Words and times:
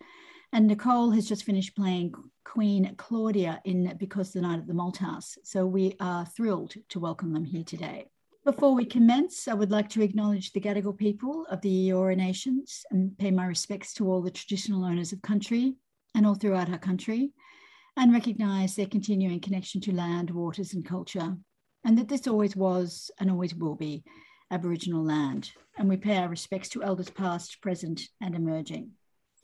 And 0.53 0.67
Nicole 0.67 1.11
has 1.13 1.29
just 1.29 1.45
finished 1.45 1.77
playing 1.77 2.15
Queen 2.45 2.95
Claudia 2.97 3.61
in 3.65 3.97
Because 3.99 4.33
the 4.33 4.41
Night 4.41 4.59
at 4.59 4.67
the 4.67 4.73
Malthouse. 4.73 5.37
So 5.45 5.67
we 5.67 5.95
are 6.01 6.25
thrilled 6.25 6.75
to 6.89 7.01
welcome 7.01 7.33
them 7.33 7.45
here 7.45 7.65
today. 7.65 8.09
Before 8.45 8.75
we 8.75 8.85
commence, 8.85 9.49
I 9.49 9.55
would 9.55 9.71
like 9.71 9.89
to 9.91 10.03
acknowledge 10.03 10.53
the 10.53 10.61
Gadigal 10.61 10.99
people 10.99 11.47
of 11.47 11.63
the 11.63 11.89
Eora 11.89 12.15
Nations 12.15 12.85
and 12.91 13.17
pay 13.17 13.31
my 13.31 13.47
respects 13.47 13.95
to 13.95 14.11
all 14.11 14.21
the 14.21 14.31
traditional 14.31 14.85
owners 14.85 15.13
of 15.15 15.23
country 15.23 15.77
and 16.15 16.27
all 16.27 16.35
throughout 16.35 16.69
our 16.69 16.77
country, 16.77 17.33
and 17.97 18.13
recognise 18.13 18.77
their 18.77 18.85
continuing 18.85 19.41
connection 19.41 19.81
to 19.81 19.95
land, 19.95 20.31
waters, 20.31 20.75
and 20.75 20.85
culture, 20.85 21.35
and 21.85 21.97
that 21.97 22.09
this 22.09 22.27
always 22.27 22.55
was 22.55 23.11
and 23.19 23.31
always 23.31 23.55
will 23.55 23.77
be 23.77 24.05
Aboriginal 24.51 25.03
land. 25.03 25.51
And 25.79 25.89
we 25.89 25.97
pay 25.97 26.19
our 26.19 26.29
respects 26.29 26.69
to 26.71 26.83
elders 26.83 27.09
past, 27.09 27.63
present, 27.63 28.03
and 28.21 28.35
emerging. 28.35 28.91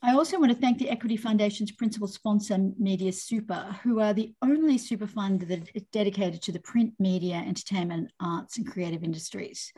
I 0.03 0.15
also 0.15 0.41
want 0.41 0.51
to 0.51 0.57
thank 0.57 0.79
the 0.79 0.89
Equity 0.89 1.19
Foundation's 1.19 1.73
principal 1.73 2.09
sponsor, 2.09 2.57
Media 2.79 3.13
Super, 3.13 3.77
who 3.83 4.01
are 4.01 4.15
the 4.15 4.33
only 4.41 4.79
super 4.79 5.07
fund 5.07 5.43
that 5.43 5.69
is 5.75 5.83
dedicated 5.93 6.41
to 6.43 6.53
the 6.53 6.61
print, 6.61 6.95
media, 6.99 7.35
entertainment, 7.35 8.11
arts, 8.19 8.57
and 8.57 8.67
creative 8.67 9.05
industries. 9.05 9.71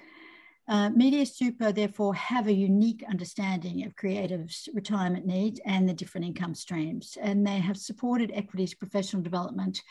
Uh, 0.68 0.90
media 0.90 1.26
Super, 1.26 1.72
therefore, 1.72 2.14
have 2.14 2.46
a 2.46 2.52
unique 2.52 3.02
understanding 3.10 3.84
of 3.84 3.96
creatives' 3.96 4.68
retirement 4.72 5.26
needs 5.26 5.60
and 5.66 5.88
the 5.88 5.94
different 5.94 6.24
income 6.24 6.54
streams, 6.54 7.18
and 7.20 7.44
they 7.44 7.58
have 7.58 7.76
supported 7.76 8.30
Equity's 8.32 8.74
professional 8.74 9.22
development 9.22 9.82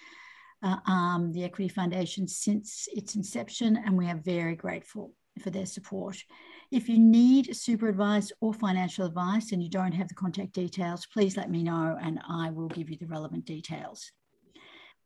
uh, 0.64 0.78
arm, 0.88 1.34
the 1.34 1.44
Equity 1.44 1.68
Foundation, 1.68 2.26
since 2.26 2.88
its 2.94 3.16
inception, 3.16 3.76
and 3.76 3.98
we 3.98 4.08
are 4.08 4.22
very 4.24 4.56
grateful 4.56 5.14
for 5.42 5.50
their 5.50 5.66
support. 5.66 6.24
If 6.72 6.88
you 6.88 6.98
need 6.98 7.54
super 7.56 7.90
advice 7.90 8.32
or 8.40 8.54
financial 8.54 9.06
advice 9.06 9.52
and 9.52 9.62
you 9.62 9.70
don't 9.70 9.92
have 9.92 10.08
the 10.08 10.14
contact 10.16 10.54
details, 10.54 11.06
please 11.06 11.36
let 11.36 11.52
me 11.52 11.64
know 11.64 11.98
and 12.02 12.20
I 12.30 12.50
will 12.52 12.70
give 12.70 12.90
you 12.90 12.98
the 12.98 13.08
relevant 13.08 13.46
details. 13.46 14.10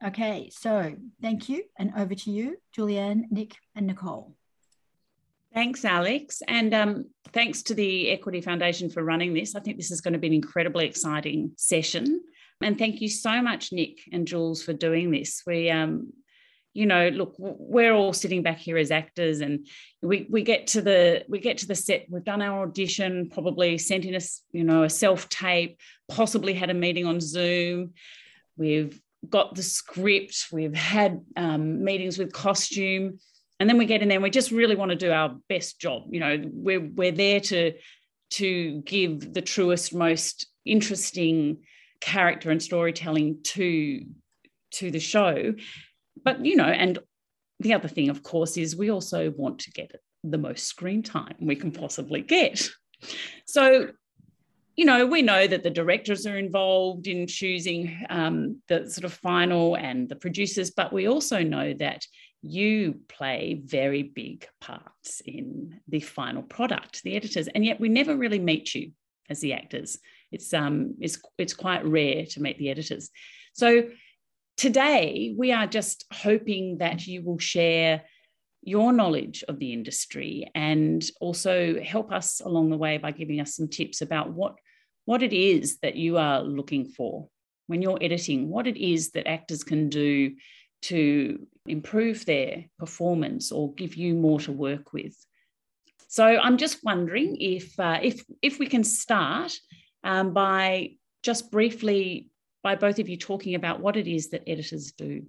Okay, 0.05 0.51
so 0.53 0.95
thank 1.23 1.49
you. 1.49 1.63
And 1.79 1.91
over 1.97 2.13
to 2.13 2.31
you, 2.31 2.57
Julianne, 2.77 3.23
Nick, 3.31 3.55
and 3.75 3.87
Nicole. 3.87 4.35
Thanks, 5.55 5.85
Alex. 5.85 6.43
And 6.47 6.73
um, 6.73 7.05
thanks 7.31 7.63
to 7.63 7.73
the 7.73 8.11
Equity 8.11 8.41
Foundation 8.41 8.89
for 8.89 9.03
running 9.03 9.33
this. 9.33 9.55
I 9.55 9.61
think 9.61 9.77
this 9.77 9.89
is 9.89 10.01
going 10.01 10.13
to 10.13 10.19
be 10.19 10.27
an 10.27 10.33
incredibly 10.33 10.85
exciting 10.85 11.53
session. 11.57 12.21
And 12.61 12.77
thank 12.77 13.01
you 13.01 13.09
so 13.09 13.41
much, 13.41 13.71
Nick 13.71 13.99
and 14.11 14.27
Jules, 14.27 14.61
for 14.61 14.73
doing 14.73 15.09
this. 15.11 15.41
We 15.47 15.71
um, 15.71 16.13
you 16.75 16.85
know 16.85 17.07
look 17.07 17.33
we're 17.39 17.93
all 17.93 18.13
sitting 18.13 18.43
back 18.43 18.57
here 18.57 18.77
as 18.77 18.91
actors 18.91 19.39
and 19.39 19.65
we 20.01 20.27
we 20.29 20.43
get 20.43 20.67
to 20.67 20.81
the 20.81 21.23
we 21.27 21.39
get 21.39 21.57
to 21.57 21.67
the 21.67 21.73
set 21.73 22.05
we've 22.09 22.25
done 22.25 22.41
our 22.41 22.63
audition 22.63 23.29
probably 23.29 23.77
sent 23.77 24.03
in 24.05 24.13
a 24.13 24.19
you 24.51 24.63
know 24.63 24.83
a 24.83 24.89
self 24.89 25.27
tape 25.29 25.79
possibly 26.09 26.53
had 26.53 26.69
a 26.69 26.73
meeting 26.73 27.07
on 27.07 27.19
zoom. 27.19 27.93
We've 28.57 29.01
got 29.27 29.55
the 29.55 29.63
script 29.63 30.47
we've 30.51 30.75
had 30.75 31.21
um, 31.35 31.83
meetings 31.83 32.19
with 32.19 32.31
costume 32.31 33.19
and 33.59 33.69
then 33.69 33.77
we 33.77 33.85
get 33.85 34.01
in 34.01 34.09
there 34.09 34.17
and 34.17 34.23
we 34.23 34.29
just 34.29 34.51
really 34.51 34.75
want 34.75 34.91
to 34.91 34.97
do 34.97 35.11
our 35.11 35.35
best 35.49 35.79
job 35.79 36.03
you 36.11 36.19
know 36.19 36.43
we're 36.53 36.87
we're 36.93 37.11
there 37.11 37.39
to 37.39 37.73
to 38.31 38.81
give 38.81 39.33
the 39.33 39.41
truest 39.41 39.95
most 39.95 40.47
interesting 40.65 41.57
character 42.01 42.51
and 42.51 42.61
storytelling 42.61 43.39
to 43.43 44.05
to 44.71 44.91
the 44.91 44.99
show 44.99 45.53
but 46.25 46.43
you 46.45 46.57
know, 46.57 46.65
and 46.65 46.99
the 47.61 47.73
other 47.73 47.87
thing, 47.87 48.09
of 48.09 48.23
course, 48.23 48.57
is 48.57 48.75
we 48.75 48.91
also 48.91 49.31
want 49.31 49.59
to 49.59 49.71
get 49.71 49.91
the 50.23 50.37
most 50.37 50.65
screen 50.65 51.03
time 51.03 51.35
we 51.39 51.55
can 51.55 51.71
possibly 51.71 52.21
get. 52.21 52.67
So, 53.45 53.89
you 54.75 54.85
know, 54.85 55.05
we 55.05 55.21
know 55.21 55.47
that 55.47 55.63
the 55.63 55.69
directors 55.69 56.25
are 56.25 56.37
involved 56.37 57.07
in 57.07 57.27
choosing 57.27 58.03
um, 58.09 58.61
the 58.67 58.89
sort 58.89 59.05
of 59.05 59.13
final 59.13 59.75
and 59.75 60.09
the 60.09 60.15
producers, 60.15 60.71
but 60.71 60.91
we 60.91 61.07
also 61.07 61.43
know 61.43 61.73
that 61.75 62.05
you 62.41 62.99
play 63.07 63.61
very 63.63 64.03
big 64.03 64.47
parts 64.59 65.21
in 65.25 65.79
the 65.87 65.99
final 65.99 66.43
product, 66.43 67.03
the 67.03 67.15
editors, 67.15 67.47
and 67.47 67.63
yet 67.63 67.79
we 67.79 67.89
never 67.89 68.15
really 68.15 68.39
meet 68.39 68.75
you 68.75 68.91
as 69.29 69.39
the 69.39 69.53
actors. 69.53 69.97
It's 70.31 70.53
um, 70.53 70.95
it's 70.99 71.19
it's 71.37 71.53
quite 71.53 71.85
rare 71.85 72.25
to 72.25 72.41
meet 72.41 72.57
the 72.57 72.69
editors. 72.69 73.09
So 73.53 73.89
Today, 74.57 75.35
we 75.37 75.51
are 75.51 75.67
just 75.67 76.05
hoping 76.13 76.77
that 76.77 77.05
you 77.05 77.23
will 77.23 77.39
share 77.39 78.03
your 78.61 78.93
knowledge 78.93 79.43
of 79.47 79.59
the 79.59 79.73
industry 79.73 80.49
and 80.55 81.03
also 81.19 81.79
help 81.81 82.11
us 82.11 82.41
along 82.41 82.69
the 82.69 82.77
way 82.77 82.97
by 82.97 83.11
giving 83.11 83.39
us 83.39 83.55
some 83.55 83.67
tips 83.67 84.01
about 84.01 84.31
what, 84.31 84.55
what 85.05 85.21
it 85.21 85.33
is 85.33 85.77
that 85.79 85.95
you 85.95 86.17
are 86.17 86.41
looking 86.41 86.85
for 86.85 87.27
when 87.67 87.81
you're 87.81 87.99
editing, 88.01 88.49
what 88.49 88.65
it 88.65 88.77
is 88.77 89.11
that 89.11 89.27
actors 89.27 89.63
can 89.63 89.89
do 89.89 90.35
to 90.83 91.45
improve 91.67 92.25
their 92.25 92.65
performance 92.79 93.51
or 93.51 93.73
give 93.73 93.95
you 93.95 94.13
more 94.13 94.39
to 94.39 94.51
work 94.51 94.93
with. 94.93 95.15
So 96.07 96.25
I'm 96.25 96.57
just 96.57 96.83
wondering 96.83 97.37
if 97.39 97.77
uh, 97.79 97.99
if 98.01 98.23
if 98.41 98.59
we 98.59 98.67
can 98.67 98.83
start 98.83 99.53
um, 100.03 100.33
by 100.33 100.91
just 101.23 101.51
briefly 101.51 102.29
by 102.65 102.73
both 102.73 102.97
of 102.97 103.07
you 103.07 103.15
talking 103.15 103.53
about 103.53 103.79
what 103.79 103.95
it 103.95 104.07
is 104.07 104.29
that 104.31 104.41
editors 104.47 104.91
do. 104.91 105.23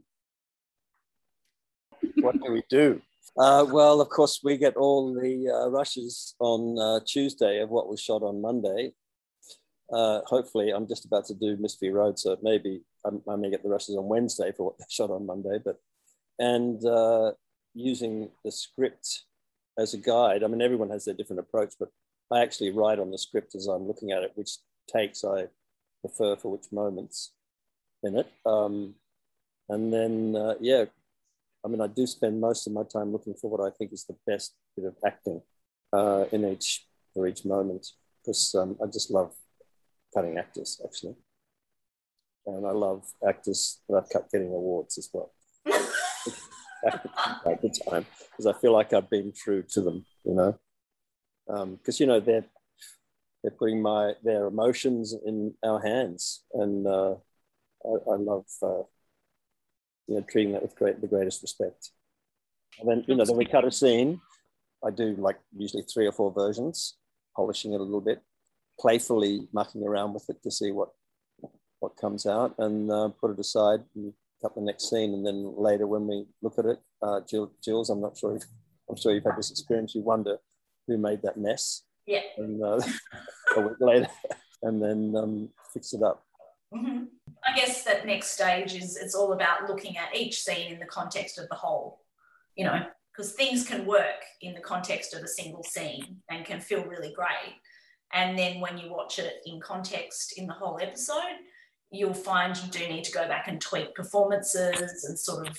What 2.23 2.43
do 2.43 2.51
we 2.51 2.63
do? 2.71 3.03
Uh, 3.39 3.67
well, 3.71 4.01
of 4.01 4.09
course, 4.09 4.41
we 4.43 4.57
get 4.57 4.75
all 4.77 5.13
the 5.13 5.51
uh, 5.51 5.69
rushes 5.69 6.35
on 6.41 6.79
uh, 6.79 7.01
Tuesday 7.07 7.61
of 7.61 7.69
what 7.69 7.91
was 7.91 8.01
shot 8.01 8.23
on 8.23 8.41
Monday. 8.41 8.95
Uh, 9.93 10.21
hopefully, 10.25 10.71
I'm 10.71 10.89
just 10.89 11.05
about 11.05 11.27
to 11.27 11.35
do 11.35 11.59
Mystery 11.59 11.91
Road, 11.91 12.19
so 12.19 12.39
maybe 12.43 12.81
I'm, 13.05 13.21
i 13.29 13.37
may 13.37 13.51
get 13.51 13.63
the 13.63 13.69
rushes 13.69 13.97
on 13.97 14.09
Wednesday 14.09 14.51
for 14.57 14.65
what 14.65 14.79
they 14.79 14.87
shot 14.89 15.11
on 15.11 15.27
Monday. 15.27 15.59
But 15.63 15.77
and 16.39 16.83
uh, 16.87 17.33
using 17.75 18.31
the 18.47 18.51
script 18.51 19.25
as 19.79 19.93
a 19.93 19.99
guide. 19.99 20.43
I 20.43 20.47
mean, 20.47 20.63
everyone 20.63 20.89
has 20.89 21.05
their 21.05 21.15
different 21.15 21.41
approach, 21.41 21.75
but 21.79 21.91
I 22.33 22.41
actually 22.41 22.71
write 22.71 22.99
on 22.99 23.11
the 23.11 23.19
script 23.19 23.55
as 23.55 23.67
I'm 23.67 23.87
looking 23.87 24.13
at 24.13 24.23
it, 24.23 24.33
which 24.37 24.53
takes 24.91 25.23
I 25.23 25.49
prefer 26.07 26.37
for 26.37 26.53
which 26.53 26.73
moments 26.73 27.33
in 28.03 28.17
it. 28.17 28.31
Um, 28.45 28.95
and 29.69 29.93
then, 29.93 30.37
uh, 30.37 30.55
yeah, 30.61 30.85
I 31.65 31.69
mean, 31.69 31.81
I 31.81 31.89
do 31.89 32.07
spend 32.07 32.41
most 32.41 32.67
of 32.67 32.73
my 32.73 32.85
time 32.85 33.13
looking 33.13 33.35
for 33.35 33.51
what 33.51 33.61
I 33.61 33.75
think 33.77 33.93
is 33.93 34.05
the 34.05 34.17
best 34.27 34.55
bit 34.77 34.87
of 34.87 34.95
acting 35.05 35.43
uh, 35.93 36.25
in 36.33 36.45
each 36.45 36.87
for 37.13 37.27
each 37.27 37.45
moment 37.45 37.87
because 38.23 38.55
um, 38.55 38.77
I 38.83 38.87
just 38.87 39.11
love 39.11 39.33
cutting 40.15 40.39
actors 40.39 40.81
actually, 40.85 41.17
and 42.47 42.67
I 42.67 42.71
love 42.71 43.05
actors 43.27 43.81
that 43.89 43.97
I've 43.97 44.11
cut 44.11 44.31
getting 44.31 44.49
awards 44.49 44.99
as 44.99 45.11
well. 45.13 45.33
at 46.87 47.63
the 47.63 47.69
time 47.91 48.07
because 48.31 48.47
I 48.47 48.53
feel 48.61 48.73
like 48.73 48.93
I've 48.93 49.11
been 49.11 49.33
true 49.33 49.65
to 49.71 49.81
them, 49.81 50.05
you 50.25 50.35
know, 50.35 50.59
because 51.47 52.01
um, 52.01 52.05
you 52.05 52.07
know 52.07 52.21
they're 52.21 52.45
they're 53.43 53.51
putting 53.53 53.83
my 53.83 54.15
their 54.23 54.47
emotions 54.47 55.15
in 55.25 55.55
our 55.63 55.81
hands, 55.81 56.43
and 56.55 56.87
uh, 56.87 57.15
I, 57.85 58.11
I, 58.11 58.17
love 58.17 58.47
uh, 58.63 58.83
you 60.07 60.17
know 60.17 60.25
treating 60.29 60.53
that 60.53 60.63
with 60.63 60.77
great 60.77 61.01
the 61.01 61.07
greatest 61.07 61.43
respect. 61.43 61.91
And 62.81 62.89
then 62.89 63.05
you 63.07 63.15
know 63.15 63.25
then 63.25 63.37
we 63.37 63.45
cut 63.45 63.65
a 63.65 63.71
scene. 63.71 64.21
I 64.85 64.91
do 64.91 65.15
like 65.17 65.39
usually 65.57 65.83
three 65.83 66.07
or 66.07 66.13
four 66.13 66.33
versions, 66.33 66.97
polishing 67.35 67.73
it 67.73 67.81
a 67.81 67.85
little 67.85 68.01
bit, 68.01 68.21
playfully 68.81 69.49
mucking 69.53 69.85
around 69.85 70.15
with 70.15 70.29
it 70.29 70.43
to 70.43 70.51
see 70.51 70.73
what 70.73 70.91
what 71.81 71.97
comes 71.97 72.27
out, 72.27 72.55
and 72.59 72.91
uh, 72.91 73.09
put 73.21 73.31
it 73.31 73.39
aside 73.39 73.81
and 73.95 74.13
cut 74.43 74.55
the 74.55 74.61
next 74.61 74.91
scene. 74.91 75.15
And 75.15 75.27
then 75.27 75.55
later 75.57 75.87
when 75.87 76.07
we 76.07 76.27
look 76.43 76.59
at 76.59 76.67
it, 76.67 76.79
uh, 77.03 77.21
Jill, 77.29 77.53
Jules, 77.63 77.91
I'm 77.91 78.01
not 78.01 78.17
sure 78.17 78.37
if 78.37 78.45
I'm 78.89 78.97
sure 78.97 79.13
you've 79.13 79.25
had 79.25 79.37
this 79.37 79.51
experience. 79.51 79.95
You 79.95 80.03
wonder 80.03 80.39
who 80.87 80.99
made 80.99 81.23
that 81.23 81.37
mess 81.37 81.83
yeah. 82.07 82.21
And 82.39 82.63
uh, 82.63 82.81
a 83.57 83.61
week 83.61 83.77
later, 83.81 84.09
and 84.63 84.83
then 84.83 85.15
um, 85.17 85.49
fix 85.73 85.93
it 85.93 86.03
up. 86.03 86.25
Mm-hmm. 86.75 87.05
I 87.45 87.57
guess 87.57 87.85
that 87.85 88.07
next 88.07 88.33
stage 88.33 88.75
is 88.75 88.97
it's 88.97 89.15
all 89.15 89.33
about 89.33 89.69
looking 89.69 89.97
at 89.97 90.17
each 90.17 90.43
scene 90.43 90.73
in 90.73 90.79
the 90.79 90.87
context 90.87 91.39
of 91.39 91.49
the 91.49 91.55
whole, 91.55 92.01
you 92.57 92.65
know, 92.65 92.87
because 93.13 93.33
things 93.33 93.67
can 93.67 93.87
work 93.87 94.25
in 94.41 94.55
the 94.55 94.61
context 94.61 95.15
of 95.15 95.23
a 95.23 95.29
single 95.29 95.63
scene 95.63 96.19
and 96.29 96.45
can 96.45 96.61
feel 96.61 96.85
really 96.85 97.13
great. 97.15 97.55
And 98.13 98.39
then 98.39 98.61
when 98.61 98.79
you 98.79 98.91
watch 98.91 99.19
it 99.19 99.43
in 99.47 99.61
context 99.61 100.39
in 100.39 100.47
the 100.47 100.53
whole 100.53 100.79
episode, 100.81 101.37
you'll 101.91 102.15
find 102.15 102.57
you 102.57 102.71
do 102.71 102.87
need 102.89 103.05
to 103.05 103.13
go 103.13 103.29
back 103.29 103.49
and 103.49 103.61
tweak 103.61 103.95
performances 103.95 105.05
and 105.05 105.19
sort 105.19 105.49
of 105.49 105.59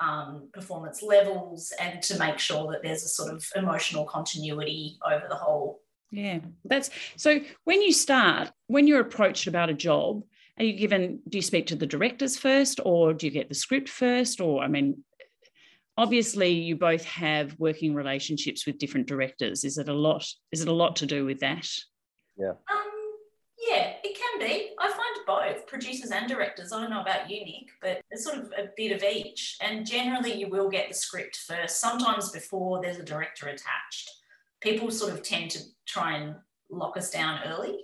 um, 0.00 0.48
performance 0.52 1.02
levels 1.02 1.72
and 1.80 2.02
to 2.02 2.18
make 2.18 2.38
sure 2.38 2.70
that 2.70 2.82
there's 2.82 3.04
a 3.04 3.08
sort 3.08 3.32
of 3.32 3.44
emotional 3.56 4.04
continuity 4.04 4.98
over 5.06 5.26
the 5.28 5.34
whole. 5.34 5.80
Yeah, 6.10 6.38
that's 6.64 6.90
so 7.16 7.40
when 7.64 7.82
you 7.82 7.92
start, 7.92 8.50
when 8.66 8.86
you're 8.86 9.00
approached 9.00 9.46
about 9.46 9.70
a 9.70 9.74
job, 9.74 10.22
are 10.58 10.64
you 10.64 10.72
given, 10.72 11.20
do 11.28 11.38
you 11.38 11.42
speak 11.42 11.66
to 11.68 11.76
the 11.76 11.86
directors 11.86 12.36
first 12.36 12.80
or 12.84 13.14
do 13.14 13.26
you 13.26 13.32
get 13.32 13.48
the 13.48 13.54
script 13.54 13.88
first? 13.88 14.40
Or, 14.40 14.62
I 14.62 14.68
mean, 14.68 15.04
obviously 15.96 16.50
you 16.50 16.76
both 16.76 17.04
have 17.04 17.54
working 17.58 17.94
relationships 17.94 18.66
with 18.66 18.78
different 18.78 19.06
directors. 19.06 19.64
Is 19.64 19.78
it 19.78 19.88
a 19.88 19.94
lot, 19.94 20.26
is 20.50 20.62
it 20.62 20.68
a 20.68 20.72
lot 20.72 20.96
to 20.96 21.06
do 21.06 21.24
with 21.24 21.40
that? 21.40 21.68
Yeah. 22.36 22.50
Um, 22.50 22.90
yeah, 23.68 23.92
it 24.02 24.18
can 24.18 24.40
be. 24.40 24.70
I 24.80 24.88
find 24.88 25.26
both 25.26 25.66
producers 25.66 26.10
and 26.10 26.26
directors. 26.26 26.72
I 26.72 26.80
don't 26.80 26.90
know 26.90 27.02
about 27.02 27.30
you, 27.30 27.44
Nick, 27.44 27.68
but 27.82 28.00
it's 28.10 28.24
sort 28.24 28.38
of 28.38 28.46
a 28.56 28.70
bit 28.76 28.92
of 28.92 29.02
each. 29.02 29.58
And 29.60 29.86
generally, 29.86 30.32
you 30.32 30.48
will 30.48 30.70
get 30.70 30.88
the 30.88 30.94
script 30.94 31.36
first, 31.36 31.80
sometimes 31.80 32.30
before 32.30 32.80
there's 32.80 32.98
a 32.98 33.04
director 33.04 33.46
attached. 33.46 34.10
People 34.60 34.90
sort 34.90 35.12
of 35.12 35.22
tend 35.22 35.52
to 35.52 35.60
try 35.88 36.16
and 36.16 36.36
lock 36.70 36.96
us 36.96 37.10
down 37.10 37.40
early. 37.46 37.78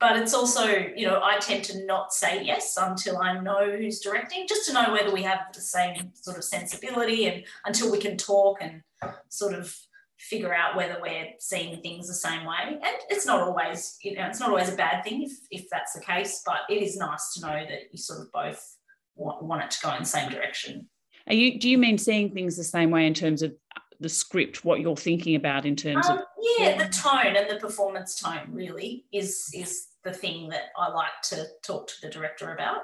But 0.00 0.16
it's 0.16 0.32
also, 0.32 0.66
you 0.66 1.06
know, 1.06 1.20
I 1.22 1.38
tend 1.38 1.64
to 1.64 1.84
not 1.84 2.14
say 2.14 2.42
yes 2.42 2.78
until 2.80 3.18
I 3.18 3.38
know 3.40 3.70
who's 3.70 4.00
directing, 4.00 4.46
just 4.48 4.66
to 4.66 4.72
know 4.72 4.92
whether 4.92 5.12
we 5.12 5.22
have 5.24 5.40
the 5.52 5.60
same 5.60 6.12
sort 6.14 6.38
of 6.38 6.44
sensibility 6.44 7.26
and 7.26 7.44
until 7.66 7.92
we 7.92 7.98
can 7.98 8.16
talk 8.16 8.58
and 8.62 8.82
sort 9.28 9.52
of 9.52 9.76
figure 10.18 10.54
out 10.54 10.74
whether 10.74 10.96
we're 11.02 11.26
seeing 11.38 11.82
things 11.82 12.08
the 12.08 12.14
same 12.14 12.46
way. 12.46 12.78
And 12.82 12.96
it's 13.10 13.26
not 13.26 13.42
always, 13.42 13.98
you 14.02 14.14
know, 14.14 14.26
it's 14.26 14.40
not 14.40 14.48
always 14.48 14.72
a 14.72 14.76
bad 14.76 15.04
thing 15.04 15.22
if, 15.22 15.32
if 15.50 15.68
that's 15.70 15.92
the 15.92 16.00
case, 16.00 16.42
but 16.46 16.60
it 16.70 16.82
is 16.82 16.96
nice 16.96 17.34
to 17.34 17.42
know 17.42 17.52
that 17.52 17.80
you 17.92 17.98
sort 17.98 18.20
of 18.20 18.32
both 18.32 18.76
want, 19.16 19.42
want 19.44 19.64
it 19.64 19.70
to 19.72 19.82
go 19.82 19.92
in 19.92 20.00
the 20.00 20.08
same 20.08 20.30
direction. 20.30 20.88
Are 21.26 21.34
you, 21.34 21.58
do 21.58 21.68
you 21.68 21.76
mean 21.76 21.98
seeing 21.98 22.30
things 22.30 22.56
the 22.56 22.64
same 22.64 22.90
way 22.90 23.06
in 23.06 23.12
terms 23.12 23.42
of 23.42 23.54
the 24.00 24.08
script, 24.08 24.64
what 24.64 24.80
you're 24.80 24.96
thinking 24.96 25.36
about 25.36 25.66
in 25.66 25.76
terms 25.76 26.08
um, 26.08 26.18
of? 26.18 26.24
Yeah, 26.58 26.76
the 26.76 26.92
tone 26.92 27.36
and 27.36 27.50
the 27.50 27.56
performance 27.56 28.20
tone 28.20 28.48
really 28.50 29.04
is, 29.12 29.50
is 29.54 29.88
the 30.04 30.12
thing 30.12 30.48
that 30.50 30.64
I 30.76 30.90
like 30.90 31.20
to 31.24 31.46
talk 31.62 31.86
to 31.88 31.94
the 32.02 32.10
director 32.10 32.52
about. 32.52 32.82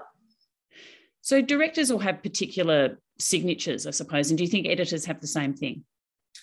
So 1.21 1.43
directors 1.43 1.91
will 1.93 1.99
have 1.99 2.23
particular 2.23 2.99
signatures, 3.19 3.87
I 3.87 3.91
suppose. 3.91 4.31
And 4.31 4.39
do 4.39 4.45
you 4.45 4.51
think 4.51 4.67
editors 4.67 5.05
have 5.05 5.21
the 5.21 5.27
same 5.27 5.55
thing? 5.55 5.85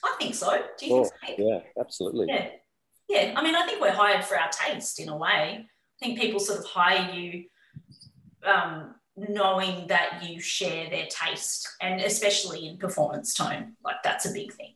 I 0.03 0.15
think 0.19 0.35
so. 0.35 0.61
Do 0.77 0.85
you 0.85 0.95
oh, 0.95 1.09
think 1.25 1.39
so? 1.39 1.45
Yeah, 1.45 1.59
absolutely. 1.79 2.27
Yeah. 2.29 2.49
Yeah. 3.09 3.33
I 3.35 3.43
mean, 3.43 3.55
I 3.55 3.65
think 3.65 3.81
we're 3.81 3.91
hired 3.91 4.23
for 4.23 4.39
our 4.39 4.49
taste 4.49 4.99
in 4.99 5.09
a 5.09 5.17
way. 5.17 5.65
I 5.99 6.05
think 6.05 6.19
people 6.19 6.39
sort 6.39 6.59
of 6.59 6.65
hire 6.65 7.11
you 7.11 7.45
um, 8.45 8.95
knowing 9.17 9.87
that 9.87 10.23
you 10.23 10.39
share 10.39 10.89
their 10.89 11.07
taste 11.07 11.67
and 11.81 12.01
especially 12.01 12.67
in 12.67 12.77
performance 12.77 13.33
tone. 13.33 13.73
Like 13.83 13.97
that's 14.03 14.25
a 14.25 14.31
big 14.31 14.53
thing. 14.53 14.75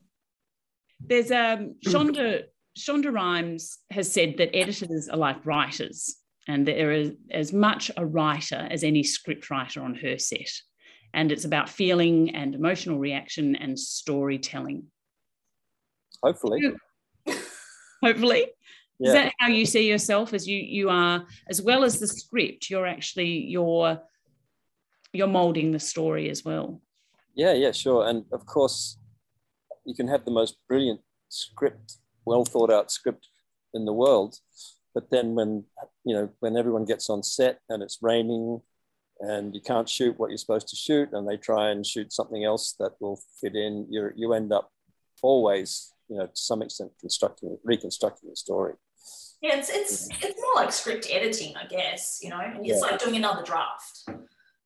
There's 1.00 1.32
um 1.32 1.76
Shonda 1.86 2.44
Shonda 2.78 3.14
Rhimes 3.14 3.78
has 3.92 4.12
said 4.12 4.38
that 4.38 4.56
editors 4.56 5.10
are 5.10 5.18
like 5.18 5.46
writers, 5.46 6.16
and 6.48 6.68
there 6.68 6.92
is 6.92 7.14
as 7.30 7.54
much 7.54 7.92
a 7.98 8.06
writer 8.06 8.68
as 8.70 8.84
any 8.84 9.04
script 9.04 9.50
writer 9.50 9.82
on 9.82 9.96
her 9.96 10.18
set. 10.18 10.52
And 11.14 11.32
it's 11.32 11.46
about 11.46 11.70
feeling 11.70 12.34
and 12.36 12.56
emotional 12.56 12.98
reaction 12.98 13.56
and 13.58 13.78
storytelling. 13.78 14.86
Hopefully. 16.24 16.72
Hopefully. 18.04 18.48
Yeah. 18.98 19.08
Is 19.08 19.14
that 19.14 19.34
how 19.40 19.48
you 19.48 19.66
see 19.66 19.90
yourself 19.90 20.34
as 20.34 20.48
you 20.48 20.58
you 20.58 20.90
are 20.90 21.26
as 21.50 21.62
well 21.62 21.84
as 21.84 22.00
the 22.00 22.08
script, 22.08 22.70
you're 22.70 22.88
actually 22.88 23.30
you're 23.30 24.00
you're 25.14 25.28
molding 25.28 25.72
the 25.72 25.80
story 25.80 26.30
as 26.30 26.44
well. 26.44 26.82
Yeah, 27.36 27.54
yeah, 27.54 27.72
sure. 27.72 28.08
And 28.08 28.26
of 28.32 28.46
course, 28.46 28.98
you 29.86 29.96
can 29.96 30.08
have 30.08 30.26
the 30.26 30.32
most 30.32 30.58
brilliant 30.68 31.02
script, 31.30 31.98
well 32.26 32.46
thought 32.46 32.72
out 32.72 32.92
script 32.92 33.28
in 33.74 33.86
the 33.86 33.94
world. 33.94 34.36
But 34.94 35.10
then 35.10 35.36
when 35.36 35.66
you 36.04 36.16
know, 36.16 36.30
when 36.40 36.58
everyone 36.58 36.86
gets 36.86 37.10
on 37.10 37.24
set 37.24 37.60
and 37.70 37.82
it's 37.82 38.00
raining 38.02 38.62
and 39.20 39.54
you 39.56 39.62
can't 39.62 39.88
shoot 39.88 40.20
what 40.20 40.30
you're 40.30 40.38
supposed 40.38 40.68
to 40.70 40.76
shoot, 40.76 41.10
and 41.14 41.28
they 41.28 41.38
try 41.38 41.70
and 41.70 41.86
shoot 41.86 42.12
something 42.12 42.44
else 42.44 42.76
that 42.80 42.94
will 43.00 43.22
fit 43.40 43.56
in, 43.56 43.88
you 43.90 44.10
you 44.16 44.34
end 44.34 44.52
up 44.52 44.72
always 45.22 45.94
you 46.12 46.18
know, 46.18 46.26
to 46.26 46.32
some 46.36 46.62
extent 46.62 46.92
constructing, 47.00 47.58
reconstructing 47.64 48.30
the 48.30 48.36
story. 48.36 48.74
Yeah, 49.42 49.58
it's 49.58 49.70
it's 49.70 50.10
it's 50.22 50.42
more 50.42 50.56
like 50.56 50.74
script 50.74 51.08
editing, 51.10 51.56
I 51.56 51.66
guess. 51.66 52.20
You 52.22 52.30
know, 52.30 52.40
and 52.40 52.58
it's 52.58 52.68
yeah. 52.68 52.92
like 52.92 53.00
doing 53.00 53.16
another 53.16 53.44
draft, 53.44 54.10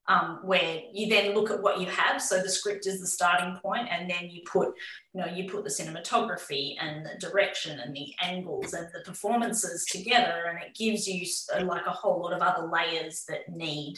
um, 0.08 0.40
where 0.44 0.82
you 0.94 1.08
then 1.10 1.34
look 1.34 1.50
at 1.50 1.62
what 1.62 1.80
you 1.80 1.88
have. 1.88 2.22
So 2.22 2.42
the 2.42 2.50
script 2.50 2.86
is 2.86 3.02
the 3.02 3.08
starting 3.08 3.58
point, 3.62 3.88
and 3.90 4.10
then 4.10 4.30
you 4.30 4.42
put, 4.46 4.74
you 5.14 5.22
know, 5.22 5.28
you 5.28 5.50
put 5.50 5.64
the 5.64 5.70
cinematography 5.70 6.76
and 6.80 7.06
the 7.06 7.18
direction 7.20 7.80
and 7.80 7.96
the 7.96 8.14
angles 8.22 8.74
and 8.74 8.88
the 8.94 9.02
performances 9.02 9.86
together, 9.86 10.46
and 10.50 10.60
it 10.60 10.76
gives 10.76 11.08
you 11.08 11.26
like 11.66 11.86
a 11.86 11.92
whole 11.92 12.22
lot 12.22 12.34
of 12.34 12.42
other 12.42 12.68
layers 12.68 13.26
that 13.28 13.50
need 13.50 13.98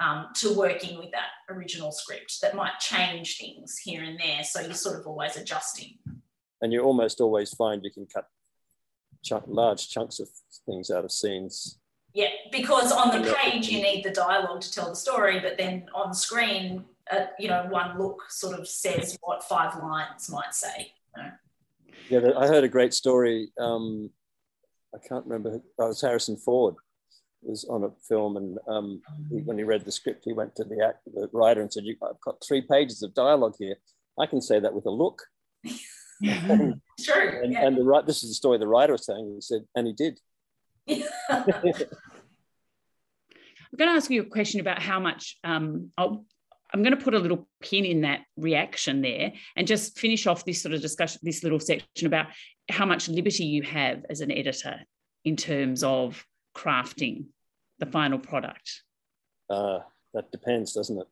um, 0.00 0.26
to 0.36 0.56
working 0.56 0.98
with 0.98 1.10
that 1.12 1.54
original 1.54 1.92
script 1.92 2.40
that 2.42 2.56
might 2.56 2.78
change 2.80 3.38
things 3.38 3.78
here 3.78 4.02
and 4.02 4.18
there. 4.18 4.42
So 4.42 4.60
you're 4.60 4.74
sort 4.74 4.98
of 4.98 5.06
always 5.06 5.36
adjusting 5.36 5.98
and 6.64 6.72
you 6.72 6.80
almost 6.80 7.20
always 7.20 7.52
find 7.52 7.84
you 7.84 7.90
can 7.90 8.06
cut 8.06 8.26
chunk, 9.22 9.44
large 9.46 9.90
chunks 9.90 10.18
of 10.18 10.28
things 10.64 10.90
out 10.90 11.04
of 11.04 11.12
scenes. 11.12 11.78
Yeah, 12.14 12.28
because 12.52 12.92
on 12.92 13.20
the 13.20 13.34
page 13.34 13.68
you 13.68 13.82
need 13.82 14.04
the 14.04 14.10
dialogue 14.10 14.60
to 14.60 14.72
tell 14.72 14.88
the 14.88 14.96
story, 14.96 15.40
but 15.40 15.58
then 15.58 15.86
on 15.94 16.14
screen, 16.14 16.84
uh, 17.10 17.26
you 17.40 17.48
know, 17.48 17.66
one 17.68 17.98
look 17.98 18.22
sort 18.30 18.58
of 18.58 18.68
says 18.68 19.18
what 19.22 19.42
five 19.42 19.76
lines 19.82 20.30
might 20.30 20.54
say. 20.54 20.92
You 21.16 21.22
know? 21.22 21.30
Yeah, 22.08 22.38
I 22.38 22.46
heard 22.46 22.62
a 22.62 22.68
great 22.68 22.94
story. 22.94 23.48
Um, 23.58 24.10
I 24.94 24.98
can't 25.06 25.26
remember. 25.26 25.60
Oh, 25.78 25.86
it 25.86 25.88
was 25.88 26.00
Harrison 26.00 26.36
Ford 26.36 26.76
was 27.42 27.64
on 27.64 27.84
a 27.84 27.90
film, 28.08 28.36
and 28.36 28.58
um, 28.68 29.02
he, 29.30 29.38
when 29.42 29.58
he 29.58 29.64
read 29.64 29.84
the 29.84 29.92
script, 29.92 30.22
he 30.24 30.32
went 30.32 30.54
to 30.56 30.64
the, 30.64 30.84
act, 30.84 31.04
the 31.12 31.28
writer 31.32 31.60
and 31.60 31.72
said, 31.72 31.84
"I've 32.02 32.20
got 32.20 32.42
three 32.46 32.62
pages 32.62 33.02
of 33.02 33.14
dialogue 33.14 33.54
here. 33.58 33.76
I 34.18 34.26
can 34.26 34.40
say 34.40 34.60
that 34.60 34.74
with 34.74 34.86
a 34.86 34.90
look." 34.90 35.22
and, 36.22 36.80
sure. 37.00 37.28
And, 37.42 37.52
yeah. 37.52 37.66
and 37.66 37.76
the 37.76 38.02
this 38.06 38.22
is 38.22 38.30
the 38.30 38.34
story 38.34 38.58
the 38.58 38.66
writer 38.66 38.92
was 38.92 39.06
saying. 39.06 39.32
He 39.34 39.40
said, 39.40 39.64
and 39.74 39.86
he 39.86 39.92
did. 39.92 40.20
I'm 40.88 41.02
going 43.78 43.90
to 43.90 43.96
ask 43.96 44.10
you 44.10 44.22
a 44.22 44.26
question 44.26 44.60
about 44.60 44.80
how 44.80 45.00
much. 45.00 45.38
Um, 45.42 45.90
I'll, 45.98 46.24
I'm 46.72 46.82
going 46.82 46.96
to 46.96 47.02
put 47.02 47.14
a 47.14 47.18
little 47.18 47.48
pin 47.60 47.84
in 47.84 48.00
that 48.00 48.20
reaction 48.36 49.00
there 49.00 49.32
and 49.56 49.66
just 49.66 49.98
finish 49.98 50.26
off 50.26 50.44
this 50.44 50.60
sort 50.60 50.74
of 50.74 50.80
discussion, 50.80 51.20
this 51.22 51.44
little 51.44 51.60
section 51.60 52.06
about 52.06 52.26
how 52.68 52.84
much 52.84 53.08
liberty 53.08 53.44
you 53.44 53.62
have 53.62 54.04
as 54.10 54.20
an 54.20 54.32
editor 54.32 54.80
in 55.24 55.36
terms 55.36 55.84
of 55.84 56.24
crafting 56.56 57.26
the 57.78 57.86
final 57.86 58.18
product. 58.18 58.82
Uh, 59.48 59.80
that 60.14 60.32
depends, 60.32 60.72
doesn't 60.72 60.98
it? 60.98 61.06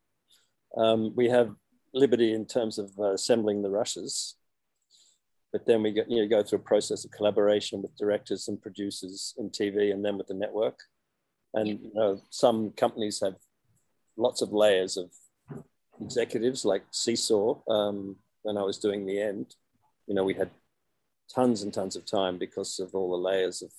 Um, 0.76 1.14
we 1.14 1.29
have 1.29 1.55
liberty 1.95 2.33
in 2.33 2.47
terms 2.47 2.79
of 2.79 2.91
uh, 2.99 3.12
assembling 3.12 3.62
the 3.62 3.71
rushes 3.71 4.37
but 5.53 5.67
then 5.67 5.83
we 5.83 5.93
go, 5.93 6.03
you 6.09 6.23
know, 6.23 6.29
go 6.29 6.43
through 6.43 6.61
a 6.61 6.63
process 6.63 7.05
of 7.05 7.11
collaboration 7.11 7.83
with 7.83 7.97
directors 7.97 8.49
and 8.49 8.61
producers 8.61 9.35
in 9.39 9.51
TV 9.51 9.93
and 9.93 10.05
then 10.05 10.17
with 10.17 10.27
the 10.27 10.35
network. 10.35 10.81
And 11.55 11.69
you 11.69 11.91
know, 11.95 12.23
some 12.31 12.71
companies 12.71 13.21
have 13.21 13.37
lots 14.17 14.41
of 14.41 14.53
layers 14.53 14.97
of 14.97 15.11
executives 16.01 16.65
like 16.65 16.85
Seesaw. 16.91 17.61
Um, 17.69 18.17
when 18.43 18.57
I 18.57 18.63
was 18.63 18.79
doing 18.79 19.05
the 19.05 19.21
end, 19.21 19.55
you 20.07 20.15
know, 20.15 20.25
we 20.25 20.35
had 20.35 20.51
tons 21.33 21.63
and 21.63 21.73
tons 21.73 21.97
of 21.97 22.07
time 22.07 22.39
because 22.39 22.81
of 22.81 22.95
all 22.95 23.11
the 23.11 23.17
layers 23.17 23.63
of, 23.63 23.71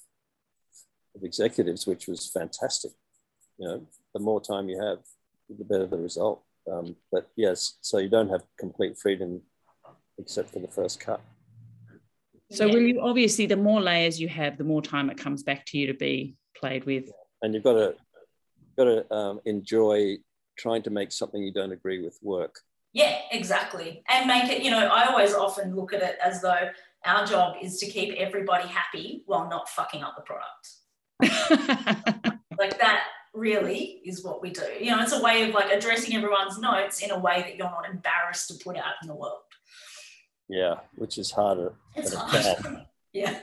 of 1.15 1.23
executives, 1.23 1.87
which 1.87 2.07
was 2.07 2.29
fantastic. 2.29 2.91
You 3.57 3.67
know, 3.67 3.87
the 4.13 4.19
more 4.19 4.41
time 4.41 4.69
you 4.69 4.79
have, 4.79 4.99
the 5.49 5.65
better 5.65 5.87
the 5.87 5.97
result. 5.97 6.43
Um, 6.71 6.95
but 7.11 7.29
yes, 7.35 7.77
so 7.81 7.97
you 7.97 8.09
don't 8.09 8.29
have 8.29 8.43
complete 8.59 8.97
freedom 8.97 9.41
except 10.17 10.51
for 10.51 10.59
the 10.59 10.67
first 10.67 10.99
cut. 10.99 11.21
So 12.53 12.65
yeah. 12.65 12.73
will 12.73 12.81
you 12.81 13.01
obviously 13.01 13.45
the 13.45 13.57
more 13.57 13.81
layers 13.81 14.19
you 14.19 14.27
have, 14.29 14.57
the 14.57 14.63
more 14.63 14.81
time 14.81 15.09
it 15.09 15.17
comes 15.17 15.43
back 15.43 15.65
to 15.67 15.77
you 15.77 15.87
to 15.87 15.93
be 15.93 16.35
played 16.55 16.85
with. 16.85 17.09
And 17.41 17.53
you've 17.53 17.63
got 17.63 17.73
to 17.73 17.95
got 18.77 18.85
to 18.85 19.13
um, 19.13 19.39
enjoy 19.45 20.17
trying 20.57 20.83
to 20.83 20.89
make 20.89 21.11
something 21.11 21.41
you 21.41 21.53
don't 21.53 21.71
agree 21.71 22.01
with 22.01 22.17
work. 22.21 22.59
Yeah, 22.93 23.17
exactly. 23.31 24.03
And 24.07 24.27
make 24.27 24.49
it, 24.51 24.61
you 24.61 24.69
know, 24.69 24.87
I 24.87 25.07
always 25.07 25.33
often 25.33 25.75
look 25.75 25.93
at 25.93 26.03
it 26.03 26.17
as 26.23 26.41
though 26.41 26.69
our 27.05 27.25
job 27.25 27.55
is 27.61 27.79
to 27.79 27.87
keep 27.87 28.13
everybody 28.15 28.67
happy 28.67 29.23
while 29.25 29.49
not 29.49 29.67
fucking 29.67 30.03
up 30.03 30.15
the 30.15 30.21
product. 30.21 30.69
like 32.57 32.79
that 32.79 33.05
really 33.33 34.01
is 34.05 34.23
what 34.23 34.41
we 34.41 34.51
do. 34.51 34.65
You 34.79 34.91
know, 34.91 35.01
it's 35.01 35.11
a 35.11 35.21
way 35.21 35.47
of 35.47 35.55
like 35.55 35.71
addressing 35.71 36.15
everyone's 36.15 36.59
notes 36.59 37.01
in 37.01 37.09
a 37.09 37.17
way 37.17 37.41
that 37.41 37.55
you're 37.55 37.69
not 37.69 37.89
embarrassed 37.89 38.47
to 38.49 38.63
put 38.63 38.77
out 38.77 38.93
in 39.01 39.07
the 39.07 39.15
world. 39.15 39.41
Yeah, 40.53 40.75
which 40.95 41.17
is 41.17 41.31
harder. 41.31 41.73
It's 41.95 42.13
hard. 42.13 42.85
yeah. 43.13 43.39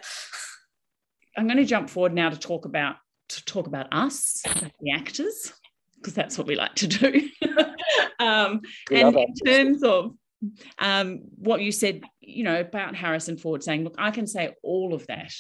I'm 1.37 1.49
going 1.49 1.57
to 1.57 1.65
jump 1.65 1.91
forward 1.91 2.15
now 2.15 2.31
to 2.31 2.39
talk 2.39 2.67
about 2.67 2.97
to 3.31 3.45
talk 3.45 3.67
about 3.67 3.89
us, 3.93 4.43
the 4.81 4.93
actors, 4.93 5.53
because 5.97 6.15
that's 6.15 6.39
what 6.39 6.47
we 6.47 6.55
like 6.55 6.75
to 6.77 6.87
do. 6.87 7.29
um, 8.21 8.61
and 8.91 9.17
in 9.17 9.35
terms 9.35 9.83
of 9.83 10.15
um, 10.79 11.23
what 11.37 11.61
you 11.61 11.73
said, 11.73 12.03
you 12.21 12.45
know, 12.45 12.61
about 12.61 12.97
Harrison 12.97 13.37
Ford 13.37 13.63
saying, 13.63 13.85
look, 13.85 13.95
I 13.99 14.11
can 14.11 14.27
say 14.27 14.55
all 14.63 14.95
of 14.95 15.07
that. 15.09 15.33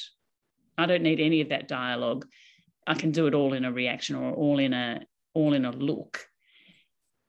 I 0.77 0.87
don't 0.87 1.03
need 1.03 1.21
any 1.21 1.41
of 1.41 1.51
that 1.51 1.69
dialogue. 1.69 2.27
I 2.87 2.95
can 2.95 3.13
do 3.13 3.27
it 3.27 3.35
all 3.35 3.53
in 3.53 3.65
a 3.65 3.73
reaction 3.73 4.17
or 4.17 4.33
all 4.33 4.59
in 4.59 4.73
a 4.73 5.03
all 5.35 5.55
in 5.55 5.65
a 5.65 5.71
look. 5.71 6.25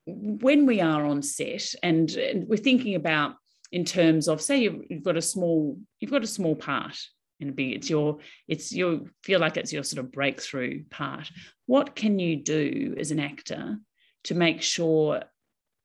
When 0.05 0.65
we 0.65 0.81
are 0.81 1.05
on 1.05 1.21
set 1.21 1.75
and, 1.83 2.09
and 2.11 2.47
we're 2.47 2.57
thinking 2.57 2.95
about 2.95 3.35
in 3.71 3.85
terms 3.85 4.27
of 4.27 4.41
say 4.41 4.61
you've, 4.61 5.03
got 5.03 5.17
a 5.17 5.21
small 5.21 5.77
you've 5.99 6.11
got 6.11 6.23
a 6.23 6.27
small 6.27 6.55
part 6.55 6.97
in 7.39 7.49
a 7.49 7.51
big 7.51 7.73
it's 7.73 7.89
your 7.89 8.19
it's 8.47 8.73
your 8.73 9.01
feel 9.23 9.39
like 9.39 9.57
it's 9.57 9.73
your 9.73 9.83
sort 9.83 10.03
of 10.03 10.11
breakthrough 10.11 10.83
part. 10.89 11.29
What 11.65 11.95
can 11.95 12.19
you 12.19 12.35
do 12.35 12.95
as 12.99 13.11
an 13.11 13.19
actor 13.19 13.79
to 14.25 14.35
make 14.35 14.61
sure 14.61 15.23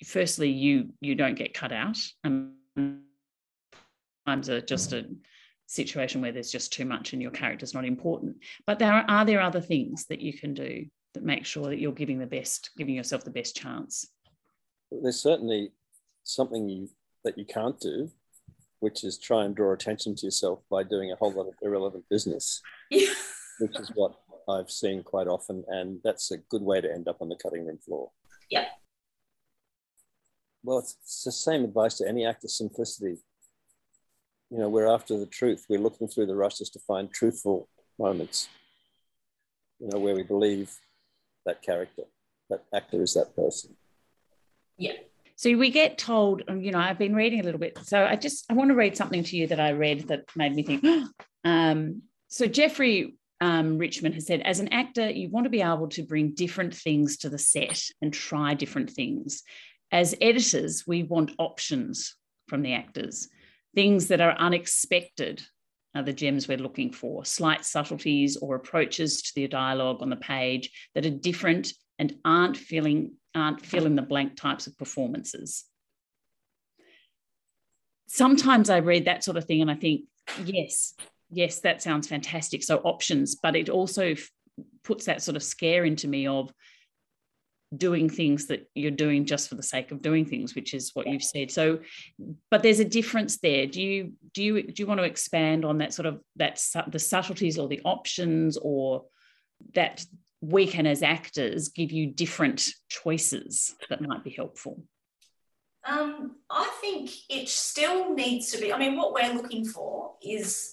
firstly 0.04 0.50
you 0.50 0.90
you 1.00 1.14
don't 1.14 1.38
get 1.38 1.54
cut 1.54 1.72
out? 1.72 1.98
Um, 2.24 2.52
and 2.76 3.00
times 4.26 4.48
are 4.48 4.60
just 4.60 4.92
a 4.92 5.06
situation 5.66 6.20
where 6.20 6.32
there's 6.32 6.52
just 6.52 6.72
too 6.72 6.84
much 6.84 7.12
and 7.12 7.22
your 7.22 7.30
character's 7.30 7.74
not 7.74 7.84
important. 7.84 8.36
But 8.66 8.78
there 8.78 8.92
are, 8.92 9.04
are 9.08 9.24
there 9.24 9.40
other 9.40 9.60
things 9.60 10.06
that 10.06 10.20
you 10.20 10.32
can 10.32 10.54
do 10.54 10.86
that 11.14 11.24
make 11.24 11.46
sure 11.46 11.68
that 11.68 11.78
you're 11.78 11.92
giving 11.92 12.18
the 12.18 12.26
best 12.26 12.70
giving 12.76 12.94
yourself 12.94 13.24
the 13.24 13.30
best 13.30 13.56
chance? 13.56 14.06
There's 14.90 15.20
certainly 15.20 15.72
something 16.24 16.68
you 16.68 16.88
that 17.26 17.36
you 17.36 17.44
can't 17.44 17.78
do 17.80 18.10
which 18.80 19.04
is 19.04 19.18
try 19.18 19.44
and 19.44 19.54
draw 19.54 19.72
attention 19.72 20.14
to 20.14 20.26
yourself 20.26 20.60
by 20.70 20.82
doing 20.82 21.10
a 21.12 21.16
whole 21.16 21.32
lot 21.32 21.48
of 21.48 21.54
irrelevant 21.60 22.04
business 22.08 22.62
yeah. 22.90 23.12
which 23.60 23.78
is 23.78 23.90
what 23.94 24.14
i've 24.48 24.70
seen 24.70 25.02
quite 25.02 25.26
often 25.26 25.64
and 25.68 26.00
that's 26.02 26.30
a 26.30 26.38
good 26.38 26.62
way 26.62 26.80
to 26.80 26.90
end 26.90 27.08
up 27.08 27.20
on 27.20 27.28
the 27.28 27.36
cutting 27.36 27.66
room 27.66 27.78
floor 27.84 28.10
yeah 28.50 28.66
well, 30.66 30.80
it's, 30.80 30.96
it's 31.00 31.22
the 31.22 31.32
same 31.32 31.64
advice 31.64 31.94
to 31.98 32.08
any 32.08 32.26
actor 32.26 32.48
simplicity. 32.48 33.18
You 34.50 34.58
know, 34.58 34.68
we're 34.68 34.92
after 34.92 35.16
the 35.16 35.26
truth. 35.26 35.64
We're 35.68 35.78
looking 35.78 36.08
through 36.08 36.26
the 36.26 36.34
rushes 36.34 36.70
to 36.70 36.80
find 36.80 37.10
truthful 37.10 37.68
moments, 38.00 38.48
you 39.78 39.88
know, 39.92 40.00
where 40.00 40.16
we 40.16 40.24
believe 40.24 40.76
that 41.46 41.62
character, 41.62 42.02
that 42.50 42.64
actor 42.74 43.00
is 43.00 43.14
that 43.14 43.36
person. 43.36 43.76
Yeah. 44.76 44.94
So 45.36 45.56
we 45.56 45.70
get 45.70 45.98
told, 45.98 46.42
um, 46.48 46.60
you 46.60 46.72
know, 46.72 46.78
I've 46.78 46.98
been 46.98 47.14
reading 47.14 47.40
a 47.40 47.42
little 47.42 47.60
bit. 47.60 47.78
So 47.84 48.04
I 48.04 48.16
just 48.16 48.44
I 48.50 48.54
want 48.54 48.70
to 48.70 48.74
read 48.74 48.96
something 48.96 49.22
to 49.22 49.36
you 49.36 49.46
that 49.48 49.60
I 49.60 49.72
read 49.72 50.08
that 50.08 50.24
made 50.34 50.54
me 50.54 50.62
think. 50.62 50.84
um, 51.44 52.02
so 52.28 52.46
Jeffrey 52.46 53.16
um, 53.40 53.76
Richman 53.76 54.14
has 54.14 54.26
said, 54.26 54.40
as 54.40 54.60
an 54.60 54.72
actor, 54.72 55.10
you 55.10 55.28
want 55.28 55.44
to 55.44 55.50
be 55.50 55.60
able 55.60 55.88
to 55.88 56.02
bring 56.02 56.32
different 56.32 56.74
things 56.74 57.18
to 57.18 57.28
the 57.28 57.38
set 57.38 57.82
and 58.00 58.12
try 58.12 58.54
different 58.54 58.90
things 58.90 59.42
as 59.92 60.14
editors, 60.20 60.84
we 60.86 61.02
want 61.02 61.32
options 61.38 62.16
from 62.48 62.62
the 62.62 62.74
actors, 62.74 63.28
things 63.74 64.08
that 64.08 64.20
are 64.20 64.36
unexpected 64.38 65.42
are 65.94 66.02
the 66.02 66.12
gems 66.12 66.46
we're 66.46 66.58
looking 66.58 66.92
for, 66.92 67.24
slight 67.24 67.64
subtleties 67.64 68.36
or 68.36 68.56
approaches 68.56 69.22
to 69.22 69.32
the 69.34 69.48
dialogue 69.48 70.02
on 70.02 70.10
the 70.10 70.16
page 70.16 70.70
that 70.94 71.06
are 71.06 71.10
different 71.10 71.72
and 71.98 72.16
aren't 72.24 72.56
filling 72.56 73.12
aren't 73.36 73.64
fill 73.64 73.86
in 73.86 73.96
the 73.96 74.02
blank 74.02 74.36
types 74.36 74.66
of 74.66 74.76
performances. 74.76 75.64
Sometimes 78.08 78.70
I 78.70 78.78
read 78.78 79.04
that 79.06 79.24
sort 79.24 79.36
of 79.36 79.44
thing 79.44 79.62
and 79.62 79.70
I 79.70 79.74
think, 79.74 80.02
yes, 80.44 80.94
yes, 81.30 81.60
that 81.60 81.82
sounds 81.82 82.08
fantastic. 82.08 82.62
So 82.62 82.78
options, 82.78 83.36
but 83.36 83.56
it 83.56 83.68
also 83.68 84.14
puts 84.84 85.06
that 85.06 85.22
sort 85.22 85.36
of 85.36 85.42
scare 85.42 85.84
into 85.84 86.08
me 86.08 86.26
of 86.26 86.52
doing 87.76 88.08
things 88.08 88.46
that 88.46 88.68
you're 88.74 88.90
doing 88.90 89.24
just 89.24 89.48
for 89.48 89.56
the 89.56 89.62
sake 89.62 89.90
of 89.90 90.00
doing 90.00 90.24
things 90.24 90.54
which 90.54 90.72
is 90.72 90.92
what 90.94 91.06
you've 91.06 91.22
said 91.22 91.50
so 91.50 91.80
but 92.48 92.62
there's 92.62 92.78
a 92.78 92.84
difference 92.84 93.38
there 93.38 93.66
do 93.66 93.82
you 93.82 94.12
do 94.32 94.42
you 94.42 94.62
do 94.62 94.82
you 94.82 94.86
want 94.86 95.00
to 95.00 95.04
expand 95.04 95.64
on 95.64 95.78
that 95.78 95.92
sort 95.92 96.06
of 96.06 96.20
that 96.36 96.62
the 96.86 96.98
subtleties 96.98 97.58
or 97.58 97.66
the 97.66 97.80
options 97.84 98.56
or 98.56 99.04
that 99.74 100.04
we 100.40 100.66
can 100.66 100.86
as 100.86 101.02
actors 101.02 101.68
give 101.68 101.90
you 101.90 102.06
different 102.06 102.68
choices 102.88 103.74
that 103.88 104.00
might 104.00 104.22
be 104.22 104.30
helpful 104.30 104.82
um, 105.86 106.36
i 106.50 106.70
think 106.80 107.10
it 107.28 107.48
still 107.48 108.14
needs 108.14 108.50
to 108.50 108.60
be 108.60 108.72
i 108.72 108.78
mean 108.78 108.96
what 108.96 109.12
we're 109.12 109.34
looking 109.34 109.64
for 109.64 110.14
is 110.22 110.72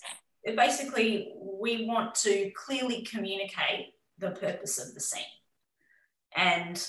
basically 0.57 1.33
we 1.39 1.85
want 1.85 2.13
to 2.13 2.51
clearly 2.55 3.03
communicate 3.03 3.93
the 4.19 4.31
purpose 4.31 4.79
of 4.79 4.93
the 4.93 4.99
scene 4.99 5.23
and 6.35 6.85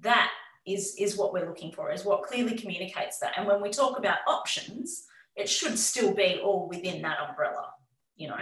that 0.00 0.30
is, 0.66 0.96
is 0.98 1.16
what 1.16 1.32
we're 1.32 1.46
looking 1.46 1.72
for, 1.72 1.90
is 1.90 2.04
what 2.04 2.22
clearly 2.22 2.56
communicates 2.56 3.18
that. 3.18 3.32
And 3.36 3.46
when 3.46 3.60
we 3.60 3.70
talk 3.70 3.98
about 3.98 4.18
options, 4.26 5.04
it 5.36 5.48
should 5.48 5.78
still 5.78 6.14
be 6.14 6.40
all 6.42 6.68
within 6.68 7.02
that 7.02 7.18
umbrella, 7.28 7.70
you 8.16 8.28
know? 8.28 8.38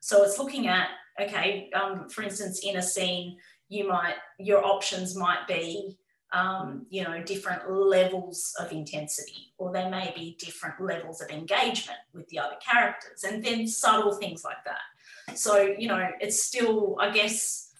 So 0.00 0.22
it's 0.22 0.38
looking 0.38 0.68
at, 0.68 0.88
okay, 1.20 1.70
um, 1.74 2.08
for 2.08 2.22
instance, 2.22 2.60
in 2.64 2.76
a 2.76 2.82
scene, 2.82 3.36
you 3.68 3.88
might, 3.88 4.14
your 4.38 4.64
options 4.64 5.16
might 5.16 5.46
be, 5.48 5.98
um, 6.32 6.86
you 6.90 7.04
know, 7.04 7.22
different 7.22 7.70
levels 7.70 8.52
of 8.58 8.72
intensity, 8.72 9.52
or 9.56 9.72
they 9.72 9.88
may 9.88 10.12
be 10.16 10.36
different 10.38 10.80
levels 10.80 11.20
of 11.20 11.30
engagement 11.30 11.98
with 12.12 12.28
the 12.28 12.38
other 12.38 12.56
characters, 12.64 13.24
and 13.24 13.44
then 13.44 13.66
subtle 13.66 14.14
things 14.14 14.44
like 14.44 14.62
that. 14.64 15.36
So, 15.36 15.74
you 15.78 15.88
know, 15.88 16.08
it's 16.20 16.42
still, 16.42 16.96
I 17.00 17.10
guess, 17.10 17.70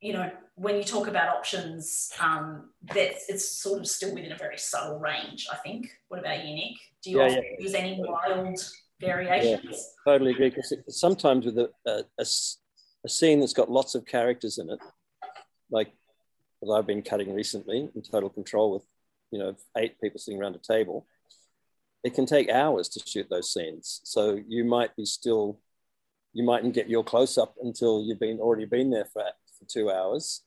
you 0.00 0.12
know, 0.12 0.30
when 0.56 0.76
you 0.76 0.84
talk 0.84 1.06
about 1.06 1.36
options, 1.36 2.12
um, 2.20 2.70
that 2.94 3.12
it's 3.28 3.48
sort 3.48 3.80
of 3.80 3.86
still 3.86 4.12
within 4.12 4.32
a 4.32 4.36
very 4.36 4.58
subtle 4.58 4.98
range, 4.98 5.46
I 5.52 5.56
think. 5.56 5.88
What 6.08 6.20
about 6.20 6.44
you, 6.44 6.54
Nick? 6.54 6.76
Do 7.02 7.10
you 7.10 7.20
yeah, 7.20 7.28
yeah. 7.28 7.40
use 7.60 7.74
any 7.74 8.00
wild 8.00 8.58
variations? 9.00 9.64
Yeah, 9.64 10.12
totally 10.12 10.32
agree. 10.32 10.50
Because 10.50 10.72
sometimes 10.88 11.46
with 11.46 11.58
a, 11.58 11.70
a, 11.86 12.04
a, 12.18 13.08
scene 13.08 13.40
that's 13.40 13.52
got 13.52 13.70
lots 13.70 13.94
of 13.94 14.06
characters 14.06 14.58
in 14.58 14.70
it, 14.70 14.78
like 15.70 15.92
that 16.62 16.72
I've 16.72 16.86
been 16.86 17.02
cutting 17.02 17.34
recently 17.34 17.88
in 17.94 18.02
Total 18.02 18.28
Control 18.28 18.72
with, 18.72 18.84
you 19.30 19.38
know, 19.38 19.56
eight 19.76 20.00
people 20.00 20.18
sitting 20.18 20.40
around 20.40 20.56
a 20.56 20.58
table, 20.58 21.06
it 22.04 22.14
can 22.14 22.26
take 22.26 22.48
hours 22.48 22.88
to 22.90 23.00
shoot 23.06 23.26
those 23.30 23.52
scenes. 23.52 24.00
So 24.04 24.40
you 24.46 24.64
might 24.64 24.94
be 24.96 25.04
still, 25.04 25.60
you 26.32 26.44
mightn't 26.44 26.74
get 26.74 26.88
your 26.88 27.04
close 27.04 27.38
up 27.38 27.54
until 27.62 28.02
you've 28.04 28.20
been 28.20 28.40
already 28.40 28.64
been 28.64 28.90
there 28.90 29.06
for 29.06 29.24
for 29.58 29.64
two 29.66 29.90
hours 29.90 30.42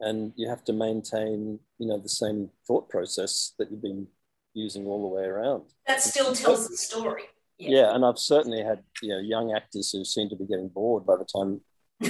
and 0.00 0.32
you 0.36 0.48
have 0.48 0.64
to 0.64 0.72
maintain 0.72 1.58
you 1.78 1.86
know 1.86 1.98
the 1.98 2.08
same 2.08 2.50
thought 2.66 2.88
process 2.88 3.54
that 3.58 3.70
you've 3.70 3.82
been 3.82 4.06
using 4.54 4.86
all 4.86 5.00
the 5.02 5.14
way 5.14 5.24
around 5.24 5.62
that 5.86 6.02
still 6.02 6.34
tells 6.34 6.68
the 6.68 6.76
story 6.76 7.24
yeah. 7.58 7.80
yeah 7.80 7.94
and 7.94 8.04
i've 8.04 8.18
certainly 8.18 8.62
had 8.62 8.82
you 9.02 9.08
know 9.08 9.18
young 9.18 9.52
actors 9.52 9.90
who 9.92 10.04
seem 10.04 10.28
to 10.28 10.36
be 10.36 10.46
getting 10.46 10.68
bored 10.68 11.04
by 11.06 11.14
the 11.16 11.24
time 11.24 11.60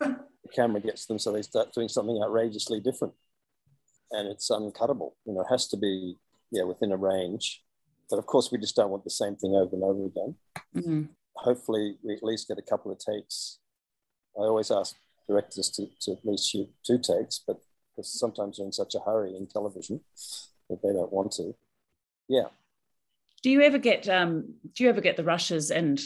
the 0.00 0.48
camera 0.54 0.80
gets 0.80 1.06
them 1.06 1.18
so 1.18 1.32
they 1.32 1.42
start 1.42 1.72
doing 1.72 1.88
something 1.88 2.20
outrageously 2.22 2.80
different 2.80 3.12
and 4.12 4.28
it's 4.28 4.50
uncuttable 4.50 5.12
you 5.24 5.32
know 5.32 5.40
it 5.40 5.50
has 5.50 5.68
to 5.68 5.76
be 5.76 6.16
yeah 6.50 6.62
within 6.62 6.92
a 6.92 6.96
range 6.96 7.62
but 8.10 8.18
of 8.18 8.26
course 8.26 8.50
we 8.50 8.58
just 8.58 8.76
don't 8.76 8.90
want 8.90 9.04
the 9.04 9.10
same 9.10 9.36
thing 9.36 9.54
over 9.54 9.74
and 9.74 9.84
over 9.84 10.06
again 10.06 10.34
mm-hmm. 10.76 11.02
hopefully 11.36 11.96
we 12.02 12.14
at 12.14 12.22
least 12.22 12.48
get 12.48 12.58
a 12.58 12.62
couple 12.62 12.90
of 12.90 12.98
takes 12.98 13.58
i 14.38 14.42
always 14.42 14.70
ask 14.70 14.96
directors 15.28 15.68
to, 15.70 15.86
to 16.00 16.12
at 16.12 16.24
least 16.24 16.50
shoot 16.50 16.68
two 16.84 16.98
takes, 16.98 17.42
but 17.46 17.58
because 17.94 18.18
sometimes 18.18 18.56
they're 18.56 18.66
in 18.66 18.72
such 18.72 18.94
a 18.94 19.00
hurry 19.00 19.36
in 19.36 19.46
television 19.46 20.00
that 20.70 20.80
they 20.82 20.92
don't 20.92 21.12
want 21.12 21.32
to. 21.32 21.54
Yeah. 22.28 22.46
Do 23.42 23.50
you 23.50 23.62
ever 23.62 23.78
get 23.78 24.08
um, 24.08 24.54
do 24.74 24.84
you 24.84 24.90
ever 24.90 25.00
get 25.00 25.16
the 25.16 25.24
rushes 25.24 25.70
and 25.70 26.00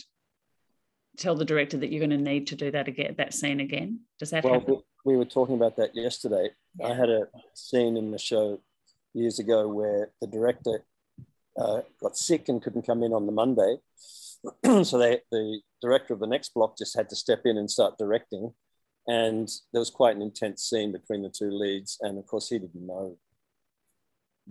tell 1.18 1.34
the 1.34 1.44
director 1.44 1.76
that 1.78 1.90
you're 1.90 2.06
going 2.06 2.18
to 2.18 2.30
need 2.30 2.48
to 2.48 2.56
do 2.56 2.70
that 2.70 2.88
again, 2.88 3.14
that 3.18 3.34
scene 3.34 3.60
again? 3.60 4.00
Does 4.18 4.30
that 4.30 4.44
well, 4.44 4.54
happen? 4.54 4.82
We 5.04 5.16
were 5.16 5.24
talking 5.24 5.54
about 5.54 5.76
that 5.76 5.94
yesterday. 5.94 6.50
Yeah. 6.78 6.88
I 6.88 6.94
had 6.94 7.10
a 7.10 7.26
scene 7.54 7.96
in 7.96 8.10
the 8.10 8.18
show 8.18 8.60
years 9.14 9.38
ago 9.38 9.68
where 9.68 10.10
the 10.20 10.26
director 10.26 10.84
uh, 11.58 11.82
got 12.00 12.16
sick 12.16 12.48
and 12.48 12.62
couldn't 12.62 12.86
come 12.86 13.02
in 13.02 13.12
on 13.12 13.26
the 13.26 13.32
Monday. 13.32 13.76
so 14.84 14.98
they, 14.98 15.20
the 15.30 15.60
director 15.80 16.14
of 16.14 16.20
the 16.20 16.26
next 16.26 16.54
block 16.54 16.78
just 16.78 16.96
had 16.96 17.08
to 17.10 17.16
step 17.16 17.42
in 17.44 17.56
and 17.56 17.70
start 17.70 17.98
directing. 17.98 18.52
And 19.06 19.50
there 19.72 19.80
was 19.80 19.90
quite 19.90 20.16
an 20.16 20.22
intense 20.22 20.62
scene 20.62 20.92
between 20.92 21.22
the 21.22 21.28
two 21.28 21.50
leads. 21.50 21.98
And 22.00 22.18
of 22.18 22.26
course, 22.26 22.48
he 22.48 22.58
didn't 22.58 22.86
know 22.86 23.18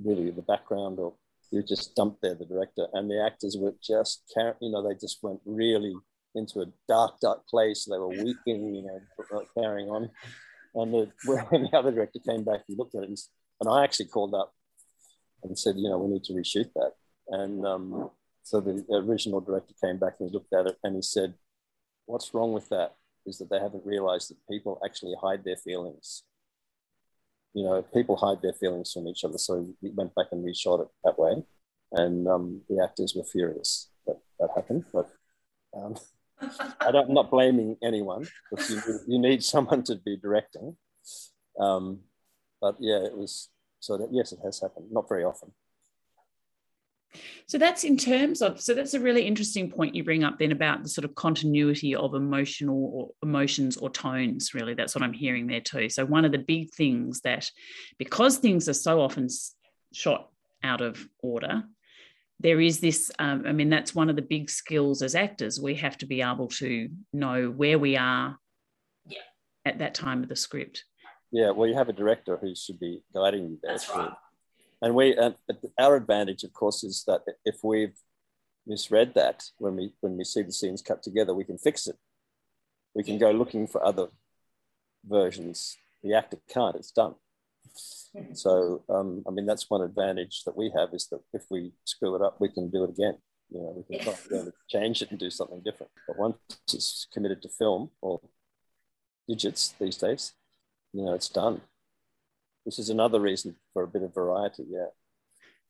really 0.01 0.31
the 0.31 0.41
background 0.41 0.99
or 0.99 1.13
was 1.57 1.69
just 1.69 1.95
dumped 1.95 2.21
there, 2.21 2.35
the 2.35 2.45
director. 2.45 2.87
And 2.93 3.09
the 3.09 3.23
actors 3.23 3.57
were 3.59 3.73
just, 3.83 4.23
you 4.35 4.71
know, 4.71 4.87
they 4.87 4.95
just 4.95 5.19
went 5.21 5.39
really 5.45 5.93
into 6.35 6.61
a 6.61 6.65
dark, 6.87 7.19
dark 7.19 7.47
place. 7.47 7.85
They 7.85 7.97
were 7.97 8.07
weeping, 8.07 8.73
you 8.75 8.83
know, 8.83 9.43
carrying 9.57 9.89
on. 9.89 10.09
And 10.75 10.93
the, 10.93 11.11
when 11.25 11.63
the 11.63 11.77
other 11.77 11.91
director 11.91 12.19
came 12.19 12.43
back, 12.43 12.61
he 12.67 12.75
looked 12.75 12.95
at 12.95 13.03
it, 13.03 13.09
and, 13.09 13.17
and 13.59 13.69
I 13.69 13.83
actually 13.83 14.07
called 14.07 14.33
up 14.33 14.53
and 15.43 15.57
said, 15.59 15.75
you 15.77 15.89
know, 15.89 15.97
we 15.97 16.13
need 16.13 16.23
to 16.25 16.33
reshoot 16.33 16.71
that. 16.75 16.93
And 17.27 17.65
um, 17.65 18.09
so 18.43 18.61
the 18.61 18.85
original 18.91 19.41
director 19.41 19.73
came 19.83 19.97
back 19.97 20.15
and 20.19 20.29
he 20.29 20.33
looked 20.33 20.53
at 20.53 20.67
it 20.67 20.77
and 20.83 20.95
he 20.95 21.01
said, 21.01 21.33
what's 22.05 22.33
wrong 22.33 22.53
with 22.53 22.69
that 22.69 22.95
is 23.25 23.37
that 23.37 23.49
they 23.49 23.59
haven't 23.59 23.85
realized 23.85 24.29
that 24.29 24.37
people 24.49 24.79
actually 24.85 25.15
hide 25.21 25.43
their 25.43 25.57
feelings. 25.57 26.23
You 27.53 27.63
know, 27.63 27.81
people 27.81 28.15
hide 28.15 28.41
their 28.41 28.53
feelings 28.53 28.91
from 28.93 29.07
each 29.07 29.23
other. 29.23 29.37
So 29.37 29.67
we 29.81 29.89
went 29.89 30.15
back 30.15 30.27
and 30.31 30.45
reshot 30.45 30.81
it 30.81 30.87
that 31.03 31.19
way. 31.19 31.43
And 31.91 32.27
um, 32.27 32.61
the 32.69 32.81
actors 32.83 33.13
were 33.15 33.23
furious 33.23 33.89
that 34.07 34.17
that 34.39 34.49
happened. 34.55 34.85
But 34.93 35.09
um, 35.75 35.95
I 36.79 36.91
don't, 36.91 37.09
I'm 37.09 37.13
not 37.13 37.29
blaming 37.29 37.77
anyone, 37.83 38.27
but 38.51 38.69
you, 38.69 38.81
you 39.07 39.19
need 39.19 39.43
someone 39.43 39.83
to 39.83 39.95
be 39.95 40.17
directing. 40.17 40.77
Um, 41.59 41.99
but 42.61 42.75
yeah, 42.79 43.03
it 43.03 43.17
was 43.17 43.49
so 43.79 43.97
that 43.97 44.09
yes, 44.11 44.31
it 44.31 44.39
has 44.43 44.61
happened. 44.61 44.87
Not 44.91 45.09
very 45.09 45.23
often. 45.23 45.51
So 47.45 47.57
that's 47.57 47.83
in 47.83 47.97
terms 47.97 48.41
of 48.41 48.61
so 48.61 48.73
that's 48.73 48.93
a 48.93 48.99
really 48.99 49.23
interesting 49.23 49.69
point 49.69 49.95
you 49.95 50.03
bring 50.03 50.23
up 50.23 50.39
then 50.39 50.51
about 50.51 50.83
the 50.83 50.89
sort 50.89 51.05
of 51.05 51.15
continuity 51.15 51.95
of 51.95 52.13
emotional 52.13 52.91
or 52.93 53.09
emotions 53.21 53.77
or 53.77 53.89
tones 53.89 54.53
really 54.53 54.73
that's 54.73 54.95
what 54.95 55.03
I'm 55.03 55.13
hearing 55.13 55.47
there 55.47 55.61
too. 55.61 55.89
So 55.89 56.05
one 56.05 56.25
of 56.25 56.31
the 56.31 56.37
big 56.37 56.73
things 56.73 57.21
that 57.21 57.49
because 57.97 58.37
things 58.37 58.69
are 58.69 58.73
so 58.73 59.01
often 59.01 59.27
shot 59.93 60.29
out 60.63 60.81
of 60.81 61.07
order 61.21 61.63
there 62.41 62.59
is 62.59 62.79
this 62.79 63.11
um, 63.19 63.43
i 63.45 63.51
mean 63.51 63.69
that's 63.69 63.95
one 63.95 64.09
of 64.09 64.15
the 64.15 64.21
big 64.21 64.49
skills 64.49 65.01
as 65.01 65.15
actors 65.15 65.59
we 65.59 65.75
have 65.75 65.97
to 65.97 66.05
be 66.05 66.21
able 66.21 66.47
to 66.47 66.89
know 67.13 67.49
where 67.49 67.77
we 67.77 67.95
are 67.95 68.37
yeah. 69.07 69.19
at 69.65 69.79
that 69.79 69.93
time 69.93 70.23
of 70.23 70.29
the 70.29 70.35
script 70.35 70.85
yeah 71.31 71.51
well 71.51 71.67
you 71.67 71.75
have 71.75 71.89
a 71.89 71.93
director 71.93 72.37
who 72.37 72.55
should 72.55 72.79
be 72.79 73.03
guiding 73.13 73.43
you 73.43 73.59
there 73.61 73.73
That's 73.73 73.89
right. 73.89 74.11
And 74.81 74.95
we 74.95 75.15
and 75.15 75.35
our 75.77 75.95
advantage 75.95 76.43
of 76.43 76.53
course 76.53 76.83
is 76.83 77.03
that 77.07 77.21
if 77.45 77.57
we've 77.63 77.97
misread 78.67 79.13
that 79.15 79.43
when 79.57 79.75
we 79.75 79.93
when 80.01 80.17
we 80.17 80.23
see 80.23 80.41
the 80.43 80.51
scenes 80.51 80.81
cut 80.81 81.01
together 81.03 81.33
we 81.33 81.43
can 81.43 81.57
fix 81.57 81.87
it 81.87 81.97
we 82.95 83.03
can 83.03 83.17
go 83.17 83.31
looking 83.31 83.65
for 83.67 83.83
other 83.85 84.07
versions 85.05 85.77
the 86.03 86.13
actor 86.13 86.37
can't 86.49 86.75
it's 86.75 86.91
done 86.91 87.15
Mhm. 88.15 88.35
so 88.35 88.83
um, 88.89 89.23
I 89.27 89.31
mean 89.31 89.45
that's 89.45 89.69
one 89.69 89.81
advantage 89.81 90.43
that 90.45 90.57
we 90.57 90.69
have 90.77 90.89
is 90.93 91.07
that 91.11 91.21
if 91.31 91.43
we 91.49 91.71
screw 91.85 92.15
it 92.17 92.21
up, 92.21 92.41
we 92.41 92.49
can 92.49 92.69
do 92.69 92.83
it 92.83 92.89
again. 92.89 93.15
You 93.49 93.59
know, 93.61 93.71
we 93.77 93.83
can 93.97 94.03
try 94.03 94.13
to 94.39 94.51
change 94.67 95.01
it 95.01 95.11
and 95.11 95.19
do 95.19 95.29
something 95.29 95.61
different. 95.63 95.91
But 96.07 96.17
once 96.17 96.35
it's 96.73 97.07
committed 97.13 97.41
to 97.43 97.49
film 97.49 97.91
or 98.01 98.19
digits 99.29 99.73
these 99.79 99.95
days, 99.97 100.33
you 100.91 101.05
know, 101.05 101.13
it's 101.13 101.29
done. 101.29 101.61
This 102.65 102.79
is 102.79 102.89
another 102.89 103.19
reason 103.19 103.55
for 103.73 103.83
a 103.83 103.87
bit 103.87 104.03
of 104.03 104.13
variety. 104.13 104.63
Yeah. 104.69 104.85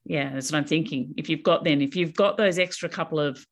yeah 0.06 0.34
that's 0.34 0.52
what 0.52 0.58
i'm 0.60 0.66
thinking 0.66 1.14
if 1.18 1.30
you've 1.30 1.44
got 1.44 1.64
then 1.64 1.82
if 1.82 1.96
you've 1.96 2.14
got 2.16 2.36
those 2.38 2.58
extra 2.60 2.90
couple 2.90 3.20
of 3.20 3.46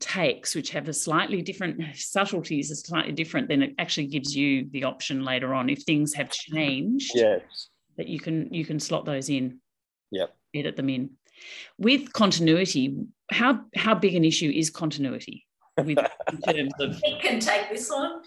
takes 0.00 0.54
which 0.54 0.70
have 0.70 0.86
a 0.88 0.92
slightly 0.92 1.40
different 1.40 1.80
subtleties 1.96 2.70
are 2.70 2.74
slightly 2.74 3.12
different 3.12 3.48
then 3.48 3.62
it 3.62 3.74
actually 3.78 4.06
gives 4.06 4.36
you 4.36 4.68
the 4.72 4.84
option 4.84 5.24
later 5.24 5.54
on 5.54 5.70
if 5.70 5.82
things 5.82 6.12
have 6.14 6.30
changed 6.30 7.10
Yes. 7.14 7.68
that 7.96 8.06
you 8.08 8.20
can 8.20 8.52
you 8.52 8.64
can 8.64 8.78
slot 8.80 9.04
those 9.06 9.28
in 9.30 9.60
Yep. 10.10 10.36
edit 10.54 10.76
them 10.76 10.88
in 10.90 11.10
with 11.78 12.12
continuity 12.12 12.96
how 13.30 13.60
how 13.74 13.94
big 13.94 14.14
an 14.14 14.24
issue 14.24 14.50
is 14.54 14.68
continuity 14.70 15.46
with 15.78 15.98
in 15.98 16.40
terms 16.54 16.72
of 16.80 17.00
It 17.02 17.22
can 17.22 17.40
take 17.40 17.70
this 17.70 17.88
one. 17.90 18.20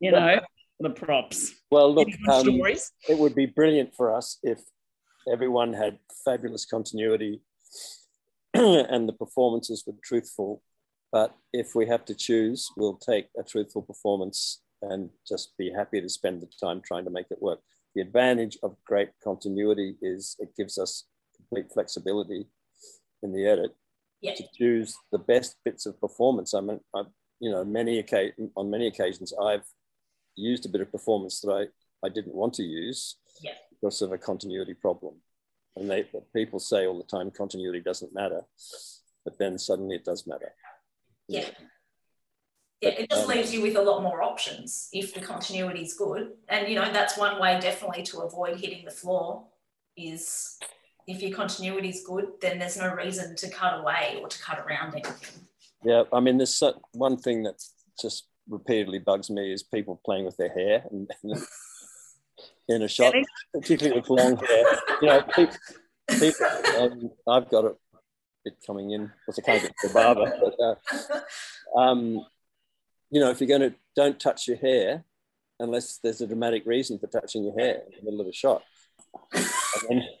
you 0.00 0.10
know 0.10 0.40
the 0.80 0.90
props 0.90 1.52
Well, 1.70 1.94
look, 1.94 2.08
um, 2.28 2.40
stories 2.42 2.92
it 3.08 3.18
would 3.18 3.34
be 3.34 3.46
brilliant 3.46 3.94
for 3.94 4.14
us 4.14 4.38
if 4.42 4.60
everyone 5.30 5.72
had 5.72 5.98
fabulous 6.24 6.64
continuity 6.64 7.42
and 8.54 9.08
the 9.08 9.12
performances 9.12 9.84
were 9.86 9.94
truthful. 10.02 10.62
But 11.12 11.34
if 11.52 11.74
we 11.74 11.86
have 11.86 12.04
to 12.06 12.14
choose, 12.14 12.68
we'll 12.76 12.96
take 12.96 13.26
a 13.38 13.42
truthful 13.42 13.82
performance 13.82 14.62
and 14.82 15.10
just 15.28 15.56
be 15.58 15.70
happy 15.70 16.00
to 16.00 16.08
spend 16.08 16.40
the 16.40 16.48
time 16.64 16.80
trying 16.80 17.04
to 17.04 17.10
make 17.10 17.26
it 17.30 17.42
work. 17.42 17.60
The 17.94 18.00
advantage 18.00 18.56
of 18.62 18.76
great 18.86 19.10
continuity 19.22 19.96
is 20.00 20.36
it 20.38 20.50
gives 20.56 20.78
us 20.78 21.04
complete 21.36 21.66
flexibility 21.72 22.46
in 23.22 23.32
the 23.32 23.46
edit 23.46 23.74
Yeah. 24.20 24.34
to 24.34 24.44
choose 24.56 24.96
the 25.12 25.18
best 25.18 25.56
bits 25.64 25.84
of 25.86 26.00
performance. 26.00 26.54
I 26.54 26.60
mean, 26.60 26.80
I, 26.94 27.02
you 27.40 27.50
know, 27.50 27.64
many 27.64 27.98
occasions 27.98 28.50
on 28.56 28.70
many 28.70 28.86
occasions 28.86 29.32
I've 29.42 29.66
used 30.40 30.66
a 30.66 30.68
bit 30.68 30.80
of 30.80 30.90
performance 30.90 31.40
that 31.40 31.52
I, 31.52 32.06
I 32.06 32.08
didn't 32.08 32.34
want 32.34 32.54
to 32.54 32.62
use 32.62 33.16
Yeah. 33.42 33.54
because 33.70 34.02
of 34.02 34.12
a 34.12 34.18
continuity 34.18 34.74
problem. 34.74 35.14
And 35.76 35.88
they 35.88 36.04
people 36.34 36.58
say 36.58 36.86
all 36.86 36.98
the 36.98 37.04
time 37.04 37.30
continuity 37.30 37.80
doesn't 37.80 38.14
matter, 38.14 38.42
but 39.24 39.38
then 39.38 39.58
suddenly 39.58 39.96
it 39.96 40.04
does 40.04 40.26
matter. 40.26 40.52
Yeah. 41.28 41.48
Yeah, 42.80 42.90
it 43.00 43.10
just 43.10 43.24
Um, 43.24 43.28
leaves 43.28 43.52
you 43.52 43.60
with 43.60 43.76
a 43.76 43.82
lot 43.82 44.02
more 44.02 44.22
options 44.22 44.88
if 44.92 45.12
the 45.12 45.20
continuity 45.20 45.82
is 45.82 45.94
good. 45.94 46.32
And 46.48 46.66
you 46.68 46.74
know, 46.76 46.90
that's 46.92 47.16
one 47.18 47.38
way 47.40 47.60
definitely 47.60 48.02
to 48.04 48.20
avoid 48.20 48.58
hitting 48.58 48.84
the 48.86 48.90
floor 48.90 49.46
is 49.96 50.58
if 51.06 51.20
your 51.22 51.36
continuity 51.36 51.90
is 51.90 52.02
good, 52.06 52.40
then 52.40 52.58
there's 52.58 52.78
no 52.78 52.92
reason 52.94 53.36
to 53.36 53.50
cut 53.50 53.78
away 53.80 54.18
or 54.20 54.28
to 54.28 54.38
cut 54.42 54.58
around 54.60 54.94
anything. 54.94 55.46
Yeah, 55.84 56.04
I 56.12 56.20
mean, 56.20 56.38
there's 56.38 56.62
one 56.92 57.16
thing 57.18 57.42
that 57.44 57.62
just 58.00 58.26
repeatedly 58.50 58.98
bugs 58.98 59.30
me 59.30 59.52
is 59.52 59.62
people 59.62 60.00
playing 60.04 60.24
with 60.24 60.36
their 60.36 60.52
hair 60.52 60.84
and, 60.90 61.10
in 62.68 62.82
a 62.82 62.88
shot, 62.88 63.14
particularly 63.54 64.00
with 64.00 64.10
long 64.10 64.36
hair. 64.36 64.64
You 65.00 65.08
know, 65.08 65.22
people, 65.22 65.56
people 66.18 66.46
um, 66.78 67.10
I've 67.28 67.48
got 67.48 67.64
a 67.64 67.76
bit 68.44 68.56
coming 68.66 68.90
in 68.90 69.10
I 69.28 69.40
can't 69.40 69.62
get 69.62 69.74
the 69.82 69.90
barber. 69.90 70.32
But, 70.40 70.60
uh, 70.62 71.78
um, 71.78 72.24
you 73.10 73.20
know, 73.20 73.30
if 73.30 73.40
you're 73.40 73.48
going 73.48 73.70
to 73.70 73.74
don't 73.96 74.20
touch 74.20 74.48
your 74.48 74.56
hair 74.56 75.04
unless 75.58 75.98
there's 75.98 76.20
a 76.20 76.26
dramatic 76.26 76.64
reason 76.66 76.98
for 76.98 77.06
touching 77.06 77.44
your 77.44 77.58
hair 77.58 77.82
in 77.86 77.92
the 77.98 78.04
middle 78.04 78.20
of 78.20 78.26
a 78.26 78.32
shot. 78.32 78.62
And 79.32 79.44
then, 79.88 80.04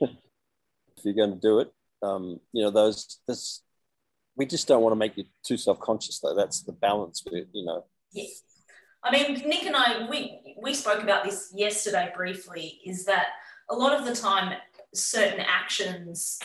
if 0.96 1.04
you're 1.04 1.14
going 1.14 1.32
to 1.32 1.40
do 1.40 1.60
it, 1.60 1.72
um, 2.02 2.40
you 2.52 2.62
know, 2.62 2.70
those 2.70 3.18
this 3.26 3.62
we 4.36 4.46
just 4.46 4.66
don't 4.66 4.82
want 4.82 4.92
to 4.92 4.98
make 4.98 5.16
you 5.16 5.24
too 5.44 5.56
self-conscious 5.56 6.20
though. 6.20 6.34
That's 6.34 6.62
the 6.62 6.72
balance 6.72 7.22
with, 7.30 7.48
you 7.52 7.64
know. 7.64 7.84
Yes. 8.12 8.42
I 9.02 9.10
mean, 9.10 9.48
Nick 9.48 9.64
and 9.64 9.76
I, 9.76 10.06
we, 10.10 10.56
we 10.60 10.74
spoke 10.74 11.02
about 11.02 11.24
this 11.24 11.52
yesterday 11.54 12.12
briefly, 12.14 12.80
is 12.84 13.04
that 13.06 13.28
a 13.70 13.74
lot 13.74 13.98
of 13.98 14.04
the 14.04 14.14
time 14.14 14.54
certain 14.94 15.40
actions 15.40 16.38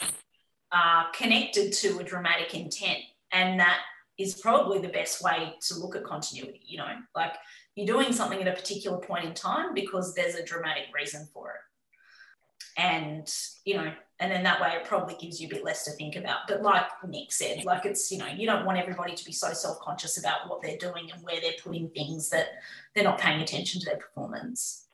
are 0.72 1.08
connected 1.14 1.74
to 1.74 2.00
a 2.00 2.04
dramatic 2.04 2.54
intent. 2.54 3.00
And 3.32 3.60
that 3.60 3.80
is 4.18 4.36
probably 4.36 4.80
the 4.80 4.88
best 4.88 5.22
way 5.22 5.56
to 5.68 5.76
look 5.76 5.96
at 5.96 6.04
continuity, 6.04 6.62
you 6.66 6.78
know, 6.78 6.96
like 7.16 7.34
you're 7.76 7.88
doing 7.88 8.14
something 8.14 8.42
at 8.42 8.48
a 8.48 8.54
particular 8.54 8.98
point 9.00 9.26
in 9.26 9.34
time 9.34 9.74
because 9.74 10.14
there's 10.14 10.36
a 10.36 10.46
dramatic 10.46 10.86
reason 10.98 11.28
for 11.34 11.50
it. 11.50 12.82
And, 12.82 13.34
you 13.66 13.76
know, 13.76 13.92
and 14.20 14.32
then 14.32 14.44
that 14.44 14.62
way 14.62 14.70
it 14.70 14.86
probably 14.86 15.16
gives 15.16 15.42
you 15.42 15.48
a 15.48 15.50
bit 15.50 15.64
less 15.64 15.84
to 15.86 15.92
think 15.92 16.16
about. 16.16 16.48
But 16.48 16.62
like 16.62 16.86
Nick 17.08 17.32
said, 17.32 17.66
like 17.66 17.86
it's, 17.86 18.12
you 18.12 18.18
know, 18.18 18.28
you 18.28 18.46
don't 18.46 18.66
want 18.66 18.78
everybody 18.78 19.14
to 19.14 19.26
be 19.26 19.34
so 19.34 19.52
self 19.54 19.80
conscious 19.80 20.18
about 20.18 20.50
what 20.50 20.62
they're 20.62 20.78
doing 20.78 21.12
and 21.12 21.22
where 21.24 21.42
they're 21.42 21.52
putting 21.62 21.90
things 21.90 22.30
that 22.30 22.48
they're 22.94 23.04
not 23.04 23.20
paying 23.20 23.42
attention 23.42 23.82
to 23.82 23.86
their 23.88 23.98
performance. 23.98 24.88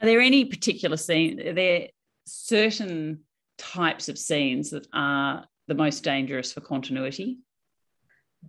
Are 0.00 0.06
there 0.06 0.20
any 0.20 0.44
particular 0.44 0.96
scene? 0.96 1.40
Are 1.40 1.52
there 1.52 1.88
certain 2.26 3.20
types 3.58 4.08
of 4.08 4.18
scenes 4.18 4.70
that 4.70 4.86
are 4.92 5.46
the 5.66 5.74
most 5.74 6.04
dangerous 6.04 6.52
for 6.52 6.60
continuity? 6.60 7.38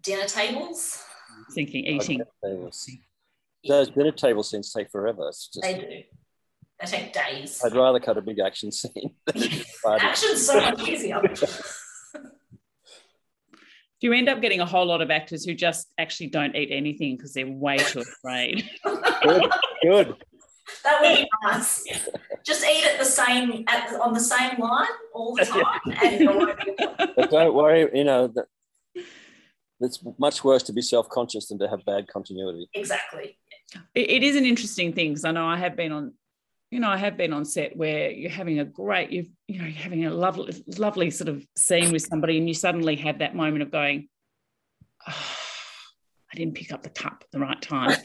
Dinner 0.01 0.27
tables, 0.27 1.01
Thinking 1.53 1.85
eating. 1.85 2.21
Tables. 2.43 2.89
Those 3.67 3.89
dinner 3.89 4.11
table 4.11 4.43
scenes 4.43 4.71
take 4.71 4.91
forever. 4.91 5.27
It's 5.29 5.47
just, 5.47 5.61
they 5.63 5.73
do. 5.79 6.17
They 6.79 6.87
take 6.87 7.13
days. 7.13 7.61
I'd 7.63 7.73
rather 7.73 7.99
cut 7.99 8.17
a 8.17 8.21
big 8.21 8.39
action 8.39 8.71
scene. 8.71 9.15
than 9.25 9.43
a. 9.43 9.65
Action's 10.01 10.45
so 10.45 10.59
much 10.59 10.87
easier. 10.87 11.21
Do 14.01 14.07
you 14.07 14.13
end 14.13 14.27
up 14.27 14.41
getting 14.41 14.59
a 14.59 14.65
whole 14.65 14.85
lot 14.85 15.01
of 15.01 15.09
actors 15.09 15.45
who 15.45 15.53
just 15.55 15.87
actually 15.97 16.27
don't 16.27 16.53
eat 16.55 16.69
anything 16.71 17.15
because 17.15 17.33
they're 17.33 17.47
way 17.47 17.77
too 17.77 18.01
afraid? 18.01 18.69
good, 18.83 19.49
good. 19.83 20.15
That 20.83 21.01
would 21.01 21.15
be 21.15 21.29
nice. 21.43 21.87
Just 22.45 22.65
eat 22.65 22.85
at 22.85 22.99
the 22.99 23.05
same 23.05 23.63
at 23.67 23.89
the, 23.89 24.01
on 24.01 24.13
the 24.13 24.19
same 24.19 24.59
line 24.59 24.87
all 25.13 25.35
the 25.35 25.45
time, 25.45 25.79
and 26.03 26.19
you 26.19 26.27
won't 26.27 26.59
be 26.59 26.75
But 27.15 27.31
don't 27.31 27.53
worry, 27.53 27.89
you 27.93 28.03
know, 28.03 28.27
that 28.27 28.45
it's 29.79 29.99
much 30.19 30.43
worse 30.43 30.63
to 30.63 30.73
be 30.73 30.81
self-conscious 30.81 31.47
than 31.47 31.59
to 31.59 31.67
have 31.69 31.85
bad 31.85 32.07
continuity. 32.07 32.67
exactly. 32.73 33.37
It- 33.93 34.09
it 34.09 34.23
is 34.23 34.35
an 34.35 34.45
interesting 34.45 34.91
thing 34.93 35.11
because 35.11 35.23
I 35.25 35.31
know 35.31 35.45
I 35.47 35.57
have 35.57 35.75
been 35.75 35.91
on, 35.91 36.13
you 36.75 36.81
know, 36.81 36.89
I 36.89 36.97
have 36.97 37.15
been 37.15 37.31
on 37.31 37.45
set 37.45 37.77
where 37.77 38.11
you're 38.11 38.29
having 38.29 38.59
a 38.59 38.65
great, 38.65 39.09
you've, 39.09 39.29
you 39.47 39.59
know, 39.59 39.65
you're 39.65 39.81
having 39.81 40.03
a 40.03 40.11
lovely, 40.11 40.61
lovely 40.77 41.09
sort 41.09 41.29
of 41.29 41.47
scene 41.57 41.89
with 41.93 42.01
somebody, 42.01 42.37
and 42.37 42.49
you 42.49 42.53
suddenly 42.53 42.97
have 42.97 43.19
that 43.19 43.33
moment 43.33 43.63
of 43.63 43.71
going, 43.71 44.09
"Ah, 45.07 45.13
I 45.15 46.33
I 46.33 46.37
didn't 46.37 46.55
pick 46.55 46.73
up 46.73 46.83
the 46.83 46.89
cup 46.89 47.19
at 47.21 47.31
the 47.31 47.39
right 47.39 47.61
time. 47.61 47.97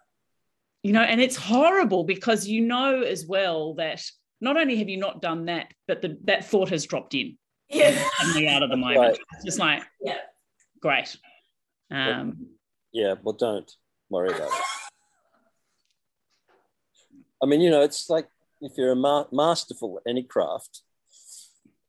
you 0.82 0.92
know, 0.92 1.00
and 1.00 1.18
it's 1.18 1.34
horrible 1.34 2.04
because 2.04 2.46
you 2.46 2.60
know 2.60 3.00
as 3.00 3.24
well 3.26 3.72
that 3.76 4.04
not 4.42 4.58
only 4.58 4.76
have 4.76 4.90
you 4.90 4.98
not 4.98 5.22
done 5.22 5.46
that, 5.46 5.72
but 5.86 6.02
the, 6.02 6.18
that 6.24 6.44
thought 6.44 6.68
has 6.68 6.84
dropped 6.84 7.14
in. 7.14 7.38
Yeah. 7.70 7.98
Suddenly 8.18 8.48
out 8.48 8.62
of 8.62 8.68
the 8.68 8.76
moment. 8.86 8.98
Right. 8.98 9.18
It's 9.36 9.44
just 9.46 9.58
like, 9.58 9.82
Yeah. 10.02 10.18
great. 10.82 11.16
Um, 11.90 12.48
Yeah, 12.92 13.14
well, 13.22 13.34
don't 13.34 13.72
worry 14.10 14.28
about 14.28 14.48
it. 14.48 14.77
I 17.42 17.46
mean, 17.46 17.60
you 17.60 17.70
know, 17.70 17.82
it's 17.82 18.10
like 18.10 18.28
if 18.60 18.72
you're 18.76 18.92
a 18.92 18.96
ma- 18.96 19.26
masterful 19.32 19.98
at 19.98 20.10
any 20.10 20.22
craft, 20.22 20.82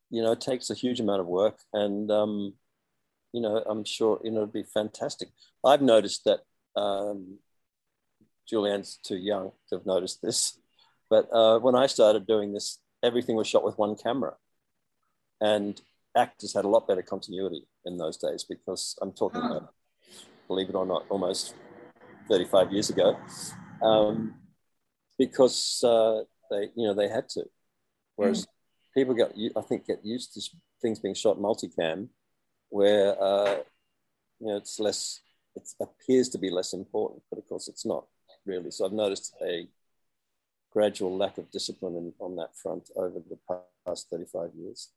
you 0.09 0.21
know, 0.21 0.31
it 0.31 0.41
takes 0.41 0.69
a 0.69 0.75
huge 0.75 0.99
amount 0.99 1.21
of 1.21 1.27
work, 1.27 1.59
and 1.73 2.09
um, 2.11 2.53
you 3.33 3.41
know, 3.41 3.57
I'm 3.67 3.83
sure 3.83 4.19
you 4.23 4.31
know 4.31 4.39
it'd 4.41 4.53
be 4.53 4.63
fantastic. 4.63 5.29
I've 5.65 5.81
noticed 5.81 6.23
that 6.25 6.39
um, 6.79 7.39
Julianne's 8.47 8.97
too 9.03 9.17
young 9.17 9.51
to 9.69 9.75
have 9.77 9.85
noticed 9.85 10.21
this, 10.21 10.57
but 11.09 11.27
uh, 11.33 11.59
when 11.59 11.75
I 11.75 11.85
started 11.87 12.25
doing 12.27 12.53
this, 12.53 12.79
everything 13.03 13.35
was 13.35 13.47
shot 13.47 13.63
with 13.63 13.77
one 13.77 13.95
camera, 13.95 14.33
and 15.41 15.79
actors 16.15 16.53
had 16.53 16.65
a 16.65 16.69
lot 16.69 16.87
better 16.87 17.03
continuity 17.03 17.67
in 17.85 17.97
those 17.97 18.17
days 18.17 18.43
because 18.43 18.97
I'm 19.01 19.11
talking 19.11 19.41
Oh. 19.43 19.57
about, 19.57 19.73
believe 20.47 20.69
it 20.69 20.75
or 20.75 20.85
not, 20.85 21.05
almost 21.09 21.53
35 22.27 22.71
years 22.73 22.89
ago, 22.89 23.15
um, 23.83 24.38
because 25.19 25.83
uh, 25.83 26.21
they, 26.49 26.69
you 26.75 26.87
know, 26.87 26.95
they 26.95 27.09
had 27.09 27.29
to. 27.29 27.43
Whereas 28.15 28.47
people 28.95 29.13
get, 29.13 29.31
I 29.55 29.61
think, 29.61 29.85
get 29.85 30.03
used 30.03 30.33
to 30.33 30.41
things 30.81 30.99
being 30.99 31.13
shot 31.13 31.37
multicam, 31.37 32.07
where 32.69 33.21
uh, 33.21 33.57
you 34.39 34.47
know 34.47 34.57
it's 34.57 34.79
less, 34.79 35.19
it 35.55 35.69
appears 35.79 36.29
to 36.29 36.37
be 36.37 36.49
less 36.49 36.73
important, 36.73 37.21
but 37.29 37.37
of 37.37 37.47
course 37.47 37.67
it's 37.67 37.85
not 37.85 38.05
really. 38.45 38.71
So 38.71 38.85
I've 38.85 38.93
noticed 38.93 39.35
a 39.45 39.67
gradual 40.71 41.15
lack 41.15 41.37
of 41.37 41.51
discipline 41.51 41.95
in, 41.95 42.13
on 42.19 42.35
that 42.37 42.55
front 42.55 42.89
over 42.95 43.19
the 43.19 43.37
past 43.85 44.07
35 44.09 44.51
years. 44.55 44.89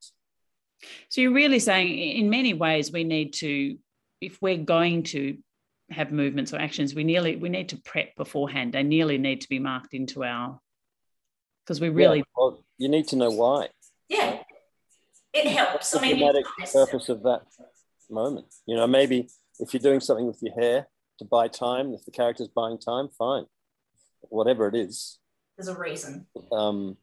So 1.09 1.21
you're 1.21 1.33
really 1.33 1.59
saying, 1.59 1.89
in 1.89 2.29
many 2.29 2.55
ways, 2.55 2.93
we 2.93 3.05
need 3.05 3.35
to, 3.35 3.79
if 4.21 4.41
we're 4.43 4.57
going 4.57 5.05
to 5.05 5.39
have 5.90 6.12
movements 6.12 6.53
or 6.53 6.59
actions, 6.59 6.95
we 6.95 7.05
nearly 7.05 7.37
we 7.37 7.49
need 7.49 7.71
to 7.71 7.77
prep 7.77 8.14
beforehand. 8.16 8.73
They 8.73 8.83
nearly 8.83 9.18
need 9.18 9.40
to 9.42 9.49
be 9.49 9.59
marked 9.59 9.95
into 9.95 10.25
our 10.25 10.61
because 11.64 11.81
we 11.81 11.88
really 11.88 12.18
Yeah, 12.18 12.25
well, 12.37 12.64
you 12.79 12.88
need 12.88 13.09
to 13.09 13.16
know 13.16 13.31
why. 13.31 13.68
Yeah. 14.09 14.38
It 15.33 15.47
helps. 15.47 15.73
What's 15.75 15.90
the 15.92 15.99
I 15.99 16.03
mean, 16.03 16.18
thematic 16.18 16.45
it's 16.59 16.73
purpose 16.73 17.09
of 17.09 17.23
that 17.23 17.42
moment? 18.11 18.47
You 18.66 18.77
know, 18.77 18.87
maybe 18.87 19.29
if 19.59 19.73
you're 19.73 19.81
doing 19.81 20.01
something 20.01 20.27
with 20.27 20.42
your 20.42 20.55
hair 20.55 20.88
to 21.18 21.25
buy 21.25 21.49
time, 21.49 21.95
if 21.95 22.05
the 22.05 22.11
character's 22.11 22.49
buying 22.49 22.79
time, 22.79 23.09
fine. 23.18 23.47
Whatever 24.23 24.68
it 24.68 24.75
is, 24.75 25.18
there's 25.57 25.68
a 25.68 25.79
reason. 25.79 26.27
um, 26.53 26.97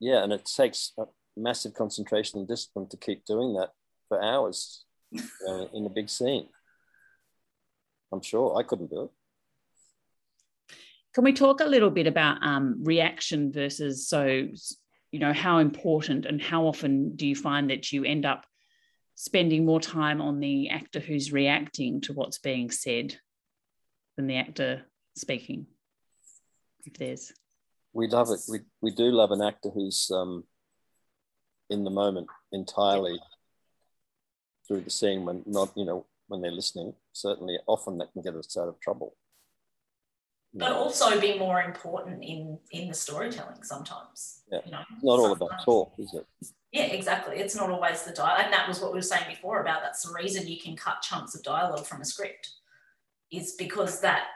yeah, 0.00 0.22
and 0.22 0.32
it 0.32 0.44
takes 0.44 0.92
a 0.98 1.04
massive 1.36 1.74
concentration 1.74 2.38
and 2.38 2.48
discipline 2.48 2.88
to 2.88 2.96
keep 2.96 3.24
doing 3.24 3.54
that 3.54 3.70
for 4.08 4.22
hours 4.22 4.84
uh, 5.48 5.66
in 5.74 5.84
a 5.86 5.90
big 5.90 6.08
scene. 6.08 6.48
I'm 8.12 8.22
sure 8.22 8.56
I 8.56 8.62
couldn't 8.62 8.90
do 8.90 9.02
it. 9.02 9.10
Can 11.14 11.24
we 11.24 11.32
talk 11.32 11.60
a 11.60 11.66
little 11.66 11.90
bit 11.90 12.06
about 12.06 12.42
um, 12.42 12.84
reaction 12.84 13.50
versus 13.50 14.06
so, 14.06 14.48
you 15.10 15.18
know, 15.18 15.32
how 15.32 15.58
important 15.58 16.26
and 16.26 16.42
how 16.42 16.66
often 16.66 17.16
do 17.16 17.26
you 17.26 17.34
find 17.34 17.70
that 17.70 17.90
you 17.90 18.04
end 18.04 18.26
up 18.26 18.44
spending 19.14 19.64
more 19.64 19.80
time 19.80 20.20
on 20.20 20.40
the 20.40 20.68
actor 20.68 21.00
who's 21.00 21.32
reacting 21.32 22.02
to 22.02 22.12
what's 22.12 22.38
being 22.38 22.70
said 22.70 23.16
than 24.16 24.26
the 24.26 24.36
actor 24.36 24.84
speaking? 25.16 25.66
If 26.84 26.98
there's, 26.98 27.32
We 27.92 28.08
love 28.08 28.28
it. 28.30 28.40
We, 28.46 28.60
we 28.82 28.90
do 28.90 29.04
love 29.04 29.30
an 29.30 29.40
actor 29.40 29.70
who's 29.70 30.10
um, 30.14 30.44
in 31.70 31.82
the 31.82 31.90
moment 31.90 32.28
entirely 32.52 33.18
through 34.68 34.82
the 34.82 34.90
scene 34.90 35.24
when 35.24 35.42
not, 35.46 35.72
you 35.76 35.86
know, 35.86 36.04
when 36.28 36.40
they're 36.40 36.50
listening. 36.50 36.94
Certainly, 37.12 37.58
often 37.66 37.98
that 37.98 38.12
can 38.12 38.22
get 38.22 38.34
us 38.34 38.56
out 38.56 38.68
of 38.68 38.80
trouble. 38.80 39.16
But 40.58 40.72
also 40.72 41.20
be 41.20 41.38
more 41.38 41.60
important 41.62 42.24
in 42.24 42.58
in 42.70 42.88
the 42.88 42.94
storytelling 42.94 43.62
sometimes. 43.62 44.42
Yeah. 44.50 44.60
You 44.64 44.72
know, 44.72 44.82
not 45.02 45.18
all 45.18 45.32
about 45.32 45.62
talk, 45.64 45.92
is 45.98 46.14
it? 46.14 46.26
Yeah, 46.72 46.84
exactly. 46.84 47.36
It's 47.36 47.54
not 47.54 47.70
always 47.70 48.02
the 48.02 48.12
dialogue. 48.12 48.44
And 48.44 48.52
that 48.52 48.68
was 48.68 48.80
what 48.80 48.92
we 48.92 48.98
were 48.98 49.02
saying 49.02 49.26
before 49.28 49.60
about 49.60 49.82
that's 49.82 50.04
the 50.04 50.14
reason 50.14 50.48
you 50.48 50.58
can 50.58 50.76
cut 50.76 51.02
chunks 51.02 51.34
of 51.34 51.42
dialogue 51.42 51.86
from 51.86 52.00
a 52.00 52.04
script, 52.04 52.48
is 53.30 53.52
because 53.52 54.00
that 54.00 54.28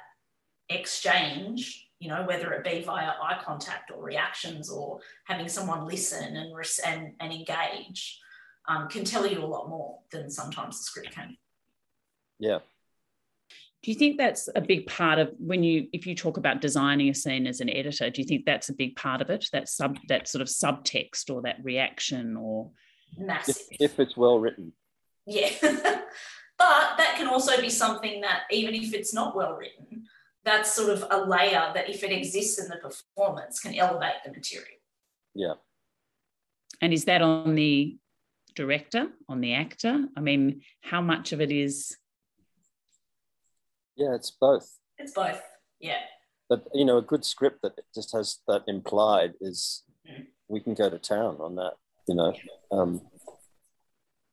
exchange, 0.68 1.88
you 2.00 2.09
know, 2.09 2.24
whether 2.26 2.53
it 2.53 2.64
be 2.64 2.83
via 2.83 3.12
eye 3.22 3.40
contact 3.42 3.90
or 3.90 4.03
reactions 4.03 4.70
or 4.70 5.00
having 5.24 5.48
someone 5.48 5.87
listen 5.87 6.37
and 6.37 6.53
and, 6.87 7.12
and 7.20 7.33
engage, 7.33 8.20
um, 8.68 8.88
can 8.88 9.05
tell 9.05 9.26
you 9.26 9.42
a 9.42 9.46
lot 9.46 9.68
more 9.68 9.98
than 10.12 10.31
sometimes 10.31 10.79
the 10.79 10.85
script 10.85 11.12
can. 11.12 11.37
Yeah. 12.40 12.59
do 13.83 13.90
you 13.90 13.94
think 13.94 14.16
that's 14.16 14.48
a 14.55 14.61
big 14.61 14.87
part 14.87 15.18
of 15.18 15.31
when 15.38 15.62
you, 15.62 15.88
if 15.92 16.07
you 16.07 16.14
talk 16.14 16.38
about 16.38 16.61
designing 16.61 17.09
a 17.11 17.14
scene 17.14 17.46
as 17.46 17.61
an 17.61 17.70
editor, 17.70 18.11
do 18.11 18.20
you 18.20 18.26
think 18.26 18.46
that's 18.46 18.70
a 18.70 18.74
big 18.74 18.96
part 18.96 19.20
of 19.20 19.31
it? 19.31 19.46
That 19.53 19.68
sub, 19.68 19.98
that 20.09 20.26
sort 20.26 20.42
of 20.42 20.48
subtext 20.48 21.31
or 21.33 21.42
that 21.42 21.62
reaction 21.62 22.37
or 22.37 22.70
Massive. 23.18 23.57
If, 23.70 23.92
if 23.92 24.00
it's 24.00 24.16
well 24.16 24.38
written. 24.38 24.72
Yeah. 25.26 25.50
but 25.62 26.03
that 26.59 27.14
can 27.16 27.29
also 27.29 27.61
be 27.61 27.68
something 27.70 28.20
that, 28.22 28.42
even 28.50 28.74
if 28.74 28.94
it's 28.94 29.14
not 29.14 29.37
well 29.37 29.55
written, 29.55 30.05
that's 30.44 30.72
sort 30.72 30.90
of 30.90 31.05
a 31.11 31.24
layer 31.24 31.70
that, 31.74 31.88
if 31.88 32.03
it 32.03 32.12
exists 32.12 32.59
in 32.59 32.68
the 32.68 32.76
performance, 32.76 33.61
can 33.61 33.74
elevate 33.74 34.22
the 34.24 34.31
material. 34.31 34.79
Yeah. 35.35 35.55
And 36.81 36.92
is 36.92 37.05
that 37.05 37.22
on 37.22 37.55
the 37.55 37.98
director, 38.55 39.09
on 39.29 39.40
the 39.40 39.55
actor? 39.55 40.07
I 40.16 40.20
mean, 40.20 40.62
how 40.81 41.00
much 41.00 41.33
of 41.33 41.40
it 41.40 41.53
is? 41.53 41.96
Yeah, 43.96 44.14
it's 44.14 44.31
both. 44.31 44.79
It's 44.98 45.12
both. 45.12 45.40
Yeah. 45.81 46.00
But 46.48 46.66
you 46.74 46.85
know, 46.85 46.98
a 46.98 47.03
good 47.03 47.24
script 47.24 47.62
that 47.62 47.74
just 47.94 48.12
has 48.12 48.38
that 48.48 48.64
implied 48.66 49.35
is 49.40 49.85
Mm. 50.09 50.26
we 50.48 50.61
can 50.61 50.74
go 50.74 50.88
to 50.88 50.98
town 50.98 51.37
on 51.40 51.57
that. 51.57 51.74
You 52.09 52.14
know, 52.14 52.35
um, 52.72 53.03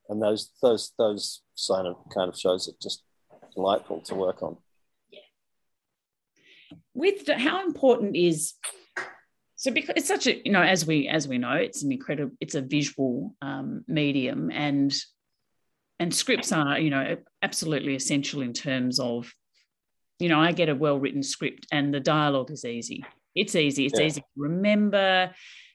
and 0.09 0.21
those 0.21 0.51
those 0.61 0.93
those 0.97 1.41
sign 1.55 1.85
of 1.85 1.97
kind 2.13 2.29
of 2.29 2.39
shows 2.39 2.67
are 2.67 2.77
just 2.81 3.03
delightful 3.53 4.01
to 4.01 4.15
work 4.15 4.41
on. 4.41 4.57
Yeah. 5.11 5.19
With 6.93 7.25
the, 7.25 7.37
how 7.37 7.63
important 7.65 8.15
is 8.15 8.53
so 9.55 9.71
because 9.71 9.93
it's 9.97 10.07
such 10.07 10.27
a 10.27 10.41
you 10.43 10.51
know 10.51 10.61
as 10.61 10.85
we 10.85 11.07
as 11.07 11.27
we 11.27 11.37
know 11.37 11.53
it's 11.53 11.83
an 11.83 11.91
incredible 11.91 12.35
it's 12.39 12.55
a 12.55 12.61
visual 12.61 13.35
um, 13.41 13.83
medium 13.87 14.49
and 14.51 14.95
and 15.99 16.13
scripts 16.13 16.51
are 16.51 16.79
you 16.79 16.89
know 16.89 17.17
absolutely 17.41 17.95
essential 17.95 18.41
in 18.41 18.53
terms 18.53 18.99
of 18.99 19.31
you 20.19 20.29
know 20.29 20.39
I 20.39 20.51
get 20.51 20.69
a 20.69 20.75
well 20.75 20.99
written 20.99 21.23
script 21.23 21.67
and 21.71 21.93
the 21.93 21.99
dialogue 21.99 22.51
is 22.51 22.65
easy. 22.65 23.05
It's 23.35 23.55
easy. 23.55 23.85
It's 23.85 23.99
Yeah. 23.99 24.05
easy 24.07 24.21
to 24.21 24.27
remember. 24.35 25.31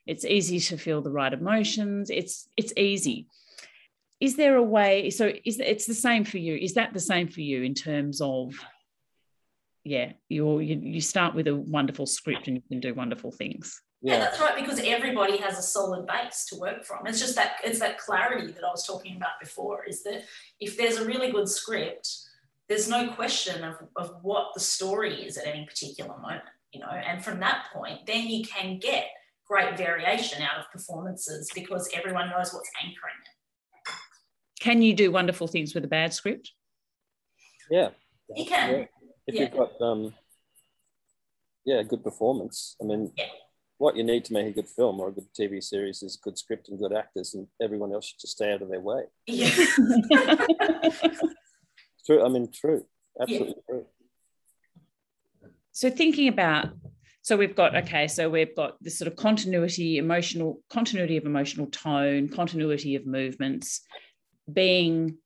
It's 0.06 0.24
easy 0.24 0.58
to 0.60 0.76
feel 0.76 1.00
the 1.00 1.10
right 1.12 1.32
emotions. 1.32 2.10
It's 2.10 2.48
it's 2.56 2.72
easy. 2.76 3.28
Is 4.20 4.36
there 4.36 4.56
a 4.56 4.62
way 4.62 5.10
so 5.10 5.32
is 5.44 5.58
it's 5.60 5.86
the 5.86 5.94
same 5.94 6.24
for 6.24 6.38
you. 6.38 6.56
Is 6.56 6.74
that 6.74 6.92
the 6.92 7.00
same 7.00 7.28
for 7.28 7.40
you 7.40 7.62
in 7.62 7.74
terms 7.74 8.20
of 8.20 8.54
yeah 9.84 10.12
you're, 10.28 10.62
you 10.62 10.76
you 10.80 11.00
start 11.00 11.34
with 11.34 11.48
a 11.48 11.56
wonderful 11.56 12.06
script 12.06 12.46
and 12.48 12.56
you 12.56 12.62
can 12.68 12.80
do 12.80 12.94
wonderful 12.94 13.30
things? 13.32 13.80
Yeah, 14.00 14.14
Yeah, 14.14 14.18
that's 14.24 14.40
right, 14.40 14.56
because 14.56 14.80
everybody 14.80 15.36
has 15.36 15.56
a 15.58 15.62
solid 15.62 16.06
base 16.08 16.46
to 16.46 16.56
work 16.56 16.84
from. 16.84 17.06
It's 17.06 17.20
just 17.20 17.36
that 17.36 17.58
it's 17.62 17.78
that 17.78 17.98
clarity 17.98 18.50
that 18.52 18.64
I 18.64 18.70
was 18.70 18.84
talking 18.84 19.16
about 19.16 19.38
before, 19.40 19.84
is 19.84 20.02
that 20.02 20.24
if 20.58 20.76
there's 20.76 20.96
a 20.98 21.04
really 21.04 21.30
good 21.30 21.48
script, 21.48 22.08
there's 22.72 22.88
no 22.88 23.12
question 23.12 23.62
of, 23.64 23.74
of 23.96 24.14
what 24.22 24.46
the 24.54 24.60
story 24.60 25.26
is 25.26 25.36
at 25.36 25.46
any 25.46 25.66
particular 25.66 26.08
moment, 26.18 26.42
you 26.72 26.80
know, 26.80 26.86
and 26.86 27.22
from 27.22 27.38
that 27.38 27.66
point, 27.70 27.98
then 28.06 28.26
you 28.28 28.42
can 28.44 28.78
get 28.78 29.08
great 29.46 29.76
variation 29.76 30.42
out 30.42 30.58
of 30.58 30.64
performances 30.72 31.50
because 31.54 31.86
everyone 31.94 32.30
knows 32.30 32.54
what's 32.54 32.70
anchoring 32.82 33.20
it. 33.26 33.92
can 34.58 34.80
you 34.80 34.94
do 34.94 35.12
wonderful 35.12 35.46
things 35.46 35.74
with 35.74 35.84
a 35.84 35.88
bad 35.88 36.14
script 36.14 36.52
yeah. 37.70 37.90
You 38.34 38.44
can. 38.46 38.70
Yeah. 38.70 38.84
If 39.26 39.34
you've 39.34 39.52
got 39.52 39.80
um, 39.80 40.14
yeah, 41.64 41.82
good 41.82 42.02
performance. 42.02 42.76
I 42.82 42.84
mean, 42.84 43.12
Yeah. 43.16 43.26
what 43.78 43.96
you 43.96 44.04
need 44.04 44.24
to 44.26 44.32
make 44.32 44.46
a 44.46 44.50
good 44.52 44.68
film 44.68 45.00
or 45.00 45.08
a 45.08 45.12
good 45.12 45.28
TV 45.38 45.62
series 45.62 46.02
is 46.02 46.16
good 46.16 46.36
script 46.36 46.68
and 46.68 46.78
good 46.78 46.92
actors, 46.92 47.34
and 47.34 47.46
everyone 47.62 47.92
else 47.94 48.06
should 48.06 48.20
just 48.20 48.34
stay 48.34 48.52
out 48.52 48.62
of 48.62 48.68
their 48.68 48.80
way. 48.80 49.04
Yeah. 49.26 49.50
True. 52.06 52.24
I 52.24 52.28
mean, 52.28 52.48
true. 52.52 52.84
Absolutely 53.20 53.54
true. 53.68 53.86
so 55.72 55.90
thinking 55.90 56.28
about 56.28 56.70
so 57.20 57.36
we've 57.36 57.54
got 57.54 57.76
okay 57.76 58.08
so 58.08 58.30
we've 58.30 58.56
got 58.56 58.82
this 58.82 58.98
sort 58.98 59.06
of 59.06 59.16
continuity 59.16 59.98
emotional 59.98 60.62
continuity 60.70 61.18
of 61.18 61.26
emotional 61.26 61.66
tone 61.66 62.28
continuity 62.30 62.96
of 62.96 63.06
movements 63.06 63.82
being 64.50 65.18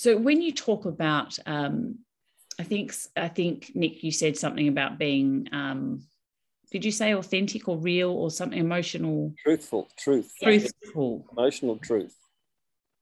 So 0.00 0.16
when 0.16 0.40
you 0.40 0.52
talk 0.52 0.86
about, 0.86 1.38
um, 1.44 1.98
I 2.58 2.62
think 2.62 2.94
I 3.14 3.28
think 3.28 3.72
Nick, 3.74 4.02
you 4.02 4.10
said 4.10 4.34
something 4.34 4.66
about 4.66 4.98
being. 4.98 5.46
Um, 5.52 6.06
did 6.72 6.86
you 6.86 6.90
say 6.90 7.14
authentic 7.14 7.68
or 7.68 7.76
real 7.76 8.08
or 8.10 8.30
something 8.30 8.58
emotional? 8.58 9.34
Truthful, 9.44 9.90
truth. 9.98 10.32
Truthful. 10.42 11.26
Emotional 11.36 11.76
truth 11.76 12.16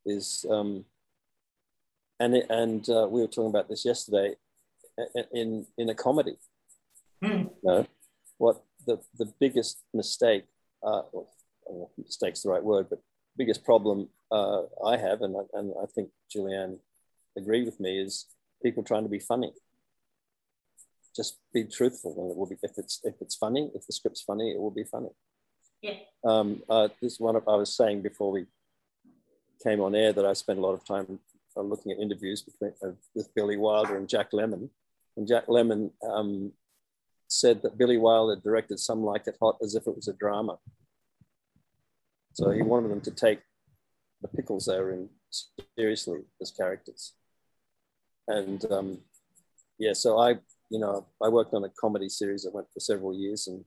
is, 0.04 0.44
um, 0.50 0.85
and 2.20 2.37
it, 2.37 2.46
and 2.50 2.88
uh, 2.88 3.07
we 3.11 3.20
were 3.20 3.26
talking 3.26 3.50
about 3.50 3.68
this 3.68 3.85
yesterday 3.85 4.35
in 5.33 5.66
in 5.76 5.88
a 5.88 5.94
comedy. 5.94 6.37
Mm. 7.22 7.50
You 7.50 7.50
know, 7.62 7.87
what 8.38 8.62
the 8.87 9.00
the 9.18 9.33
biggest 9.40 9.83
mistake, 9.94 10.44
uh, 10.83 11.02
well, 11.12 11.90
mistake's 11.96 12.42
the 12.42 12.50
right 12.50 12.62
word, 12.62 12.87
but 12.90 13.00
biggest 13.37 13.64
problem 13.64 14.09
uh, 14.33 14.62
I 14.85 14.96
have, 14.96 15.22
and 15.22 15.37
I, 15.37 15.59
and 15.59 15.72
I 15.81 15.87
think 15.87 16.11
Julianne 16.35 16.78
agreed 17.37 17.66
with 17.66 17.81
me, 17.81 18.00
is 18.00 18.26
people 18.62 18.83
trying 18.83 19.04
to 19.04 19.09
be 19.09 19.20
funny. 19.20 19.52
Just 21.14 21.38
be 21.52 21.64
truthful, 21.64 22.14
and 22.18 22.31
it 22.31 22.37
will 22.37 22.46
be. 22.46 22.57
If 22.62 22.72
it's 22.76 23.00
if 23.04 23.14
it's 23.20 23.37
funny, 23.37 23.70
if 23.74 23.87
the 23.87 23.92
script's 23.92 24.22
funny, 24.22 24.50
it 24.52 24.61
will 24.61 24.70
be 24.70 24.85
funny. 24.85 25.11
Yeah. 25.83 25.94
Um, 26.24 26.62
uh, 26.68 26.88
this 27.00 27.20
one 27.20 27.37
I 27.37 27.54
was 27.54 27.74
saying 27.74 28.02
before 28.02 28.33
we 28.33 28.46
came 29.62 29.81
on 29.81 29.94
air 29.94 30.12
that 30.12 30.24
I 30.24 30.33
spent 30.33 30.59
a 30.59 30.62
lot 30.62 30.74
of 30.74 30.85
time 30.85 31.20
looking 31.62 31.92
at 31.92 31.99
interviews 31.99 32.42
between, 32.42 32.73
uh, 32.83 32.92
with 33.14 33.35
Billy 33.35 33.57
Wilder 33.57 33.97
and 33.97 34.09
Jack 34.09 34.33
Lemmon, 34.33 34.71
and 35.16 35.27
Jack 35.27 35.47
Lemmon 35.47 35.90
um, 36.09 36.53
said 37.29 37.62
that 37.62 37.79
Billy 37.79 37.99
Wilder 37.99 38.40
directed 38.40 38.79
Some 38.79 39.03
Like 39.03 39.27
It 39.27 39.37
Hot 39.40 39.57
as 39.62 39.75
if 39.75 39.87
it 39.87 39.94
was 39.94 40.09
a 40.09 40.12
drama. 40.14 40.59
So 42.33 42.51
he 42.51 42.62
wanted 42.62 42.90
them 42.90 43.01
to 43.03 43.11
take 43.11 43.40
the 44.23 44.29
pickles 44.29 44.66
they 44.66 44.79
were 44.79 44.92
in 44.92 45.09
seriously 45.77 46.21
as 46.40 46.51
characters. 46.51 47.14
And 48.29 48.64
um, 48.71 48.99
yeah, 49.79 49.92
so 49.92 50.18
I, 50.18 50.38
you 50.71 50.79
know, 50.79 51.07
I 51.23 51.29
worked 51.29 51.55
on 51.55 51.64
a 51.64 51.71
comedy 51.81 52.09
series 52.09 52.42
that 52.42 52.55
went 52.55 52.68
for 52.73 52.81
several 52.81 53.14
years, 53.14 53.49
and 53.49 53.64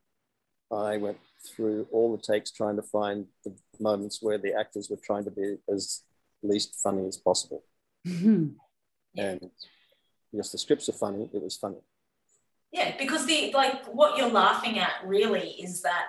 I 0.72 0.98
went 0.98 1.18
through 1.48 1.88
all 1.92 2.16
the 2.16 2.22
takes 2.22 2.52
trying 2.52 2.76
to 2.78 2.84
find 2.84 3.26
the 3.44 3.56
moments 3.80 4.20
where 4.22 4.38
the 4.38 4.54
actors 4.54 4.90
were 4.90 5.00
trying 5.04 5.26
to 5.26 5.32
be 5.32 5.58
as 5.74 6.04
least 6.44 6.80
funny 6.82 7.08
as 7.08 7.18
possible. 7.18 7.64
Mm-hmm. 8.08 8.48
And 9.18 9.52
because 10.32 10.54
the 10.54 10.58
scripts 10.58 10.88
are 10.88 10.94
funny, 10.94 11.30
it 11.34 11.44
was 11.44 11.58
funny. 11.58 11.82
Yeah, 12.72 12.96
because 12.98 13.26
the 13.26 13.52
like 13.54 13.86
what 13.88 14.18
you're 14.18 14.30
laughing 14.30 14.80
at 14.80 14.94
really 15.06 15.50
is 15.50 15.82
that 15.82 16.06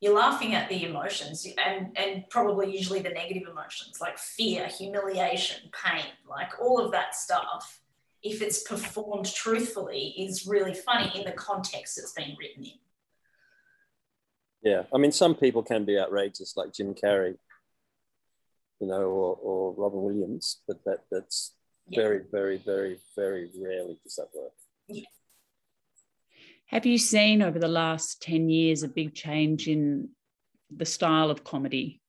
you're 0.00 0.16
laughing 0.16 0.54
at 0.54 0.68
the 0.68 0.84
emotions 0.84 1.46
and 1.64 1.96
and 1.96 2.28
probably 2.28 2.76
usually 2.76 3.00
the 3.00 3.10
negative 3.10 3.48
emotions 3.48 4.00
like 4.00 4.18
fear, 4.18 4.66
humiliation, 4.66 5.70
pain, 5.70 6.06
like 6.28 6.50
all 6.60 6.84
of 6.84 6.90
that 6.90 7.14
stuff. 7.14 7.80
If 8.24 8.42
it's 8.42 8.64
performed 8.64 9.32
truthfully, 9.32 10.14
is 10.18 10.46
really 10.46 10.74
funny 10.74 11.12
in 11.16 11.24
the 11.24 11.32
context 11.32 11.98
it's 11.98 12.12
been 12.12 12.36
written 12.38 12.64
in. 12.64 12.78
Yeah, 14.62 14.82
I 14.94 14.98
mean, 14.98 15.12
some 15.12 15.34
people 15.34 15.62
can 15.62 15.84
be 15.84 15.98
outrageous, 15.98 16.56
like 16.56 16.72
Jim 16.72 16.94
Carrey, 16.94 17.36
you 18.82 18.88
know, 18.88 19.02
or, 19.02 19.36
or 19.40 19.74
Robin 19.78 20.02
Williams, 20.02 20.60
but 20.66 20.84
that 20.84 21.04
that's 21.08 21.54
yeah. 21.86 22.02
very, 22.02 22.22
very, 22.32 22.56
very, 22.66 22.98
very 23.14 23.48
rarely 23.56 23.96
does 24.02 24.16
that 24.16 24.26
work. 24.34 24.52
Yeah. 24.88 25.04
Have 26.66 26.84
you 26.84 26.98
seen 26.98 27.42
over 27.42 27.60
the 27.60 27.68
last 27.68 28.20
10 28.22 28.48
years 28.48 28.82
a 28.82 28.88
big 28.88 29.14
change 29.14 29.68
in 29.68 30.08
the 30.76 30.84
style 30.84 31.30
of 31.30 31.44
comedy 31.44 32.00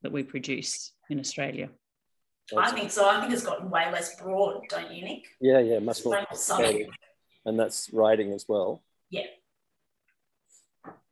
that 0.00 0.10
we 0.10 0.22
produce 0.22 0.92
in 1.10 1.20
Australia? 1.20 1.68
I 2.56 2.70
think 2.70 2.90
so. 2.90 3.06
I 3.06 3.20
think 3.20 3.34
it's 3.34 3.44
gotten 3.44 3.68
way 3.68 3.90
less 3.92 4.18
broad, 4.18 4.62
don't 4.70 4.90
you, 4.90 5.04
Nick? 5.04 5.26
Yeah, 5.38 5.58
yeah, 5.58 5.80
much 5.80 6.02
more. 6.02 6.18
And 7.44 7.58
that's 7.58 7.90
writing 7.92 8.32
as 8.32 8.46
well. 8.48 8.82
Yeah. 9.10 9.26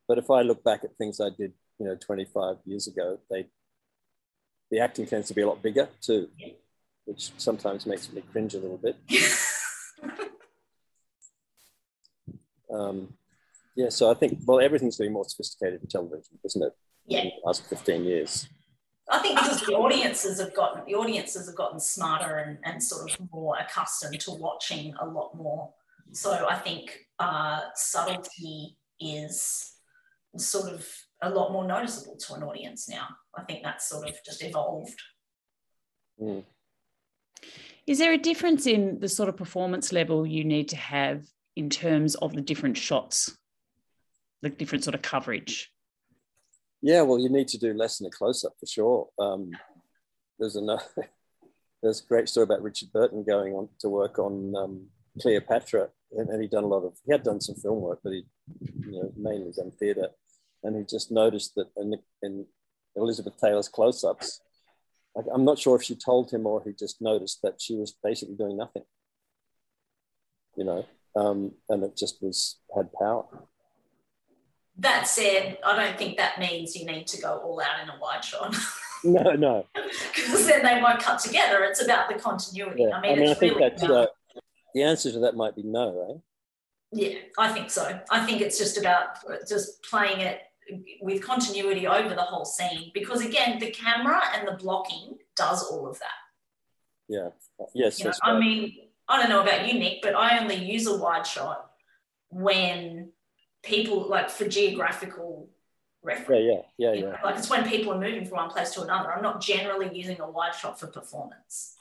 But 0.07 0.17
if 0.17 0.31
I 0.31 0.41
look 0.41 0.63
back 0.63 0.83
at 0.83 0.95
things 0.97 1.19
I 1.21 1.29
did, 1.29 1.53
you 1.77 1.85
know, 1.85 1.95
25 1.95 2.57
years 2.65 2.87
ago, 2.87 3.19
they 3.29 3.47
the 4.71 4.79
acting 4.79 5.05
tends 5.05 5.27
to 5.27 5.33
be 5.33 5.41
a 5.41 5.47
lot 5.47 5.61
bigger 5.61 5.87
too, 6.01 6.29
which 7.05 7.31
sometimes 7.37 7.85
makes 7.85 8.11
me 8.11 8.23
cringe 8.31 8.55
a 8.55 8.59
little 8.59 8.77
bit. 8.77 8.95
Um, 12.71 13.13
yeah, 13.75 13.89
so 13.89 14.09
I 14.09 14.13
think, 14.13 14.39
well, 14.45 14.59
everything's 14.59 14.97
getting 14.97 15.13
more 15.13 15.25
sophisticated 15.25 15.81
in 15.81 15.87
television, 15.87 16.39
isn't 16.43 16.63
it? 16.63 16.73
Yeah. 17.05 17.19
In 17.19 17.25
the 17.25 17.47
last 17.47 17.65
15 17.67 18.03
years. 18.03 18.47
I 19.09 19.19
think 19.19 19.37
because 19.37 19.61
the 19.61 19.73
audiences 19.73 20.39
have 20.39 20.53
gotten 20.53 20.83
the 20.85 20.95
audiences 20.95 21.47
have 21.47 21.55
gotten 21.55 21.81
smarter 21.81 22.37
and, 22.37 22.57
and 22.63 22.81
sort 22.81 23.11
of 23.11 23.31
more 23.31 23.57
accustomed 23.57 24.19
to 24.21 24.31
watching 24.31 24.93
a 25.01 25.05
lot 25.05 25.35
more. 25.35 25.73
So 26.13 26.47
I 26.49 26.55
think 26.55 26.97
uh, 27.19 27.59
subtlety 27.75 28.77
is 29.01 29.73
sort 30.37 30.71
of 30.71 30.87
a 31.21 31.29
lot 31.29 31.51
more 31.51 31.65
noticeable 31.65 32.17
to 32.17 32.33
an 32.33 32.43
audience 32.43 32.89
now. 32.89 33.07
I 33.37 33.43
think 33.43 33.63
that's 33.63 33.87
sort 33.87 34.07
of 34.07 34.15
just 34.25 34.43
evolved. 34.43 34.99
Mm. 36.19 36.43
Is 37.87 37.99
there 37.99 38.13
a 38.13 38.17
difference 38.17 38.67
in 38.67 38.99
the 38.99 39.09
sort 39.09 39.29
of 39.29 39.37
performance 39.37 39.91
level 39.91 40.25
you 40.25 40.43
need 40.43 40.69
to 40.69 40.75
have 40.75 41.25
in 41.55 41.69
terms 41.69 42.15
of 42.15 42.33
the 42.33 42.41
different 42.41 42.77
shots, 42.77 43.37
the 44.41 44.49
different 44.49 44.83
sort 44.83 44.95
of 44.95 45.01
coverage? 45.01 45.71
Yeah, 46.81 47.01
well, 47.01 47.19
you 47.19 47.29
need 47.29 47.47
to 47.49 47.57
do 47.57 47.73
less 47.73 47.99
in 47.99 48.07
a 48.07 48.09
close 48.09 48.43
up 48.43 48.53
for 48.59 48.65
sure. 48.65 49.07
Um, 49.19 49.51
there's 50.39 50.55
another, 50.55 50.83
there's 51.83 52.01
a 52.01 52.07
great 52.07 52.29
story 52.29 52.45
about 52.45 52.63
Richard 52.63 52.91
Burton 52.91 53.23
going 53.23 53.53
on 53.53 53.69
to 53.79 53.89
work 53.89 54.17
on 54.19 54.53
um, 54.55 54.87
Cleopatra, 55.19 55.89
and, 56.13 56.29
and 56.29 56.41
he'd 56.41 56.51
done 56.51 56.63
a 56.63 56.67
lot 56.67 56.83
of, 56.83 56.93
he 57.05 57.11
had 57.11 57.23
done 57.23 57.41
some 57.41 57.55
film 57.55 57.81
work, 57.81 57.99
but 58.03 58.13
he, 58.13 58.25
you 58.79 58.91
know, 58.91 59.11
mainly 59.15 59.51
done 59.55 59.71
theatre, 59.71 60.09
and 60.63 60.75
he 60.75 60.83
just 60.83 61.11
noticed 61.11 61.55
that 61.55 61.67
in, 61.77 61.95
in 62.21 62.45
Elizabeth 62.95 63.33
Taylor's 63.39 63.67
close 63.67 64.03
ups, 64.03 64.41
I'm 65.33 65.43
not 65.43 65.59
sure 65.59 65.75
if 65.75 65.83
she 65.83 65.95
told 65.95 66.31
him 66.31 66.45
or 66.45 66.63
he 66.63 66.71
just 66.73 67.01
noticed 67.01 67.41
that 67.43 67.61
she 67.61 67.75
was 67.75 67.95
basically 68.03 68.35
doing 68.35 68.57
nothing. 68.57 68.83
You 70.55 70.65
know, 70.65 70.85
um, 71.15 71.53
and 71.69 71.83
it 71.83 71.97
just 71.97 72.21
was 72.21 72.59
had 72.75 72.91
power. 72.93 73.25
That 74.77 75.07
said, 75.07 75.57
I 75.65 75.75
don't 75.75 75.97
think 75.97 76.17
that 76.17 76.39
means 76.39 76.75
you 76.75 76.85
need 76.85 77.07
to 77.07 77.21
go 77.21 77.37
all 77.37 77.61
out 77.61 77.83
in 77.83 77.89
a 77.89 77.99
wide 77.99 78.23
shot. 78.23 78.55
no, 79.03 79.33
no. 79.33 79.65
Because 79.73 80.47
then 80.47 80.63
they 80.63 80.81
won't 80.81 80.99
cut 80.99 81.19
together. 81.19 81.63
It's 81.63 81.83
about 81.83 82.09
the 82.09 82.15
continuity. 82.15 82.83
Yeah. 82.83 82.95
I 82.95 83.01
mean, 83.01 83.11
I, 83.11 83.15
mean, 83.15 83.29
I 83.29 83.33
think 83.33 83.55
really 83.55 83.69
that's 83.69 83.83
uh, 83.83 84.07
the 84.73 84.83
answer 84.83 85.11
to 85.11 85.19
that 85.19 85.35
might 85.35 85.55
be 85.55 85.63
no, 85.63 86.07
right? 86.07 86.21
Yeah, 86.93 87.19
I 87.37 87.51
think 87.53 87.69
so. 87.69 87.99
I 88.09 88.25
think 88.25 88.41
it's 88.41 88.57
just 88.57 88.77
about 88.77 89.17
just 89.47 89.83
playing 89.83 90.19
it 90.19 90.41
with 91.01 91.21
continuity 91.23 91.87
over 91.87 92.09
the 92.09 92.21
whole 92.21 92.45
scene 92.45 92.91
because 92.93 93.25
again, 93.25 93.59
the 93.59 93.71
camera 93.71 94.21
and 94.35 94.47
the 94.47 94.53
blocking 94.53 95.17
does 95.35 95.63
all 95.63 95.87
of 95.87 95.99
that. 95.99 96.07
Yeah. 97.07 97.29
Yes. 97.73 97.99
You 97.99 98.05
know, 98.05 98.11
I 98.23 98.39
mean, 98.39 98.73
I 99.07 99.19
don't 99.19 99.29
know 99.29 99.41
about 99.41 99.67
you, 99.67 99.79
Nick, 99.79 100.01
but 100.01 100.15
I 100.15 100.39
only 100.39 100.55
use 100.55 100.87
a 100.87 100.97
wide 100.97 101.27
shot 101.27 101.69
when 102.29 103.11
people 103.63 104.07
like 104.07 104.29
for 104.29 104.47
geographical 104.47 105.49
reference. 106.01 106.45
Yeah, 106.47 106.61
yeah, 106.77 106.93
yeah, 106.93 107.09
yeah. 107.09 107.17
Like 107.23 107.37
it's 107.37 107.49
when 107.49 107.67
people 107.67 107.93
are 107.93 107.99
moving 107.99 108.25
from 108.25 108.37
one 108.37 108.49
place 108.49 108.71
to 108.75 108.83
another. 108.83 109.11
I'm 109.11 109.21
not 109.21 109.41
generally 109.41 109.95
using 109.97 110.19
a 110.21 110.29
wide 110.29 110.55
shot 110.55 110.79
for 110.79 110.87
performance. 110.87 111.75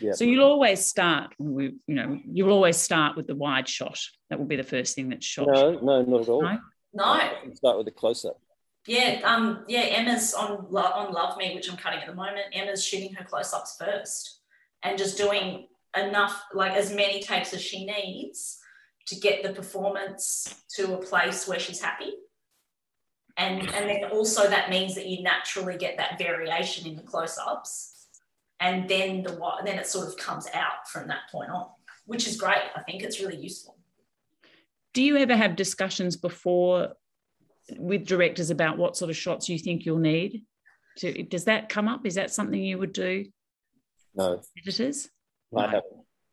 Yeah. 0.00 0.12
So 0.12 0.24
you'll 0.24 0.44
always 0.44 0.84
start, 0.86 1.34
you 1.38 1.78
know, 1.86 2.18
you'll 2.26 2.50
always 2.50 2.78
start 2.78 3.16
with 3.16 3.26
the 3.26 3.34
wide 3.34 3.68
shot. 3.68 3.98
That 4.30 4.38
will 4.38 4.46
be 4.46 4.56
the 4.56 4.64
first 4.64 4.94
thing 4.94 5.10
that's 5.10 5.26
shot. 5.26 5.48
No, 5.48 5.72
no, 5.72 6.02
not 6.02 6.22
at 6.22 6.28
all. 6.28 6.42
No. 6.42 6.58
No. 6.92 7.18
Start 7.54 7.76
with 7.76 7.86
the 7.86 7.92
close 7.92 8.24
up. 8.24 8.40
Yeah, 8.86 9.20
um, 9.24 9.64
yeah. 9.68 9.80
Emma's 9.80 10.34
on 10.34 10.66
on 10.74 11.12
Love 11.12 11.36
Me, 11.38 11.54
which 11.54 11.70
I'm 11.70 11.76
cutting 11.76 12.00
at 12.00 12.06
the 12.06 12.14
moment. 12.14 12.46
Emma's 12.52 12.84
shooting 12.84 13.14
her 13.14 13.24
close 13.24 13.52
ups 13.52 13.76
first 13.78 14.40
and 14.82 14.98
just 14.98 15.16
doing 15.16 15.68
enough, 15.96 16.42
like 16.52 16.72
as 16.72 16.92
many 16.92 17.22
takes 17.22 17.54
as 17.54 17.62
she 17.62 17.84
needs 17.86 18.58
to 19.06 19.16
get 19.16 19.42
the 19.42 19.52
performance 19.52 20.64
to 20.76 20.94
a 20.94 20.98
place 20.98 21.46
where 21.46 21.58
she's 21.58 21.80
happy. 21.80 22.12
And, 23.36 23.60
and 23.70 23.88
then 23.88 24.04
also 24.10 24.48
that 24.48 24.70
means 24.70 24.94
that 24.94 25.06
you 25.06 25.22
naturally 25.22 25.78
get 25.78 25.96
that 25.96 26.18
variation 26.18 26.86
in 26.86 26.96
the 26.96 27.02
close-ups. 27.02 28.06
And 28.60 28.88
then 28.88 29.22
the 29.22 29.38
then 29.64 29.78
it 29.78 29.86
sort 29.86 30.06
of 30.06 30.16
comes 30.16 30.46
out 30.54 30.88
from 30.88 31.08
that 31.08 31.30
point 31.30 31.50
on, 31.50 31.66
which 32.06 32.28
is 32.28 32.36
great. 32.36 32.62
I 32.76 32.82
think 32.82 33.02
it's 33.02 33.20
really 33.20 33.36
useful. 33.36 33.76
Do 34.94 35.02
you 35.02 35.16
ever 35.16 35.36
have 35.36 35.56
discussions 35.56 36.16
before 36.16 36.94
with 37.78 38.06
directors 38.06 38.50
about 38.50 38.78
what 38.78 38.96
sort 38.96 39.10
of 39.10 39.16
shots 39.16 39.48
you 39.48 39.58
think 39.58 39.84
you'll 39.84 39.98
need? 39.98 40.44
To, 40.98 41.22
does 41.22 41.44
that 41.44 41.68
come 41.68 41.88
up? 41.88 42.04
Is 42.04 42.16
that 42.16 42.30
something 42.30 42.62
you 42.62 42.78
would 42.78 42.92
do? 42.92 43.26
No. 44.14 44.42
Editors? 44.58 45.08
I 45.56 45.62
haven't. 45.66 45.84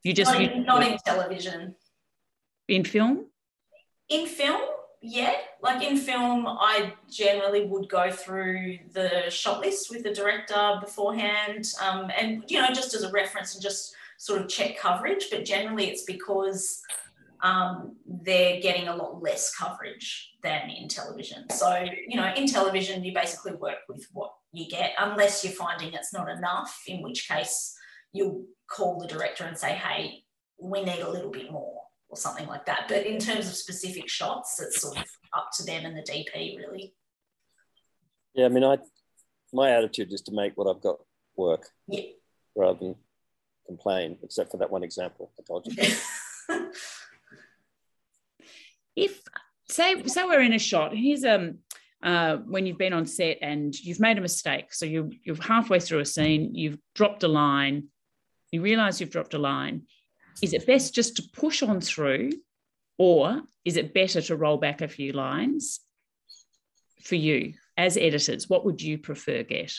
You 0.02 0.12
just 0.12 0.32
not, 0.32 0.42
you, 0.42 0.48
in, 0.48 0.64
not 0.64 0.86
in 0.86 0.98
television. 1.04 1.74
In 2.68 2.84
film? 2.84 3.26
In 4.08 4.26
film, 4.26 4.62
yeah, 5.02 5.34
like 5.62 5.82
in 5.82 5.96
film, 5.96 6.46
I 6.46 6.94
generally 7.10 7.64
would 7.64 7.88
go 7.88 8.10
through 8.10 8.78
the 8.92 9.30
shot 9.30 9.60
list 9.60 9.90
with 9.90 10.02
the 10.02 10.12
director 10.12 10.76
beforehand, 10.80 11.72
um, 11.82 12.10
and 12.18 12.44
you 12.48 12.60
know, 12.60 12.68
just 12.68 12.94
as 12.94 13.02
a 13.02 13.10
reference 13.10 13.54
and 13.54 13.62
just 13.62 13.94
sort 14.18 14.40
of 14.40 14.48
check 14.48 14.78
coverage. 14.78 15.28
But 15.30 15.44
generally, 15.44 15.86
it's 15.86 16.04
because 16.04 16.82
um, 17.42 17.96
they're 18.06 18.60
getting 18.60 18.88
a 18.88 18.96
lot 18.96 19.22
less 19.22 19.54
coverage 19.54 20.32
than 20.42 20.70
in 20.70 20.88
television. 20.88 21.48
So 21.50 21.84
you 22.06 22.16
know, 22.16 22.32
in 22.34 22.46
television, 22.46 23.04
you 23.04 23.14
basically 23.14 23.54
work 23.54 23.78
with 23.88 24.06
what 24.12 24.32
you 24.52 24.68
get, 24.68 24.92
unless 24.98 25.44
you're 25.44 25.52
finding 25.52 25.92
it's 25.92 26.12
not 26.12 26.28
enough, 26.28 26.82
in 26.86 27.02
which 27.02 27.28
case 27.28 27.74
you'll 28.12 28.44
call 28.68 28.98
the 28.98 29.06
director 29.06 29.44
and 29.44 29.56
say, 29.56 29.72
"Hey, 29.72 30.24
we 30.58 30.82
need 30.82 31.00
a 31.00 31.10
little 31.10 31.30
bit 31.30 31.50
more." 31.50 31.80
or 32.10 32.16
something 32.16 32.46
like 32.48 32.66
that. 32.66 32.86
But 32.88 33.06
in 33.06 33.18
terms 33.18 33.46
of 33.46 33.54
specific 33.54 34.08
shots, 34.08 34.60
it's 34.60 34.82
sort 34.82 34.98
of 34.98 35.04
up 35.32 35.50
to 35.56 35.62
them 35.64 35.86
and 35.86 35.96
the 35.96 36.02
DP 36.02 36.58
really. 36.58 36.92
Yeah, 38.34 38.46
I 38.46 38.48
mean, 38.48 38.64
I 38.64 38.78
my 39.52 39.70
attitude 39.70 40.12
is 40.12 40.22
to 40.22 40.32
make 40.32 40.56
what 40.56 40.68
I've 40.68 40.82
got 40.82 40.98
work, 41.36 41.68
yeah. 41.88 42.02
rather 42.56 42.78
than 42.78 42.94
complain. 43.66 44.18
Except 44.22 44.50
for 44.50 44.58
that 44.58 44.70
one 44.70 44.82
example 44.82 45.30
I 45.38 45.42
told 45.46 45.66
you. 45.66 45.82
if 49.04 49.20
say 49.68 50.02
say 50.04 50.24
we're 50.24 50.42
in 50.42 50.52
a 50.52 50.58
shot, 50.58 50.94
here's 50.94 51.24
um 51.24 51.58
uh, 52.02 52.36
when 52.36 52.64
you've 52.66 52.78
been 52.78 52.94
on 52.94 53.04
set 53.04 53.38
and 53.42 53.78
you've 53.78 54.00
made 54.00 54.16
a 54.18 54.22
mistake. 54.22 54.72
So 54.72 54.86
you 54.86 55.10
you're 55.22 55.36
halfway 55.36 55.80
through 55.80 56.00
a 56.00 56.06
scene, 56.06 56.54
you've 56.54 56.78
dropped 56.94 57.22
a 57.22 57.28
line, 57.28 57.88
you 58.50 58.62
realize 58.62 59.00
you've 59.00 59.10
dropped 59.10 59.34
a 59.34 59.38
line 59.38 59.82
is 60.42 60.52
it 60.52 60.66
best 60.66 60.94
just 60.94 61.16
to 61.16 61.22
push 61.32 61.62
on 61.62 61.80
through 61.80 62.30
or 62.98 63.42
is 63.64 63.76
it 63.76 63.94
better 63.94 64.20
to 64.20 64.36
roll 64.36 64.56
back 64.56 64.80
a 64.80 64.88
few 64.88 65.12
lines 65.12 65.80
for 67.02 67.14
you 67.14 67.54
as 67.76 67.96
editors 67.96 68.48
what 68.48 68.64
would 68.64 68.80
you 68.80 68.98
prefer 68.98 69.42
get 69.42 69.72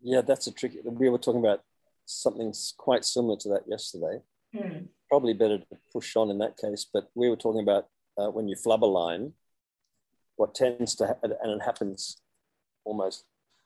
yeah 0.00 0.20
that's 0.20 0.46
a 0.46 0.52
tricky 0.52 0.78
we 0.84 1.08
were 1.08 1.18
talking 1.18 1.40
about 1.40 1.62
something 2.06 2.52
quite 2.76 3.04
similar 3.04 3.36
to 3.36 3.48
that 3.50 3.62
yesterday 3.66 4.20
hmm. 4.52 4.84
Probably 5.08 5.32
better 5.32 5.58
to 5.58 5.66
push 5.92 6.16
on 6.16 6.30
in 6.30 6.38
that 6.38 6.56
case 6.56 6.86
but 6.92 7.10
we 7.14 7.28
were 7.28 7.36
talking 7.36 7.62
about 7.62 7.86
uh, 8.18 8.30
when 8.30 8.48
you 8.48 8.56
flub 8.56 8.84
a 8.84 8.86
line 8.86 9.32
what 10.36 10.54
tends 10.54 10.94
to 10.94 11.06
happen 11.06 11.32
and 11.42 11.52
it 11.52 11.64
happens 11.64 12.20
almost 12.84 13.24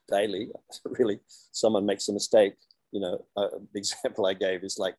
daily 0.09 0.49
really 0.99 1.19
someone 1.51 1.85
makes 1.85 2.07
a 2.07 2.13
mistake 2.13 2.53
you 2.91 2.99
know 2.99 3.23
uh, 3.37 3.47
the 3.73 3.79
example 3.83 4.25
i 4.25 4.33
gave 4.33 4.63
is 4.63 4.77
like 4.77 4.95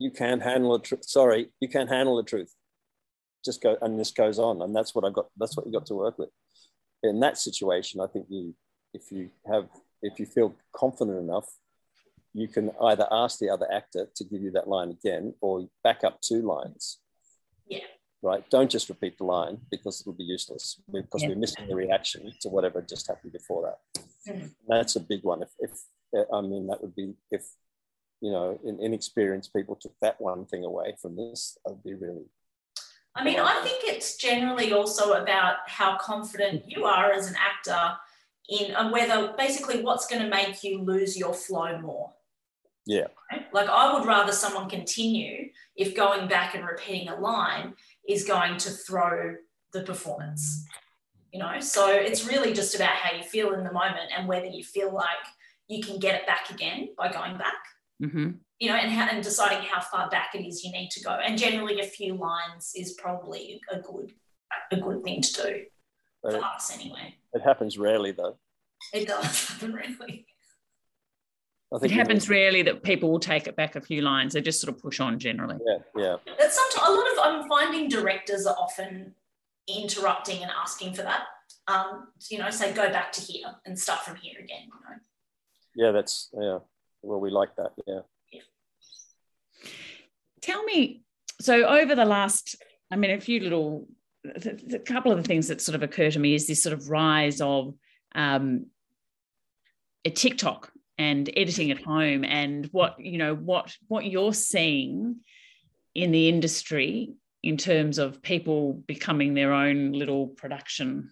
you 0.00 0.10
can't 0.10 0.42
handle 0.42 0.72
the 0.72 0.82
truth. 0.82 1.04
Sorry, 1.04 1.50
you 1.60 1.68
can't 1.68 1.90
handle 1.90 2.16
the 2.16 2.24
truth. 2.24 2.52
Just 3.44 3.62
go, 3.62 3.76
and 3.80 4.00
this 4.00 4.10
goes 4.10 4.38
on, 4.38 4.62
and 4.62 4.74
that's 4.74 4.94
what 4.94 5.04
I 5.04 5.10
got. 5.10 5.26
That's 5.36 5.56
what 5.56 5.66
you 5.66 5.72
got 5.72 5.86
to 5.86 5.94
work 5.94 6.18
with. 6.18 6.30
In 7.02 7.20
that 7.20 7.38
situation, 7.38 8.00
I 8.00 8.06
think 8.06 8.26
you, 8.28 8.54
if 8.92 9.12
you 9.12 9.30
have, 9.46 9.68
if 10.02 10.18
you 10.18 10.26
feel 10.26 10.56
confident 10.74 11.18
enough, 11.18 11.46
you 12.32 12.48
can 12.48 12.70
either 12.82 13.06
ask 13.10 13.38
the 13.38 13.50
other 13.50 13.70
actor 13.72 14.08
to 14.14 14.24
give 14.24 14.42
you 14.42 14.50
that 14.52 14.68
line 14.68 14.90
again, 14.90 15.34
or 15.40 15.68
back 15.82 16.04
up 16.04 16.20
two 16.20 16.42
lines. 16.42 16.98
Yeah. 17.66 17.84
Right. 18.22 18.48
Don't 18.50 18.70
just 18.70 18.88
repeat 18.90 19.16
the 19.16 19.24
line 19.24 19.58
because 19.70 20.00
it'll 20.00 20.12
be 20.12 20.24
useless 20.24 20.78
because 20.92 21.22
yeah. 21.22 21.30
we're 21.30 21.36
missing 21.36 21.66
the 21.66 21.74
reaction 21.74 22.30
to 22.42 22.50
whatever 22.50 22.82
just 22.82 23.06
happened 23.06 23.32
before 23.32 23.62
that. 23.62 24.02
Mm-hmm. 24.28 24.46
That's 24.68 24.96
a 24.96 25.00
big 25.00 25.24
one. 25.24 25.42
If, 25.42 25.48
if 25.58 26.26
I 26.32 26.42
mean, 26.42 26.66
that 26.66 26.82
would 26.82 26.94
be 26.94 27.14
if 27.30 27.46
you 28.20 28.30
know, 28.30 28.58
in 28.64 28.78
inexperienced 28.80 29.52
people 29.54 29.76
took 29.76 29.94
that 30.02 30.20
one 30.20 30.44
thing 30.46 30.64
away 30.64 30.94
from 31.00 31.16
this, 31.16 31.56
I'd 31.66 31.82
be 31.82 31.94
really. 31.94 32.26
I 33.14 33.24
mean, 33.24 33.40
I 33.40 33.60
think 33.62 33.82
it's 33.84 34.16
generally 34.16 34.72
also 34.72 35.14
about 35.14 35.56
how 35.66 35.96
confident 35.96 36.64
you 36.66 36.84
are 36.84 37.10
as 37.12 37.28
an 37.28 37.36
actor 37.36 37.96
in 38.48 38.72
and 38.72 38.92
whether 38.92 39.34
basically 39.36 39.82
what's 39.82 40.06
going 40.06 40.22
to 40.22 40.28
make 40.28 40.62
you 40.62 40.82
lose 40.82 41.16
your 41.16 41.34
flow 41.34 41.78
more. 41.78 42.12
Yeah. 42.90 43.06
Like 43.52 43.68
I 43.68 43.92
would 43.92 44.06
rather 44.06 44.32
someone 44.32 44.68
continue 44.68 45.50
if 45.76 45.94
going 45.94 46.28
back 46.28 46.54
and 46.54 46.64
repeating 46.66 47.08
a 47.08 47.18
line 47.18 47.74
is 48.08 48.24
going 48.24 48.56
to 48.58 48.70
throw 48.70 49.36
the 49.72 49.82
performance. 49.82 50.66
You 51.32 51.38
know, 51.38 51.60
so 51.60 51.88
it's 51.88 52.26
really 52.26 52.52
just 52.52 52.74
about 52.74 52.90
how 52.90 53.16
you 53.16 53.22
feel 53.22 53.54
in 53.54 53.62
the 53.62 53.72
moment 53.72 54.10
and 54.16 54.26
whether 54.26 54.46
you 54.46 54.64
feel 54.64 54.92
like 54.92 55.24
you 55.68 55.80
can 55.80 56.00
get 56.00 56.16
it 56.16 56.26
back 56.26 56.50
again 56.50 56.88
by 56.98 57.12
going 57.12 57.38
back 57.38 57.62
mm-hmm. 58.02 58.30
you 58.58 58.68
know, 58.68 58.74
and, 58.74 58.90
how, 58.90 59.08
and 59.08 59.22
deciding 59.22 59.62
how 59.62 59.80
far 59.80 60.10
back 60.10 60.34
it 60.34 60.44
is 60.44 60.64
you 60.64 60.72
need 60.72 60.90
to 60.90 61.00
go. 61.02 61.10
And 61.10 61.38
generally, 61.38 61.80
a 61.80 61.84
few 61.84 62.14
lines 62.14 62.72
is 62.74 62.94
probably 62.94 63.60
a 63.72 63.78
good 63.78 64.12
a 64.72 64.76
good 64.76 65.04
thing 65.04 65.22
to 65.22 65.32
do 65.32 65.64
but 66.22 66.32
for 66.32 66.38
it, 66.38 66.42
us 66.42 66.72
anyway. 66.74 67.14
It 67.32 67.42
happens 67.42 67.78
rarely, 67.78 68.10
though. 68.12 68.36
It 68.92 69.06
does 69.06 69.48
happen 69.48 69.74
rarely. 69.74 70.26
It 71.72 71.90
happens 71.90 72.28
rarely 72.28 72.62
that 72.62 72.82
people 72.82 73.10
will 73.10 73.20
take 73.20 73.46
it 73.46 73.54
back 73.56 73.76
a 73.76 73.80
few 73.80 74.02
lines. 74.02 74.34
They 74.34 74.40
just 74.40 74.60
sort 74.60 74.74
of 74.74 74.82
push 74.82 74.98
on 74.98 75.18
generally. 75.18 75.56
Yeah, 75.64 75.78
yeah. 75.96 76.16
It's 76.38 76.56
sometimes 76.56 76.88
a 76.88 76.92
lot 76.92 77.12
of 77.12 77.18
I'm 77.22 77.48
finding 77.48 77.88
directors 77.88 78.46
are 78.46 78.56
often 78.56 79.14
interrupting 79.68 80.42
and 80.42 80.50
asking 80.50 80.94
for 80.94 81.02
that. 81.02 81.24
Um, 81.68 82.08
you 82.28 82.38
know, 82.38 82.50
say 82.50 82.72
go 82.72 82.90
back 82.90 83.12
to 83.12 83.20
here 83.20 83.46
and 83.64 83.78
start 83.78 84.00
from 84.00 84.16
here 84.16 84.38
again. 84.38 84.62
You 84.64 84.68
know. 84.68 85.86
Yeah, 85.86 85.92
that's 85.92 86.28
yeah 86.32 86.58
well, 87.02 87.20
we 87.20 87.30
like 87.30 87.54
that. 87.56 87.72
Yeah. 87.86 88.00
Tell 90.42 90.62
me, 90.64 91.02
so 91.40 91.64
over 91.64 91.94
the 91.94 92.04
last, 92.04 92.56
I 92.90 92.96
mean, 92.96 93.10
a 93.10 93.20
few 93.20 93.40
little, 93.40 93.88
a 94.24 94.78
couple 94.78 95.12
of 95.12 95.18
the 95.18 95.24
things 95.24 95.48
that 95.48 95.60
sort 95.60 95.76
of 95.76 95.82
occur 95.82 96.10
to 96.10 96.18
me 96.18 96.34
is 96.34 96.46
this 96.46 96.62
sort 96.62 96.72
of 96.72 96.88
rise 96.88 97.40
of 97.40 97.74
um, 98.14 98.66
a 100.04 100.10
TikTok 100.10 100.72
and 101.00 101.30
editing 101.34 101.70
at 101.70 101.82
home, 101.82 102.24
and 102.24 102.66
what 102.72 103.00
you 103.00 103.16
know, 103.16 103.34
what 103.34 103.74
what 103.88 104.04
you're 104.04 104.34
seeing 104.34 105.16
in 105.94 106.12
the 106.12 106.28
industry 106.28 107.14
in 107.42 107.56
terms 107.56 107.98
of 107.98 108.20
people 108.20 108.74
becoming 108.86 109.32
their 109.32 109.54
own 109.54 109.92
little 109.92 110.26
production 110.26 111.10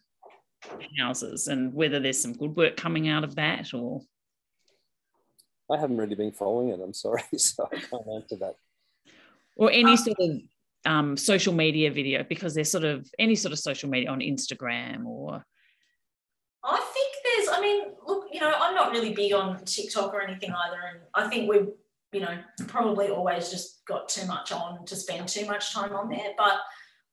houses, 0.98 1.48
and 1.48 1.72
whether 1.72 2.00
there's 2.00 2.20
some 2.20 2.34
good 2.34 2.54
work 2.54 2.76
coming 2.76 3.08
out 3.08 3.24
of 3.24 3.36
that 3.36 3.72
or 3.72 4.02
I 5.70 5.78
haven't 5.78 5.96
really 5.96 6.14
been 6.14 6.32
following 6.32 6.68
it. 6.68 6.80
I'm 6.82 6.94
sorry, 6.94 7.22
so 7.36 7.66
I 7.72 7.76
can't 7.76 8.06
answer 8.14 8.36
that. 8.36 8.56
Or 9.56 9.70
any 9.70 9.96
sort 9.96 10.18
of 10.20 10.30
um, 10.84 11.16
social 11.16 11.54
media 11.54 11.90
video 11.90 12.24
because 12.28 12.54
there's 12.54 12.70
sort 12.70 12.84
of 12.84 13.08
any 13.18 13.34
sort 13.34 13.52
of 13.52 13.58
social 13.58 13.88
media 13.88 14.10
on 14.10 14.20
Instagram 14.20 15.06
or. 15.06 15.44
I 16.62 16.90
think 16.92 17.07
there's. 17.38 17.48
I 17.48 17.60
mean, 17.60 17.84
look, 18.06 18.26
you 18.32 18.40
know, 18.40 18.52
I'm 18.58 18.74
not 18.74 18.92
really 18.92 19.14
big 19.14 19.32
on 19.32 19.64
TikTok 19.64 20.12
or 20.12 20.20
anything 20.20 20.52
either, 20.52 20.80
and 20.90 21.00
I 21.14 21.28
think 21.28 21.48
we've, 21.48 21.68
you 22.12 22.20
know, 22.20 22.38
probably 22.66 23.08
always 23.08 23.50
just 23.50 23.84
got 23.86 24.08
too 24.08 24.26
much 24.26 24.52
on 24.52 24.84
to 24.86 24.96
spend 24.96 25.28
too 25.28 25.46
much 25.46 25.72
time 25.72 25.92
on 25.92 26.08
there, 26.08 26.32
but. 26.36 26.58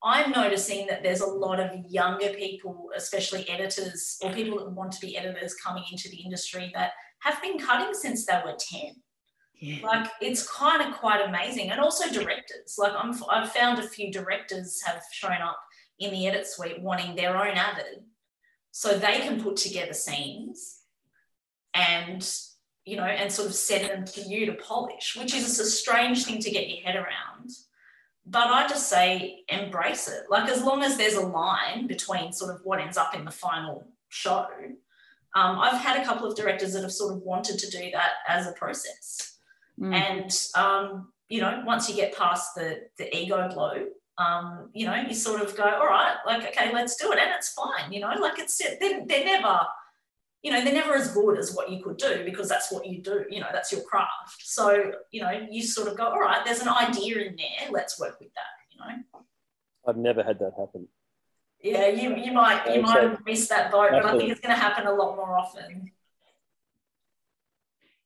I'm 0.03 0.31
noticing 0.31 0.85
that 0.87 1.01
there's 1.01 1.21
a 1.21 1.25
lot 1.25 1.59
of 1.59 1.71
younger 1.89 2.29
people, 2.33 2.91
especially 2.95 3.49
editors 3.49 4.19
or 4.21 4.31
people 4.31 4.59
that 4.59 4.69
want 4.69 4.91
to 4.91 4.99
be 5.01 5.17
editors 5.17 5.55
coming 5.55 5.83
into 5.89 6.09
the 6.09 6.17
industry 6.17 6.69
that 6.75 6.91
have 7.21 7.41
been 7.41 7.57
cutting 7.57 7.91
since 7.93 8.23
they 8.23 8.39
were 8.45 8.55
10. 8.59 8.91
Yeah. 9.59 9.83
Like 9.83 10.11
it's 10.21 10.47
kind 10.47 10.81
of 10.81 10.99
quite 10.99 11.27
amazing. 11.27 11.71
And 11.71 11.79
also 11.79 12.07
directors. 12.11 12.75
Like 12.77 12.93
I'm, 12.95 13.13
I've 13.31 13.51
found 13.51 13.79
a 13.79 13.87
few 13.87 14.11
directors 14.11 14.81
have 14.85 15.01
shown 15.11 15.41
up 15.41 15.59
in 15.99 16.11
the 16.11 16.27
edit 16.27 16.45
suite 16.45 16.81
wanting 16.81 17.15
their 17.15 17.37
own 17.37 17.55
avid 17.55 18.03
so 18.77 18.97
they 18.97 19.19
can 19.19 19.41
put 19.41 19.55
together 19.55 19.93
scenes 19.93 20.81
and 21.73 22.29
you 22.83 22.97
know 22.97 23.03
and 23.03 23.31
sort 23.31 23.47
of 23.47 23.55
send 23.55 23.89
them 23.89 24.03
to 24.03 24.19
you 24.21 24.45
to 24.45 24.53
polish 24.53 25.15
which 25.17 25.33
is 25.33 25.57
a 25.61 25.65
strange 25.65 26.25
thing 26.25 26.41
to 26.41 26.51
get 26.51 26.67
your 26.67 26.83
head 26.83 26.97
around 26.97 27.49
but 28.25 28.47
i 28.47 28.67
just 28.67 28.89
say 28.89 29.39
embrace 29.47 30.09
it 30.09 30.23
like 30.29 30.49
as 30.49 30.61
long 30.61 30.83
as 30.83 30.97
there's 30.97 31.13
a 31.13 31.25
line 31.25 31.87
between 31.87 32.33
sort 32.33 32.53
of 32.53 32.59
what 32.65 32.81
ends 32.81 32.97
up 32.97 33.15
in 33.15 33.23
the 33.23 33.31
final 33.31 33.87
show 34.09 34.45
um, 35.35 35.59
I've 35.59 35.81
had 35.81 36.01
a 36.01 36.05
couple 36.05 36.25
of 36.25 36.37
directors 36.37 36.71
that 36.73 36.83
have 36.83 36.93
sort 36.93 37.13
of 37.13 37.21
wanted 37.21 37.59
to 37.59 37.69
do 37.69 37.91
that 37.91 38.13
as 38.25 38.47
a 38.47 38.53
process. 38.53 39.37
Mm. 39.77 39.93
And, 39.93 40.47
um, 40.55 41.11
you 41.27 41.41
know, 41.41 41.61
once 41.65 41.89
you 41.89 41.95
get 41.97 42.15
past 42.15 42.55
the, 42.55 42.83
the 42.97 43.13
ego 43.13 43.49
blow, 43.53 43.87
um, 44.17 44.69
you 44.73 44.85
know, 44.85 44.95
you 44.95 45.13
sort 45.13 45.41
of 45.41 45.55
go, 45.55 45.63
all 45.63 45.87
right, 45.87 46.15
like, 46.25 46.45
okay, 46.47 46.73
let's 46.73 46.95
do 46.95 47.11
it. 47.11 47.19
And 47.19 47.31
it's 47.35 47.53
fine, 47.53 47.91
you 47.91 47.99
know, 47.99 48.13
like 48.19 48.39
it's, 48.39 48.57
they're, 48.57 49.05
they're 49.05 49.25
never, 49.25 49.59
you 50.41 50.51
know, 50.51 50.63
they're 50.63 50.73
never 50.73 50.95
as 50.95 51.13
good 51.13 51.37
as 51.37 51.53
what 51.53 51.69
you 51.69 51.83
could 51.83 51.97
do 51.97 52.23
because 52.23 52.47
that's 52.47 52.71
what 52.71 52.85
you 52.85 53.01
do, 53.01 53.25
you 53.29 53.39
know, 53.41 53.47
that's 53.51 53.71
your 53.71 53.81
craft. 53.81 54.39
So, 54.39 54.93
you 55.11 55.21
know, 55.21 55.31
you 55.49 55.63
sort 55.63 55.87
of 55.87 55.97
go, 55.97 56.05
all 56.05 56.19
right, 56.19 56.45
there's 56.45 56.61
an 56.61 56.69
idea 56.69 57.19
in 57.19 57.35
there, 57.35 57.71
let's 57.71 57.99
work 57.99 58.19
with 58.19 58.33
that, 58.33 58.41
you 58.71 58.79
know. 58.79 59.21
I've 59.87 59.97
never 59.97 60.23
had 60.23 60.39
that 60.39 60.53
happen 60.57 60.87
yeah, 61.65 61.87
you, 61.87 62.15
you 62.15 62.31
might 62.31 62.73
you 62.73 62.81
might 62.81 63.01
have 63.01 63.25
missed 63.25 63.49
that 63.49 63.71
boat, 63.71 63.89
but 63.91 64.05
I 64.05 64.17
think 64.17 64.29
it's 64.29 64.39
going 64.39 64.53
to 64.53 64.61
happen 64.61 64.85
a 64.85 64.93
lot 64.93 65.15
more 65.15 65.35
often. 65.35 65.91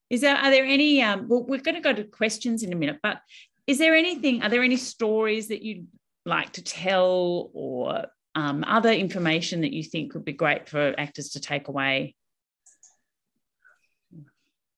Is 0.09 0.21
there 0.21 0.35
are 0.35 0.49
there 0.49 0.65
any 0.65 1.01
um 1.01 1.27
well 1.27 1.43
we're 1.43 1.59
going 1.59 1.75
to 1.75 1.81
go 1.81 1.93
to 1.93 2.03
questions 2.05 2.63
in 2.63 2.71
a 2.71 2.75
minute, 2.75 2.99
but 3.03 3.21
is 3.67 3.77
there 3.77 3.95
anything 3.95 4.41
are 4.41 4.49
there 4.49 4.63
any 4.63 4.77
stories 4.77 5.49
that 5.49 5.61
you 5.61 5.85
like 6.29 6.53
to 6.53 6.63
tell 6.63 7.49
or 7.53 8.05
um, 8.35 8.63
other 8.65 8.91
information 8.91 9.61
that 9.61 9.73
you 9.73 9.83
think 9.83 10.13
would 10.13 10.25
be 10.25 10.33
great 10.33 10.69
for 10.69 10.95
actors 10.97 11.29
to 11.29 11.41
take 11.41 11.67
away? 11.67 12.15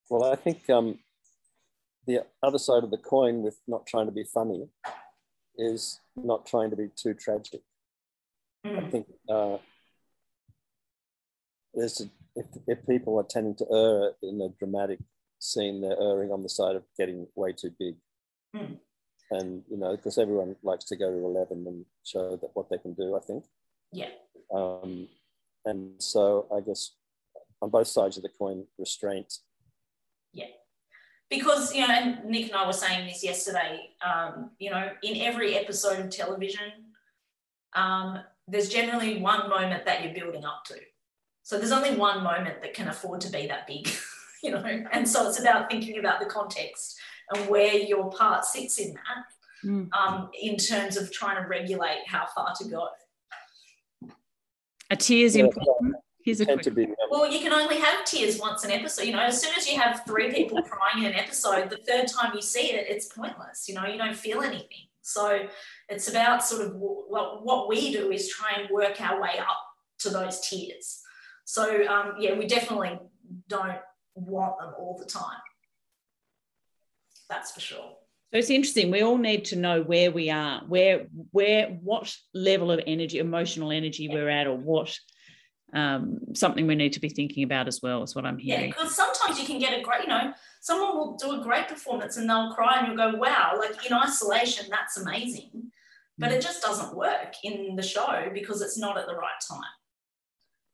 Well, 0.10 0.32
I 0.32 0.36
think 0.36 0.70
um, 0.70 1.00
the 2.08 2.26
other 2.42 2.58
side 2.58 2.84
of 2.84 2.92
the 2.92 2.98
coin 2.98 3.44
with 3.44 3.58
not 3.68 3.86
trying 3.86 4.08
to 4.08 4.12
be 4.12 4.24
funny 4.24 4.68
is 5.58 6.00
not 6.16 6.46
trying 6.46 6.70
to 6.72 6.76
be 6.76 6.90
too 6.96 7.14
tragic. 7.14 7.62
Mm. 8.66 8.78
I 8.78 8.90
think 8.90 9.08
uh, 9.30 9.58
there's 11.74 12.02
a, 12.02 12.10
if, 12.36 12.46
if 12.68 12.88
people 12.88 13.20
are 13.20 13.28
tending 13.30 13.56
to 13.56 13.66
err 13.72 14.12
in 14.24 14.42
a 14.42 14.50
dramatic 14.60 15.00
scene, 15.40 15.82
they're 15.82 16.02
erring 16.02 16.32
on 16.32 16.44
the 16.44 16.50
side 16.50 16.76
of 16.76 16.84
getting 16.98 17.28
way 17.36 17.54
too 17.54 17.72
big. 17.80 17.96
Mm. 18.56 18.78
And 19.32 19.64
you 19.70 19.78
know, 19.78 19.96
because 19.96 20.18
everyone 20.18 20.56
likes 20.62 20.86
to 20.86 20.96
go 20.96 21.10
to 21.10 21.26
eleven 21.26 21.66
and 21.68 21.86
show 22.04 22.38
that 22.38 22.52
what 22.54 22.70
they 22.70 22.78
can 22.78 22.94
do. 22.94 23.16
I 23.16 23.20
think. 23.20 23.46
Yeah. 23.92 24.10
Um, 24.54 25.08
and 25.66 26.02
so 26.02 26.48
I 26.56 26.60
guess 26.60 26.92
on 27.62 27.70
both 27.70 27.88
sides 27.88 28.18
of 28.18 28.24
the 28.24 28.30
coin, 28.30 28.66
restraint. 28.78 29.34
Yeah 30.34 30.48
because 31.32 31.74
you 31.74 31.88
know 31.88 31.92
and 31.92 32.24
nick 32.26 32.48
and 32.48 32.56
i 32.56 32.68
were 32.68 32.74
saying 32.74 33.08
this 33.08 33.24
yesterday 33.24 33.90
um, 34.06 34.52
you 34.60 34.70
know 34.70 34.90
in 35.02 35.22
every 35.22 35.56
episode 35.56 36.00
of 36.00 36.12
television 36.12 36.72
um, 37.74 38.20
there's 38.48 38.70
generally 38.70 39.20
one 39.22 39.50
moment 39.50 39.86
that 39.86 40.04
you're 40.04 40.14
building 40.14 40.46
up 40.46 40.64
to 40.66 40.76
so 41.42 41.58
there's 41.58 41.72
only 41.72 41.96
one 41.96 42.22
moment 42.22 42.62
that 42.62 42.74
can 42.74 42.90
afford 42.90 43.22
to 43.22 43.32
be 43.32 43.48
that 43.48 43.66
big 43.66 43.90
you 44.44 44.52
know 44.52 44.84
and 44.92 45.08
so 45.08 45.28
it's 45.28 45.40
about 45.40 45.72
thinking 45.72 45.98
about 45.98 46.20
the 46.20 46.26
context 46.26 47.00
and 47.34 47.50
where 47.50 47.76
your 47.76 48.10
part 48.12 48.46
sits 48.46 48.80
in 48.80 48.94
that 48.94 49.68
mm. 49.68 49.90
um, 49.94 50.30
in 50.42 50.58
terms 50.58 50.98
of 50.98 51.12
trying 51.12 51.42
to 51.42 51.48
regulate 51.48 52.00
how 52.08 52.26
far 52.36 52.54
to 52.56 52.66
go 52.66 52.88
a 54.90 54.96
tear 54.96 55.26
is 55.26 55.36
important 55.36 55.96
Here's 56.24 56.42
a 56.42 56.46
quick. 56.46 56.76
Be, 56.76 56.88
well, 57.10 57.32
you 57.32 57.40
can 57.40 57.52
only 57.52 57.78
have 57.78 58.06
tears 58.06 58.40
once 58.40 58.64
an 58.64 58.72
episode. 58.72 59.06
You 59.06 59.14
know, 59.14 59.22
as 59.22 59.42
soon 59.42 59.52
as 59.58 59.68
you 59.68 59.80
have 59.80 60.04
three 60.06 60.32
people 60.32 60.62
crying 60.70 61.04
in 61.06 61.12
an 61.12 61.18
episode, 61.18 61.70
the 61.70 61.78
third 61.78 62.08
time 62.08 62.34
you 62.36 62.42
see 62.42 62.74
it, 62.74 62.86
it's 62.88 63.08
pointless. 63.08 63.68
You 63.68 63.76
know, 63.76 63.86
you 63.86 63.98
don't 63.98 64.16
feel 64.16 64.42
anything. 64.42 64.88
So 65.02 65.48
it's 65.90 66.10
about 66.10 66.44
sort 66.44 66.62
of 66.62 66.76
what, 66.76 67.44
what 67.44 67.68
we 67.68 67.92
do 67.92 68.12
is 68.12 68.30
try 68.30 68.52
and 68.60 68.70
work 68.70 69.02
our 69.02 69.20
way 69.20 69.40
up 69.40 69.58
to 70.00 70.10
those 70.10 70.48
tears. 70.48 71.02
So 71.46 71.88
um, 71.88 72.14
yeah, 72.20 72.38
we 72.38 72.46
definitely 72.46 73.00
don't 73.48 73.80
want 74.14 74.60
them 74.60 74.74
all 74.78 74.98
the 74.98 75.06
time. 75.06 75.40
That's 77.32 77.52
for 77.52 77.62
sure. 77.62 77.96
So 78.32 78.38
it's 78.38 78.50
interesting. 78.50 78.92
We 78.92 79.02
all 79.02 79.18
need 79.18 79.46
to 79.46 79.56
know 79.56 79.82
where 79.82 80.12
we 80.12 80.30
are, 80.30 80.62
where, 80.68 81.08
where, 81.32 81.68
what 81.82 82.14
level 82.34 82.72
of 82.72 82.82
energy, 82.86 83.20
emotional 83.20 83.72
energy 83.72 84.10
we're 84.10 84.30
at, 84.30 84.48
or 84.48 84.58
what 84.58 84.98
um, 85.74 86.20
something 86.34 86.68
we 86.68 86.76
need 86.76 86.94
to 86.94 87.00
be 87.00 87.08
thinking 87.08 87.44
about 87.44 87.70
as 87.70 87.82
well, 87.82 88.04
is 88.04 88.14
what 88.14 88.26
I'm 88.26 88.38
hearing. 88.38 88.64
Yeah, 88.64 88.68
because 88.68 88.96
sometimes 88.96 89.40
you 89.40 89.46
can 89.46 89.60
get 89.60 89.78
a 89.78 89.82
great, 89.82 90.04
you 90.04 90.10
know, 90.10 90.34
someone 90.60 90.98
will 90.98 91.16
do 91.16 91.40
a 91.40 91.44
great 91.44 91.70
performance 91.70 92.18
and 92.18 92.30
they'll 92.30 92.54
cry 92.54 92.80
and 92.80 92.88
you'll 92.88 92.98
go, 92.98 93.18
wow, 93.18 93.56
like 93.58 93.86
in 93.86 93.94
isolation, 93.94 94.68
that's 94.70 94.98
amazing. 94.98 95.72
But 96.18 96.32
mm. 96.32 96.34
it 96.34 96.42
just 96.42 96.62
doesn't 96.62 96.96
work 96.96 97.34
in 97.46 97.78
the 97.78 97.84
show 97.84 98.30
because 98.34 98.62
it's 98.62 98.78
not 98.78 98.98
at 98.98 99.08
the 99.08 99.16
right 99.16 99.42
time. 99.50 99.64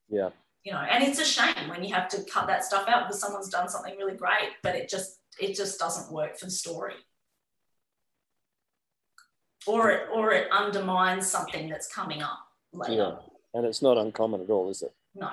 Yeah. 0.10 0.30
You 0.64 0.74
know, 0.74 0.80
and 0.80 1.04
it's 1.04 1.20
a 1.20 1.26
shame 1.26 1.70
when 1.70 1.84
you 1.84 1.94
have 1.94 2.08
to 2.10 2.24
cut 2.24 2.48
that 2.48 2.66
stuff 2.66 2.88
out 2.88 3.08
because 3.08 3.22
someone's 3.22 3.50
done 3.50 3.70
something 3.70 3.96
really 3.98 4.18
great, 4.18 4.50
but 4.64 4.76
it 4.76 4.90
just 4.90 5.20
it 5.40 5.56
just 5.56 5.80
doesn't 5.80 6.12
work 6.12 6.38
for 6.38 6.46
the 6.46 6.52
story. 6.52 6.94
Or 9.66 9.92
it 9.92 10.08
or 10.14 10.32
it 10.32 10.52
undermines 10.52 11.28
something 11.28 11.70
that's 11.70 11.94
coming 11.94 12.22
up 12.22 12.40
later. 12.74 12.94
Yeah 12.94 13.16
and 13.58 13.66
it's 13.66 13.82
not 13.82 13.98
uncommon 13.98 14.42
at 14.42 14.50
all, 14.50 14.70
is 14.70 14.84
it? 14.84 14.94
No. 15.16 15.30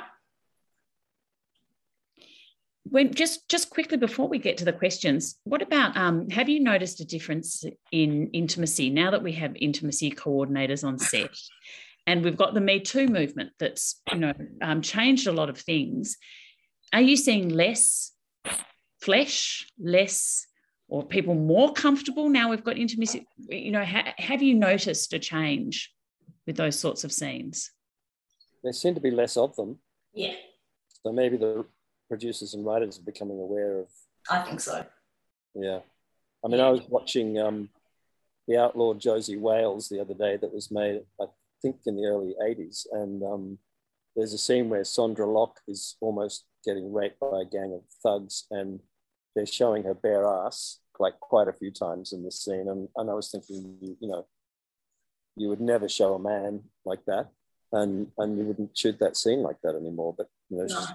When 2.84 3.12
just 3.12 3.48
just 3.48 3.70
quickly 3.70 3.98
before 3.98 4.28
we 4.28 4.38
get 4.38 4.58
to 4.58 4.64
the 4.64 4.72
questions, 4.72 5.36
what 5.44 5.62
about 5.62 5.96
um, 5.96 6.30
have 6.30 6.48
you 6.48 6.60
noticed 6.60 7.00
a 7.00 7.04
difference 7.04 7.64
in 7.92 8.28
intimacy 8.28 8.90
now 8.90 9.10
that 9.10 9.22
we 9.22 9.32
have 9.32 9.56
intimacy 9.56 10.10
coordinators 10.10 10.84
on 10.84 10.98
set, 10.98 11.30
and 12.06 12.24
we've 12.24 12.36
got 12.36 12.54
the 12.54 12.60
Me 12.60 12.80
Too 12.80 13.08
movement 13.08 13.50
that's 13.58 14.00
you 14.12 14.18
know 14.18 14.32
um, 14.62 14.80
changed 14.80 15.26
a 15.26 15.32
lot 15.32 15.48
of 15.48 15.58
things? 15.58 16.16
Are 16.92 17.00
you 17.00 17.16
seeing 17.16 17.48
less 17.48 18.12
flesh, 19.04 19.66
less, 19.78 20.46
or 20.88 21.04
people 21.04 21.34
more 21.34 21.72
comfortable 21.72 22.28
now? 22.28 22.50
We've 22.50 22.64
got 22.64 22.78
intimacy. 22.78 23.26
You 23.48 23.70
know, 23.70 23.84
ha- 23.84 24.14
have 24.18 24.42
you 24.42 24.54
noticed 24.54 25.12
a 25.12 25.18
change 25.18 25.92
with 26.46 26.56
those 26.56 26.78
sorts 26.78 27.04
of 27.04 27.12
scenes? 27.12 27.70
there 28.64 28.72
seem 28.72 28.94
to 28.94 29.00
be 29.00 29.10
less 29.10 29.36
of 29.36 29.54
them. 29.54 29.78
Yeah. 30.14 30.34
So 31.04 31.12
maybe 31.12 31.36
the 31.36 31.66
producers 32.08 32.54
and 32.54 32.64
writers 32.64 32.98
are 32.98 33.02
becoming 33.02 33.38
aware 33.38 33.80
of. 33.80 33.88
I 34.28 34.40
think 34.40 34.60
so. 34.60 34.84
Yeah. 35.54 35.80
I 36.44 36.48
mean, 36.48 36.60
I 36.60 36.70
was 36.70 36.80
watching 36.88 37.38
um, 37.38 37.68
The 38.48 38.56
Outlaw 38.56 38.94
Josey 38.94 39.36
Wales 39.36 39.88
the 39.88 40.00
other 40.00 40.14
day 40.14 40.38
that 40.38 40.52
was 40.52 40.70
made, 40.70 41.02
I 41.20 41.26
think, 41.62 41.76
in 41.86 41.96
the 41.96 42.06
early 42.06 42.34
80s. 42.42 42.86
And 42.90 43.22
um, 43.22 43.58
there's 44.16 44.32
a 44.32 44.38
scene 44.38 44.70
where 44.70 44.82
Sondra 44.82 45.30
Locke 45.32 45.60
is 45.68 45.96
almost 46.00 46.46
getting 46.64 46.92
raped 46.92 47.20
by 47.20 47.42
a 47.42 47.44
gang 47.44 47.74
of 47.74 47.82
thugs 48.02 48.46
and 48.50 48.80
they're 49.34 49.46
showing 49.46 49.84
her 49.84 49.94
bare 49.94 50.26
ass 50.26 50.78
like 50.98 51.18
quite 51.20 51.48
a 51.48 51.52
few 51.52 51.70
times 51.70 52.12
in 52.12 52.22
this 52.22 52.44
scene. 52.44 52.68
And, 52.68 52.88
and 52.96 53.10
I 53.10 53.14
was 53.14 53.30
thinking, 53.30 53.76
you 54.00 54.08
know, 54.08 54.26
you 55.36 55.48
would 55.48 55.60
never 55.60 55.88
show 55.88 56.14
a 56.14 56.18
man 56.18 56.62
like 56.84 57.04
that 57.06 57.30
and 57.74 58.06
and 58.18 58.38
you 58.38 58.44
wouldn't 58.44 58.76
shoot 58.76 58.98
that 59.00 59.16
scene 59.16 59.42
like 59.42 59.60
that 59.62 59.74
anymore. 59.74 60.14
But 60.16 60.28
you 60.48 60.58
know, 60.58 60.66
no. 60.66 60.86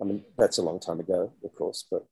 I 0.00 0.04
mean, 0.04 0.24
that's 0.36 0.58
a 0.58 0.62
long 0.62 0.80
time 0.80 1.00
ago, 1.00 1.32
of 1.44 1.54
course, 1.54 1.84
but. 1.90 2.04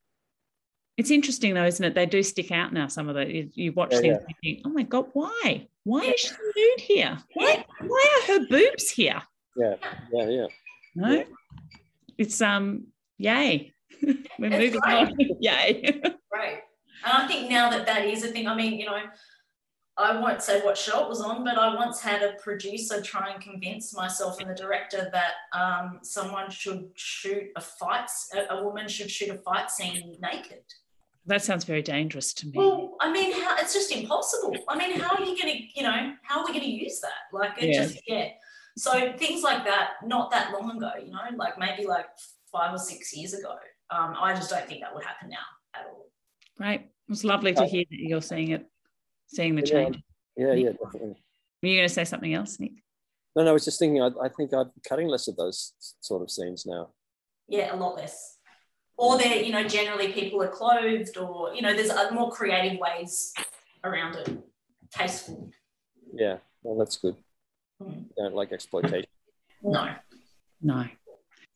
It's 0.96 1.11
interesting 1.11 1.52
though, 1.52 1.66
isn't 1.66 1.84
it? 1.84 1.94
They 1.94 2.07
do 2.07 2.22
stick 2.22 2.50
out 2.50 2.72
now. 2.72 2.88
Some 2.88 3.11
of 3.11 3.16
the 3.16 3.30
you, 3.30 3.50
you 3.52 3.72
watch 3.72 3.92
yeah, 3.92 4.00
things 4.00 4.16
yeah. 4.18 4.24
and 4.26 4.28
you 4.28 4.54
think, 4.54 4.66
"Oh 4.66 4.70
my 4.70 4.82
god, 4.82 5.07
why? 5.12 5.68
Why 5.84 6.04
is 6.04 6.20
she 6.20 6.30
nude 6.57 6.80
here? 6.80 7.18
Why? 7.34 7.66
Why 7.80 8.07
are 8.16 8.32
her 8.32 8.46
boobs 8.46 8.88
here?" 8.88 9.20
Yeah, 9.57 9.74
yeah, 10.11 10.28
yeah. 10.28 10.46
No, 10.94 11.11
yeah. 11.11 11.24
it's 12.16 12.40
um, 12.40 12.86
yay. 13.18 13.74
We're 14.38 14.53
it's 14.53 14.74
moving 14.74 14.80
on. 14.80 15.14
yay. 15.40 16.01
right, 16.32 16.61
and 17.05 17.12
I 17.12 17.26
think 17.26 17.51
now 17.51 17.70
that 17.70 17.86
that 17.86 18.05
is 18.07 18.24
a 18.24 18.28
thing. 18.28 18.47
I 18.47 18.55
mean, 18.55 18.78
you 18.78 18.86
know, 18.86 18.99
I 19.99 20.20
won't 20.20 20.42
say 20.42 20.61
what 20.61 20.76
show 20.76 21.05
it 21.05 21.09
was 21.09 21.22
on, 21.22 21.42
but 21.42 21.57
I 21.57 21.74
once 21.74 22.01
had 22.01 22.22
a 22.22 22.34
producer 22.34 23.01
try 23.01 23.30
and 23.32 23.42
convince 23.42 23.94
myself 23.94 24.40
and 24.40 24.51
the 24.51 24.55
director 24.55 25.11
that 25.11 25.32
um, 25.59 26.01
someone 26.03 26.51
should 26.51 26.90
shoot 26.94 27.44
a 27.57 27.61
fight, 27.62 28.11
a, 28.34 28.55
a, 28.55 28.62
woman 28.62 28.88
should 28.88 29.11
shoot 29.11 29.30
a 29.30 29.38
fight 29.38 29.70
scene 29.70 30.16
naked. 30.20 30.62
That 31.24 31.42
sounds 31.42 31.64
very 31.64 31.80
dangerous 31.80 32.34
to 32.34 32.47
me. 32.47 32.53
Well, 32.55 32.97
I 33.01 33.11
mean, 33.11 33.32
how, 33.32 33.57
it's 33.57 33.72
just 33.72 33.90
impossible. 33.90 34.55
I 34.68 34.76
mean, 34.76 35.01
how 35.01 35.16
are 35.16 35.24
you 35.24 35.36
going 35.36 35.57
to, 35.57 35.62
you 35.74 35.82
know, 35.82 36.12
how 36.22 36.40
are 36.40 36.47
we 36.47 36.53
going 36.53 36.64
to 36.64 36.70
use 36.70 37.01
that? 37.01 37.32
Like, 37.32 37.61
it 37.61 37.70
yeah. 37.70 37.82
just, 37.82 38.01
yeah. 38.07 38.28
So 38.76 39.14
things 39.16 39.42
like 39.42 39.64
that, 39.64 39.92
not 40.05 40.30
that 40.30 40.53
long 40.53 40.76
ago, 40.76 40.90
you 41.03 41.11
know, 41.11 41.18
like 41.36 41.59
maybe 41.59 41.86
like 41.86 42.07
five 42.53 42.74
or 42.74 42.78
six 42.78 43.16
years 43.16 43.32
ago. 43.32 43.57
Um, 43.91 44.14
I 44.20 44.34
just 44.34 44.51
don't 44.51 44.66
think 44.66 44.80
that 44.82 44.95
would 44.95 45.05
happen 45.05 45.28
now 45.30 45.37
at 45.74 45.87
all. 45.87 46.07
Right. 46.59 46.80
It 46.80 47.11
was 47.11 47.24
lovely 47.24 47.55
to 47.55 47.66
hear 47.66 47.84
that 47.89 47.99
you're 47.99 48.22
seeing 48.22 48.51
it 48.51 48.66
seeing 49.28 49.55
the 49.55 49.62
change. 49.62 49.99
Yeah, 50.37 50.53
yeah, 50.53 50.70
definitely. 50.72 51.16
Were 51.62 51.68
you 51.68 51.78
going 51.78 51.89
to 51.89 51.95
say 51.95 52.05
something 52.05 52.34
else, 52.34 52.59
Nick? 52.61 52.72
No, 53.34 53.45
no, 53.45 53.51
I 53.51 53.53
was 53.53 53.64
just 53.64 53.78
thinking, 53.78 54.03
I, 54.03 54.11
I 54.22 54.28
think 54.28 54.53
I'm 54.53 54.70
cutting 54.89 55.09
less 55.09 55.28
of 55.28 55.37
those 55.37 55.72
sort 56.01 56.22
of 56.22 56.30
scenes 56.30 56.64
now. 56.66 56.91
Yeah, 57.49 57.74
a 57.74 57.76
lot 57.76 57.97
less. 57.97 58.39
Or 58.97 59.18
they're, 59.18 59.43
you 59.43 59.53
know, 59.53 59.64
generally 59.64 60.12
people 60.12 60.43
are 60.43 60.49
clothed 60.49 61.18
or, 61.18 61.55
you 61.55 61.61
know, 61.61 61.74
there's 61.74 61.93
more 62.12 62.30
creative 62.30 62.78
ways 62.78 63.34
around 63.84 64.16
it. 64.16 64.39
Tasteful. 64.91 65.51
Yeah, 66.14 66.39
well, 66.62 66.78
that's 66.78 66.97
good. 66.97 67.16
Mm. 67.82 68.07
don't 68.16 68.34
like 68.34 68.53
exploitation. 68.53 69.05
No. 69.62 69.95
No. 70.62 70.87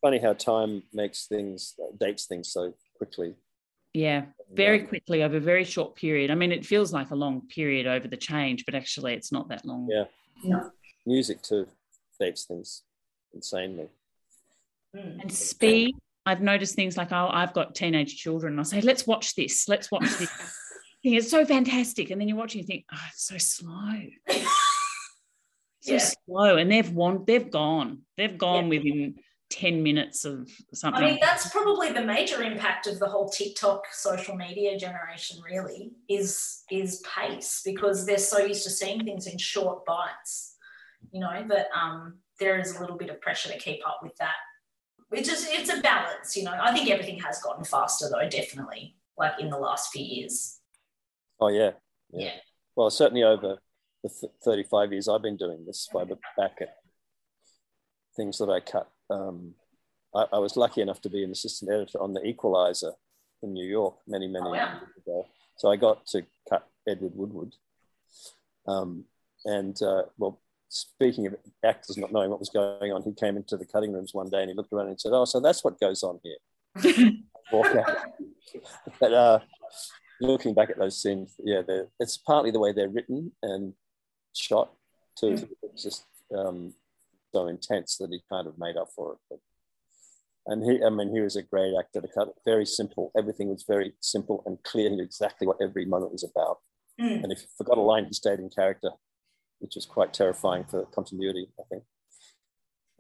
Funny 0.03 0.19
how 0.19 0.33
time 0.33 0.83
makes 0.93 1.27
things, 1.27 1.75
dates 1.99 2.25
things 2.25 2.53
so 2.53 2.75
quickly. 2.97 3.35
Yeah, 3.93 4.27
very 4.53 4.85
quickly 4.85 5.23
over 5.23 5.39
a 5.39 5.41
very 5.41 5.65
short 5.65 5.97
period. 5.97 6.31
I 6.31 6.37
mean, 6.37 6.53
it 6.53 6.65
feels 6.65 6.93
like 6.93 7.11
a 7.11 7.17
long 7.17 7.43
period 7.49 7.87
over 7.87 8.07
the 8.07 8.17
change, 8.17 8.65
but 8.65 8.75
actually, 8.75 9.15
it's 9.15 9.33
not 9.33 9.49
that 9.49 9.67
long. 9.67 9.89
Yeah. 9.91 10.05
No. 10.45 10.71
Music 11.07 11.43
too 11.43 11.67
dates 12.21 12.45
things 12.45 12.83
insanely. 13.35 13.89
Hmm. 14.95 15.21
And 15.21 15.33
speed. 15.33 15.97
I've 16.27 16.43
noticed 16.43 16.75
things 16.77 16.97
like 16.99 17.13
oh, 17.13 17.31
I've 17.33 17.55
got 17.55 17.75
teenage 17.75 18.17
children. 18.17 18.53
and 18.53 18.61
I'll 18.61 18.65
say, 18.65 18.83
let's 18.83 19.07
watch 19.07 19.35
this. 19.35 19.69
Let's 19.69 19.91
watch 19.91 20.09
this. 20.19 20.31
it's 21.03 21.31
so 21.31 21.45
fantastic. 21.47 22.11
And 22.11 22.21
then 22.21 22.29
you're 22.29 22.37
watching, 22.37 22.61
you 22.61 22.67
think, 22.67 22.85
oh, 22.93 22.99
it's 23.09 23.27
so 23.27 23.39
slow. 23.39 24.01
so 25.81 25.93
yeah. 25.95 26.11
slow. 26.27 26.57
And 26.59 26.71
they've 26.71 26.91
won, 26.91 27.25
they've 27.27 27.51
gone. 27.51 28.03
They've 28.19 28.37
gone 28.37 28.65
yeah. 28.65 28.79
within 28.79 29.15
10 29.51 29.83
minutes 29.83 30.25
of 30.25 30.49
something. 30.73 31.03
I 31.03 31.11
mean, 31.11 31.19
that's 31.21 31.51
probably 31.51 31.93
the 31.93 32.05
major 32.05 32.43
impact 32.43 32.87
of 32.87 32.99
the 32.99 33.07
whole 33.07 33.29
TikTok 33.29 33.85
social 33.93 34.37
media 34.37 34.79
generation, 34.79 35.41
really, 35.45 35.93
is 36.09 36.63
is 36.71 37.03
pace 37.17 37.61
because 37.65 38.07
they're 38.07 38.19
so 38.19 38.39
used 38.39 38.65
to 38.65 38.71
seeing 38.71 39.05
things 39.05 39.27
in 39.27 39.37
short 39.39 39.85
bites, 39.85 40.57
you 41.13 41.21
know, 41.21 41.45
that 41.49 41.67
um, 41.77 42.19
there 42.39 42.59
is 42.59 42.77
a 42.77 42.81
little 42.81 42.97
bit 42.97 43.11
of 43.11 43.21
pressure 43.21 43.51
to 43.51 43.59
keep 43.59 43.87
up 43.87 44.01
with 44.03 44.17
that. 44.17 44.37
Which 45.09 45.29
is 45.29 45.47
it's 45.51 45.71
a 45.71 45.81
balance, 45.81 46.37
you 46.37 46.45
know. 46.45 46.57
I 46.61 46.73
think 46.73 46.89
everything 46.89 47.19
has 47.19 47.43
gotten 47.43 47.65
faster 47.65 48.09
though, 48.09 48.29
definitely, 48.29 48.97
like 49.19 49.41
in 49.41 49.51
the 49.51 49.59
last 49.59 49.91
few 49.93 50.05
years. 50.05 50.61
Oh 51.41 51.49
yeah. 51.49 51.73
Yeah. 52.13 52.27
yeah. 52.27 52.35
Well, 52.77 52.91
certainly 52.91 53.25
over 53.25 53.59
the 54.03 54.09
th- 54.09 54.33
35 54.45 54.93
years 54.93 55.09
I've 55.09 55.23
been 55.23 55.37
doing 55.37 55.65
this, 55.67 55.89
if 55.91 55.97
I 55.97 56.05
look 56.05 56.21
back 56.37 56.59
at 56.61 56.77
things 58.17 58.39
that 58.39 58.49
I 58.49 58.61
cut 58.61 58.89
um, 59.11 59.55
I, 60.15 60.27
I, 60.33 60.39
was 60.39 60.57
lucky 60.57 60.81
enough 60.81 61.01
to 61.03 61.11
be 61.11 61.25
an 61.25 61.31
assistant 61.31 61.71
editor 61.71 62.01
on 62.01 62.13
The 62.13 62.25
Equalizer 62.25 62.93
in 63.43 63.53
New 63.53 63.67
York 63.67 63.97
many, 64.07 64.27
many 64.29 64.49
oh, 64.49 64.55
yeah. 64.55 64.75
years 64.75 64.91
ago. 65.05 65.27
So 65.57 65.71
I 65.71 65.77
got 65.77 66.07
to 66.09 66.25
cut 66.49 66.69
Edward 66.89 67.15
Woodward. 67.15 67.55
Um, 68.67 69.05
and 69.45 69.81
uh, 69.83 70.03
well, 70.19 70.41
speaking 70.69 71.27
of 71.27 71.37
actors 71.65 71.97
not 71.97 72.13
knowing 72.13 72.31
what 72.31 72.41
was 72.41 72.49
going 72.51 72.93
on, 72.93 73.03
he 73.03 73.13
came 73.13 73.37
into 73.37 73.57
the 73.57 73.67
cutting 73.67 73.93
rooms 73.93 74.15
one 74.15 74.31
day 74.31 74.41
and 74.41 74.51
he 74.51 74.57
looked 74.57 74.73
around 74.73 74.89
and 74.89 75.01
said, 75.01 75.13
"Oh, 75.13 75.25
so 75.25 75.41
that's 75.41 75.65
what 75.65 75.81
goes 75.81 76.03
on 76.03 76.21
here." 76.23 77.13
Walk 77.53 77.75
out. 77.75 77.97
but 79.01 79.13
uh, 79.13 79.39
looking 80.21 80.55
back 80.55 80.71
at 80.71 80.79
those 80.79 81.01
scenes, 81.01 81.35
yeah, 81.43 81.63
it's 81.99 82.17
partly 82.17 82.51
the 82.51 82.61
way 82.61 82.73
they're 82.73 82.89
written 82.89 83.33
and 83.43 83.75
shot 84.35 84.73
too. 85.19 85.33
Mm. 85.33 85.49
It's 85.63 85.83
just 85.83 86.05
um, 86.37 86.75
so 87.33 87.47
intense 87.47 87.97
that 87.99 88.11
he 88.11 88.21
kind 88.31 88.47
of 88.47 88.59
made 88.59 88.77
up 88.77 88.89
for 88.95 89.13
it. 89.13 89.19
But, 89.29 89.39
and 90.47 90.65
he, 90.65 90.83
I 90.83 90.91
mean, 90.91 91.15
he 91.15 91.21
was 91.21 91.37
a 91.37 91.43
great 91.43 91.75
actor 91.79 92.01
to 92.01 92.09
cut. 92.09 92.29
Very 92.45 92.67
simple. 92.67 93.13
Everything 93.17 93.49
was 93.49 93.65
very 93.67 93.93
simple 94.01 94.43
and 94.47 94.63
clear. 94.63 94.91
exactly 95.01 95.47
what 95.47 95.59
every 95.63 95.85
moment 95.85 96.13
was 96.13 96.25
about. 96.25 96.59
Mm. 97.01 97.25
And 97.25 97.33
if 97.33 97.43
you 97.43 97.49
forgot 97.57 97.79
a 97.79 97.83
line, 97.83 98.07
he 98.07 98.13
stayed 98.13 98.41
in 98.41 98.51
character, 98.51 98.91
which 99.59 99.77
is 99.77 99.87
quite 99.87 100.13
terrifying 100.13 100.65
for 100.65 100.87
continuity, 100.87 101.49
I 101.59 101.63
think. 101.71 101.85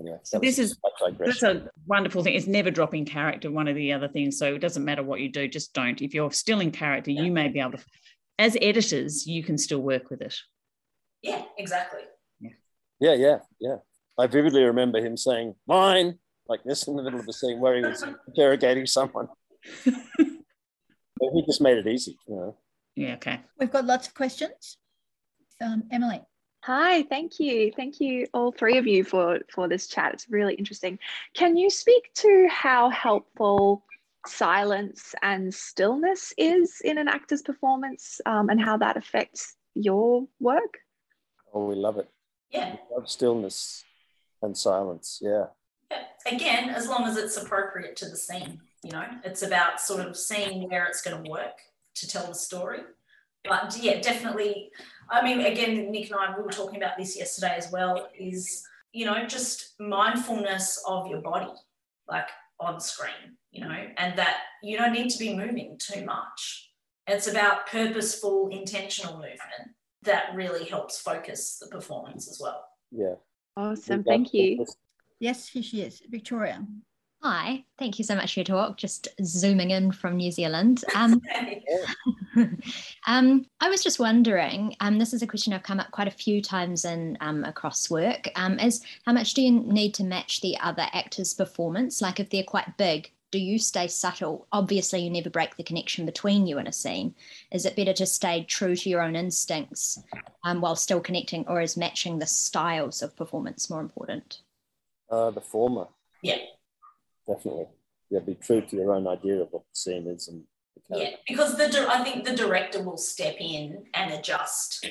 Anyway, 0.00 0.18
so 0.22 0.38
this 0.38 0.58
is 0.58 0.78
that's 1.22 1.42
a 1.42 1.68
wonderful 1.86 2.22
thing. 2.24 2.34
It's 2.34 2.46
never 2.46 2.70
dropping 2.70 3.04
character. 3.04 3.50
One 3.50 3.68
of 3.68 3.74
the 3.74 3.92
other 3.92 4.08
things. 4.08 4.38
So 4.38 4.54
it 4.54 4.60
doesn't 4.60 4.84
matter 4.84 5.02
what 5.02 5.20
you 5.20 5.30
do, 5.30 5.46
just 5.46 5.74
don't. 5.74 6.00
If 6.00 6.14
you're 6.14 6.32
still 6.32 6.60
in 6.60 6.70
character, 6.70 7.10
yeah. 7.10 7.22
you 7.22 7.30
may 7.30 7.48
be 7.48 7.60
able 7.60 7.72
to. 7.72 7.84
As 8.38 8.56
editors, 8.62 9.26
you 9.26 9.42
can 9.44 9.58
still 9.58 9.80
work 9.80 10.08
with 10.08 10.22
it. 10.22 10.34
Yeah, 11.20 11.42
exactly. 11.58 12.00
Yeah, 12.40 12.50
yeah, 12.98 13.14
yeah. 13.14 13.38
yeah. 13.60 13.76
I 14.18 14.26
vividly 14.26 14.64
remember 14.64 14.98
him 14.98 15.16
saying, 15.16 15.54
mine, 15.66 16.18
like 16.48 16.62
this 16.64 16.86
in 16.86 16.96
the 16.96 17.02
middle 17.02 17.20
of 17.20 17.26
the 17.26 17.32
scene 17.32 17.60
where 17.60 17.76
he 17.76 17.82
was 17.82 18.04
interrogating 18.28 18.86
someone. 18.86 19.28
he 19.84 21.44
just 21.46 21.60
made 21.60 21.78
it 21.78 21.86
easy, 21.86 22.16
you 22.26 22.36
know. 22.36 22.56
Yeah, 22.96 23.14
okay. 23.14 23.40
We've 23.58 23.70
got 23.70 23.84
lots 23.84 24.08
of 24.08 24.14
questions. 24.14 24.76
Um, 25.60 25.84
Emily. 25.90 26.20
Hi, 26.64 27.04
thank 27.04 27.40
you. 27.40 27.72
Thank 27.74 28.00
you 28.00 28.26
all 28.34 28.52
three 28.52 28.76
of 28.76 28.86
you 28.86 29.02
for 29.02 29.38
for 29.50 29.66
this 29.66 29.86
chat. 29.86 30.12
It's 30.12 30.28
really 30.28 30.54
interesting. 30.54 30.98
Can 31.32 31.56
you 31.56 31.70
speak 31.70 32.10
to 32.16 32.48
how 32.50 32.90
helpful 32.90 33.84
silence 34.26 35.14
and 35.22 35.54
stillness 35.54 36.34
is 36.36 36.82
in 36.84 36.98
an 36.98 37.08
actor's 37.08 37.40
performance 37.40 38.20
um, 38.26 38.50
and 38.50 38.60
how 38.60 38.76
that 38.76 38.98
affects 38.98 39.56
your 39.74 40.26
work? 40.38 40.78
Oh, 41.54 41.64
we 41.64 41.76
love 41.76 41.96
it. 41.96 42.10
Yeah. 42.50 42.72
We 42.72 42.96
love 42.96 43.08
stillness 43.08 43.84
and 44.42 44.56
silence. 44.56 45.18
Yeah. 45.22 45.46
Again, 46.26 46.70
as 46.70 46.88
long 46.88 47.04
as 47.06 47.16
it's 47.16 47.36
appropriate 47.36 47.96
to 47.96 48.08
the 48.08 48.16
scene, 48.16 48.60
you 48.82 48.92
know, 48.92 49.04
it's 49.24 49.42
about 49.42 49.80
sort 49.80 50.06
of 50.06 50.16
seeing 50.16 50.68
where 50.68 50.86
it's 50.86 51.02
going 51.02 51.22
to 51.22 51.30
work 51.30 51.58
to 51.96 52.08
tell 52.08 52.26
the 52.26 52.34
story. 52.34 52.80
But 53.44 53.76
yeah, 53.80 54.00
definitely. 54.00 54.70
I 55.08 55.22
mean, 55.22 55.40
again, 55.40 55.90
Nick 55.90 56.10
and 56.10 56.20
I 56.20 56.36
we 56.36 56.42
were 56.42 56.50
talking 56.50 56.76
about 56.76 56.98
this 56.98 57.16
yesterday 57.16 57.54
as 57.56 57.70
well. 57.72 58.08
Is 58.18 58.66
you 58.92 59.06
know 59.06 59.26
just 59.26 59.74
mindfulness 59.80 60.82
of 60.86 61.06
your 61.06 61.20
body, 61.22 61.52
like 62.06 62.28
on 62.58 62.80
screen, 62.80 63.36
you 63.50 63.62
know, 63.62 63.86
and 63.96 64.18
that 64.18 64.36
you 64.62 64.76
don't 64.76 64.92
need 64.92 65.08
to 65.10 65.18
be 65.18 65.34
moving 65.34 65.78
too 65.78 66.04
much. 66.04 66.70
It's 67.06 67.26
about 67.26 67.66
purposeful, 67.66 68.48
intentional 68.48 69.14
movement 69.14 69.74
that 70.02 70.34
really 70.34 70.64
helps 70.64 71.00
focus 71.00 71.58
the 71.60 71.68
performance 71.68 72.30
as 72.30 72.38
well. 72.40 72.66
Yeah, 72.90 73.14
Awesome. 73.56 74.04
Thank 74.04 74.32
you. 74.34 74.66
Yes, 75.18 75.48
here 75.48 75.62
she 75.62 75.82
is, 75.82 76.02
Victoria. 76.08 76.66
Hi, 77.22 77.64
thank 77.78 77.98
you 77.98 78.04
so 78.04 78.14
much 78.14 78.32
for 78.32 78.40
your 78.40 78.46
talk. 78.46 78.78
Just 78.78 79.08
zooming 79.22 79.72
in 79.72 79.92
from 79.92 80.16
New 80.16 80.30
Zealand. 80.30 80.82
Um, 80.94 81.20
um, 83.06 83.44
I 83.60 83.68
was 83.68 83.82
just 83.82 84.00
wondering, 84.00 84.74
um, 84.80 84.98
this 84.98 85.12
is 85.12 85.20
a 85.20 85.26
question 85.26 85.52
I've 85.52 85.62
come 85.62 85.80
up 85.80 85.90
quite 85.90 86.08
a 86.08 86.12
few 86.12 86.40
times 86.40 86.86
in 86.86 87.18
um, 87.20 87.44
across 87.44 87.90
work, 87.90 88.30
um, 88.36 88.58
is 88.58 88.82
how 89.04 89.12
much 89.12 89.34
do 89.34 89.42
you 89.42 89.52
need 89.52 89.92
to 89.94 90.04
match 90.04 90.40
the 90.40 90.56
other 90.60 90.86
actor's 90.94 91.34
performance? 91.34 92.00
Like 92.00 92.20
if 92.20 92.30
they're 92.30 92.42
quite 92.42 92.78
big, 92.78 93.12
do 93.30 93.38
you 93.38 93.58
stay 93.58 93.86
subtle? 93.88 94.46
Obviously, 94.52 95.00
you 95.00 95.10
never 95.10 95.30
break 95.30 95.56
the 95.56 95.62
connection 95.62 96.06
between 96.06 96.46
you 96.46 96.58
and 96.58 96.68
a 96.68 96.72
scene. 96.72 97.14
Is 97.52 97.64
it 97.64 97.76
better 97.76 97.92
to 97.94 98.06
stay 98.06 98.44
true 98.44 98.76
to 98.76 98.88
your 98.88 99.02
own 99.02 99.16
instincts 99.16 100.02
um, 100.44 100.60
while 100.60 100.76
still 100.76 101.00
connecting, 101.00 101.46
or 101.46 101.60
is 101.60 101.76
matching 101.76 102.18
the 102.18 102.26
styles 102.26 103.02
of 103.02 103.16
performance 103.16 103.70
more 103.70 103.80
important? 103.80 104.40
Uh, 105.10 105.30
the 105.30 105.40
former. 105.40 105.86
Yeah. 106.22 106.38
Definitely. 107.26 107.66
Yeah, 108.10 108.20
be 108.20 108.34
true 108.34 108.60
to 108.60 108.76
your 108.76 108.92
own 108.92 109.06
idea 109.06 109.40
of 109.42 109.48
what 109.50 109.62
the 109.62 109.76
scene 109.76 110.06
is 110.08 110.28
and 110.28 110.44
yeah, 110.88 111.10
because 111.28 111.56
the 111.56 111.86
I 111.88 112.02
think 112.02 112.24
the 112.24 112.34
director 112.34 112.82
will 112.82 112.96
step 112.96 113.36
in 113.38 113.84
and 113.94 114.12
adjust 114.12 114.86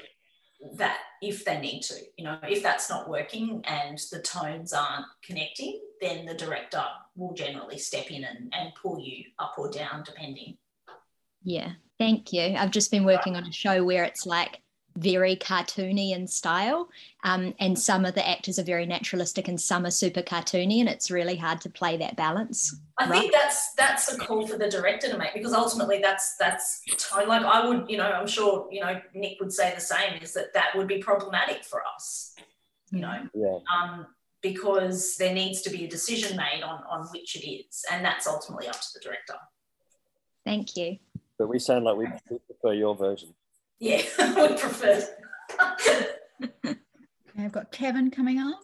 that 0.76 0.98
if 1.22 1.46
they 1.46 1.60
need 1.60 1.82
to. 1.82 1.96
You 2.18 2.26
know, 2.26 2.40
if 2.44 2.62
that's 2.62 2.90
not 2.90 3.10
working 3.10 3.64
and 3.66 4.00
the 4.12 4.22
tones 4.22 4.74
aren't 4.74 5.06
connecting, 5.24 5.80
then 6.02 6.26
the 6.26 6.34
director 6.34 6.84
will 7.16 7.34
generally 7.34 7.78
step 7.78 8.12
in 8.12 8.24
and, 8.24 8.54
and 8.58 8.74
pull 8.82 9.00
you 9.00 9.26
up 9.40 9.56
or 9.58 9.70
down 9.70 10.04
depending. 10.04 10.58
Yeah, 11.44 11.72
thank 11.98 12.34
you. 12.34 12.56
I've 12.58 12.72
just 12.72 12.92
been 12.92 13.06
working 13.06 13.36
on 13.36 13.46
a 13.46 13.52
show 13.52 13.84
where 13.84 14.04
it's 14.04 14.26
like 14.26 14.62
very 15.00 15.36
cartoony 15.36 16.12
in 16.12 16.28
style. 16.28 16.90
Um, 17.24 17.54
and 17.60 17.78
some 17.78 18.06
of 18.06 18.16
the 18.16 18.28
actors 18.28 18.60
are 18.60 18.64
very 18.64 18.86
naturalistic 18.86 19.48
and 19.48 19.60
some 19.60 19.86
are 19.86 19.92
super 19.92 20.22
cartoony, 20.22 20.80
and 20.80 20.88
it's 20.88 21.12
really 21.12 21.36
hard 21.36 21.60
to 21.62 21.70
play 21.70 21.98
that 21.98 22.16
balance. 22.16 22.80
I 22.98 23.10
right? 23.10 23.20
think 23.20 23.34
that's 23.34 23.74
that's 23.74 24.14
a 24.14 24.18
call 24.18 24.48
for 24.48 24.58
the 24.58 24.70
director 24.70 25.10
to 25.10 25.18
make 25.18 25.34
because 25.34 25.54
ultimately 25.54 26.00
that's 26.00 26.36
that's 26.38 26.82
like 27.14 27.28
I 27.28 27.68
would, 27.68 27.90
you 27.90 27.98
know, 27.98 28.10
I'm 28.10 28.28
sure 28.28 28.68
you 28.72 28.82
know 28.82 29.02
Nick 29.14 29.40
would 29.40 29.52
say 29.52 29.74
the 29.74 29.82
same 29.82 30.22
is 30.22 30.34
that 30.34 30.54
that 30.54 30.76
would 30.76 30.88
be 30.88 31.00
problematic 31.00 31.66
for 31.66 31.82
us, 31.96 32.36
you 32.92 33.02
know, 33.02 33.28
yeah. 33.34 33.58
um, 33.76 34.08
because 34.42 35.18
there 35.18 35.34
needs 35.34 35.62
to 35.64 35.70
be 35.70 35.86
a 35.86 35.90
decision 35.90 36.38
made 36.38 36.64
on 36.64 36.84
on 36.90 37.08
which 37.08 37.36
it 37.36 37.50
is, 37.50 37.84
and 37.92 38.06
that's 38.06 38.28
ultimately 38.28 38.68
up 38.68 38.80
to 38.80 38.88
the 38.94 39.02
director. 39.02 39.36
Thank 40.46 40.78
you. 40.78 40.98
But 41.38 41.48
we 41.50 41.60
sound 41.60 41.86
like 41.86 41.98
we 41.98 42.08
prefer 42.48 42.74
your 42.74 42.96
version. 42.96 43.34
Yeah, 43.80 44.02
I 44.20 44.42
would 44.42 44.60
prefer. 44.60 45.08
I've 47.38 47.52
got 47.52 47.72
Kevin 47.72 48.12
coming 48.12 48.40
up. 48.40 48.60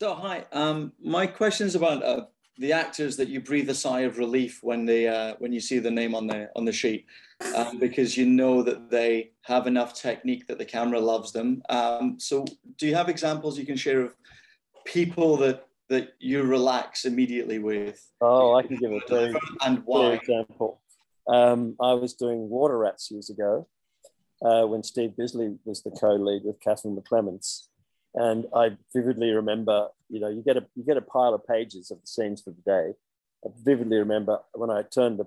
So 0.00 0.14
hi, 0.14 0.44
um, 0.52 0.92
my 1.02 1.26
question 1.26 1.66
is 1.66 1.74
about 1.74 2.02
uh, 2.02 2.24
the 2.58 2.72
actors 2.72 3.16
that 3.16 3.28
you 3.28 3.40
breathe 3.40 3.68
a 3.68 3.74
sigh 3.74 4.00
of 4.00 4.18
relief 4.18 4.60
when 4.62 4.86
they 4.86 5.06
uh, 5.06 5.34
when 5.38 5.52
you 5.52 5.60
see 5.60 5.78
the 5.78 5.90
name 5.90 6.14
on 6.14 6.26
the 6.26 6.50
on 6.56 6.64
the 6.64 6.72
sheet, 6.72 7.06
um, 7.54 7.78
because 7.80 8.16
you 8.16 8.26
know 8.26 8.62
that 8.62 8.90
they 8.90 9.32
have 9.42 9.66
enough 9.66 9.94
technique 9.94 10.46
that 10.46 10.58
the 10.58 10.64
camera 10.64 10.98
loves 10.98 11.32
them. 11.32 11.62
Um, 11.68 12.18
so, 12.18 12.44
do 12.78 12.86
you 12.86 12.94
have 12.94 13.08
examples 13.08 13.58
you 13.58 13.66
can 13.66 13.76
share 13.76 14.00
of 14.00 14.14
people 14.84 15.36
that 15.38 15.66
that 15.90 16.14
you 16.18 16.42
relax 16.42 17.04
immediately 17.04 17.58
with? 17.58 18.10
Oh, 18.20 18.54
I 18.54 18.62
can 18.62 18.76
give 18.76 18.92
a 18.92 19.00
very 19.08 19.34
and 19.64 19.82
why 19.84 20.12
example. 20.12 20.80
Um, 21.26 21.76
I 21.80 21.94
was 21.94 22.14
doing 22.14 22.48
Water 22.48 22.78
Rats 22.78 23.10
years 23.10 23.30
ago, 23.30 23.66
uh, 24.42 24.64
when 24.66 24.82
Steve 24.82 25.16
Bisley 25.16 25.56
was 25.64 25.82
the 25.82 25.90
co-lead 25.90 26.42
with 26.44 26.60
Catherine 26.60 26.96
McClements. 26.96 27.68
And 28.14 28.46
I 28.54 28.76
vividly 28.94 29.30
remember, 29.30 29.88
you 30.08 30.20
know, 30.20 30.28
you 30.28 30.42
get 30.42 30.56
a 30.56 30.64
you 30.76 30.84
get 30.84 30.96
a 30.96 31.02
pile 31.02 31.34
of 31.34 31.46
pages 31.46 31.90
of 31.90 32.00
the 32.00 32.06
scenes 32.06 32.42
for 32.42 32.50
the 32.50 32.62
day. 32.62 32.94
I 33.44 33.48
vividly 33.64 33.98
remember 33.98 34.38
when 34.52 34.70
I 34.70 34.82
turned 34.82 35.18
the, 35.18 35.26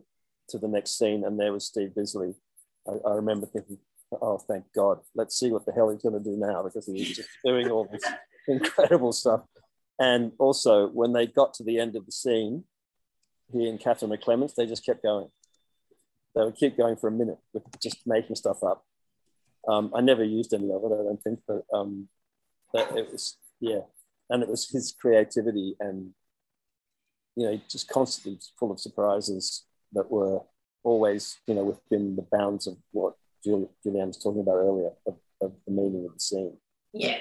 to 0.49 0.57
the 0.57 0.67
next 0.67 0.97
scene 0.97 1.23
and 1.25 1.39
there 1.39 1.51
was 1.51 1.65
Steve 1.65 1.93
Bisley. 1.93 2.33
I, 2.87 3.09
I 3.09 3.13
remember 3.15 3.45
thinking, 3.45 3.77
oh, 4.21 4.37
thank 4.37 4.65
God, 4.73 4.99
let's 5.15 5.37
see 5.37 5.51
what 5.51 5.65
the 5.65 5.73
hell 5.73 5.89
he's 5.89 6.01
going 6.01 6.21
to 6.21 6.23
do 6.23 6.37
now 6.37 6.63
because 6.63 6.85
he's 6.85 7.15
just 7.15 7.29
doing 7.43 7.69
all 7.69 7.87
this 7.91 8.03
incredible 8.47 9.11
stuff. 9.11 9.41
And 9.99 10.31
also, 10.37 10.87
when 10.87 11.13
they 11.13 11.27
got 11.27 11.53
to 11.55 11.63
the 11.63 11.79
end 11.79 11.95
of 11.95 12.05
the 12.05 12.11
scene, 12.11 12.63
he 13.51 13.67
and 13.67 13.79
Catherine 13.79 14.11
McClements, 14.11 14.55
they 14.55 14.65
just 14.65 14.85
kept 14.85 15.03
going. 15.03 15.29
They 16.35 16.43
would 16.43 16.55
keep 16.55 16.77
going 16.77 16.97
for 16.97 17.07
a 17.07 17.11
minute 17.11 17.39
with 17.53 17.63
just 17.81 18.05
making 18.05 18.35
stuff 18.35 18.63
up. 18.63 18.85
Um, 19.67 19.91
I 19.95 20.01
never 20.01 20.23
used 20.23 20.53
any 20.53 20.71
of 20.71 20.83
it, 20.83 20.87
I 20.93 21.03
don't 21.03 21.21
think, 21.21 21.39
but 21.47 21.63
um, 21.73 22.07
it 22.73 23.11
was, 23.11 23.37
yeah. 23.59 23.81
And 24.29 24.43
it 24.43 24.49
was 24.49 24.69
his 24.69 24.93
creativity 24.99 25.75
and 25.79 26.13
you 27.35 27.45
know, 27.45 27.61
just 27.69 27.87
constantly 27.87 28.39
full 28.59 28.71
of 28.71 28.79
surprises 28.79 29.63
that 29.93 30.09
were 30.09 30.39
always, 30.83 31.37
you 31.45 31.53
know, 31.53 31.63
within 31.65 32.15
the 32.15 32.25
bounds 32.31 32.65
of 32.65 32.77
what 32.91 33.13
Julianne 33.45 34.07
was 34.07 34.17
talking 34.17 34.41
about 34.41 34.55
earlier 34.55 34.89
of, 35.05 35.15
of 35.41 35.53
the 35.65 35.71
meaning 35.71 36.05
of 36.05 36.13
the 36.15 36.19
scene. 36.19 36.57
Yeah. 36.93 37.19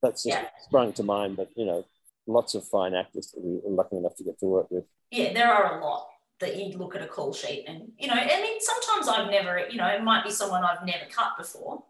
That's 0.00 0.22
just 0.22 0.36
Yeah. 0.38 0.48
sprung 0.60 0.92
to 0.94 1.02
mind, 1.02 1.36
but 1.36 1.50
you 1.56 1.64
know, 1.66 1.84
lots 2.26 2.54
of 2.54 2.64
fine 2.68 2.94
actors 2.94 3.32
that 3.32 3.42
we 3.42 3.58
were 3.64 3.74
lucky 3.74 3.96
enough 3.96 4.14
to 4.16 4.24
get 4.24 4.38
to 4.38 4.46
work 4.46 4.70
with. 4.70 4.84
Yeah, 5.10 5.32
there 5.32 5.52
are 5.52 5.80
a 5.80 5.84
lot 5.84 6.06
that 6.42 6.56
you 6.56 6.76
look 6.76 6.94
at 6.94 7.02
a 7.02 7.06
call 7.06 7.32
sheet 7.32 7.64
and, 7.66 7.90
you 7.98 8.08
know, 8.08 8.14
I 8.14 8.42
mean, 8.42 8.60
sometimes 8.60 9.08
I've 9.08 9.30
never, 9.30 9.66
you 9.70 9.78
know, 9.78 9.86
it 9.86 10.02
might 10.02 10.24
be 10.24 10.30
someone 10.30 10.62
I've 10.62 10.84
never 10.84 11.06
cut 11.10 11.38
before. 11.38 11.84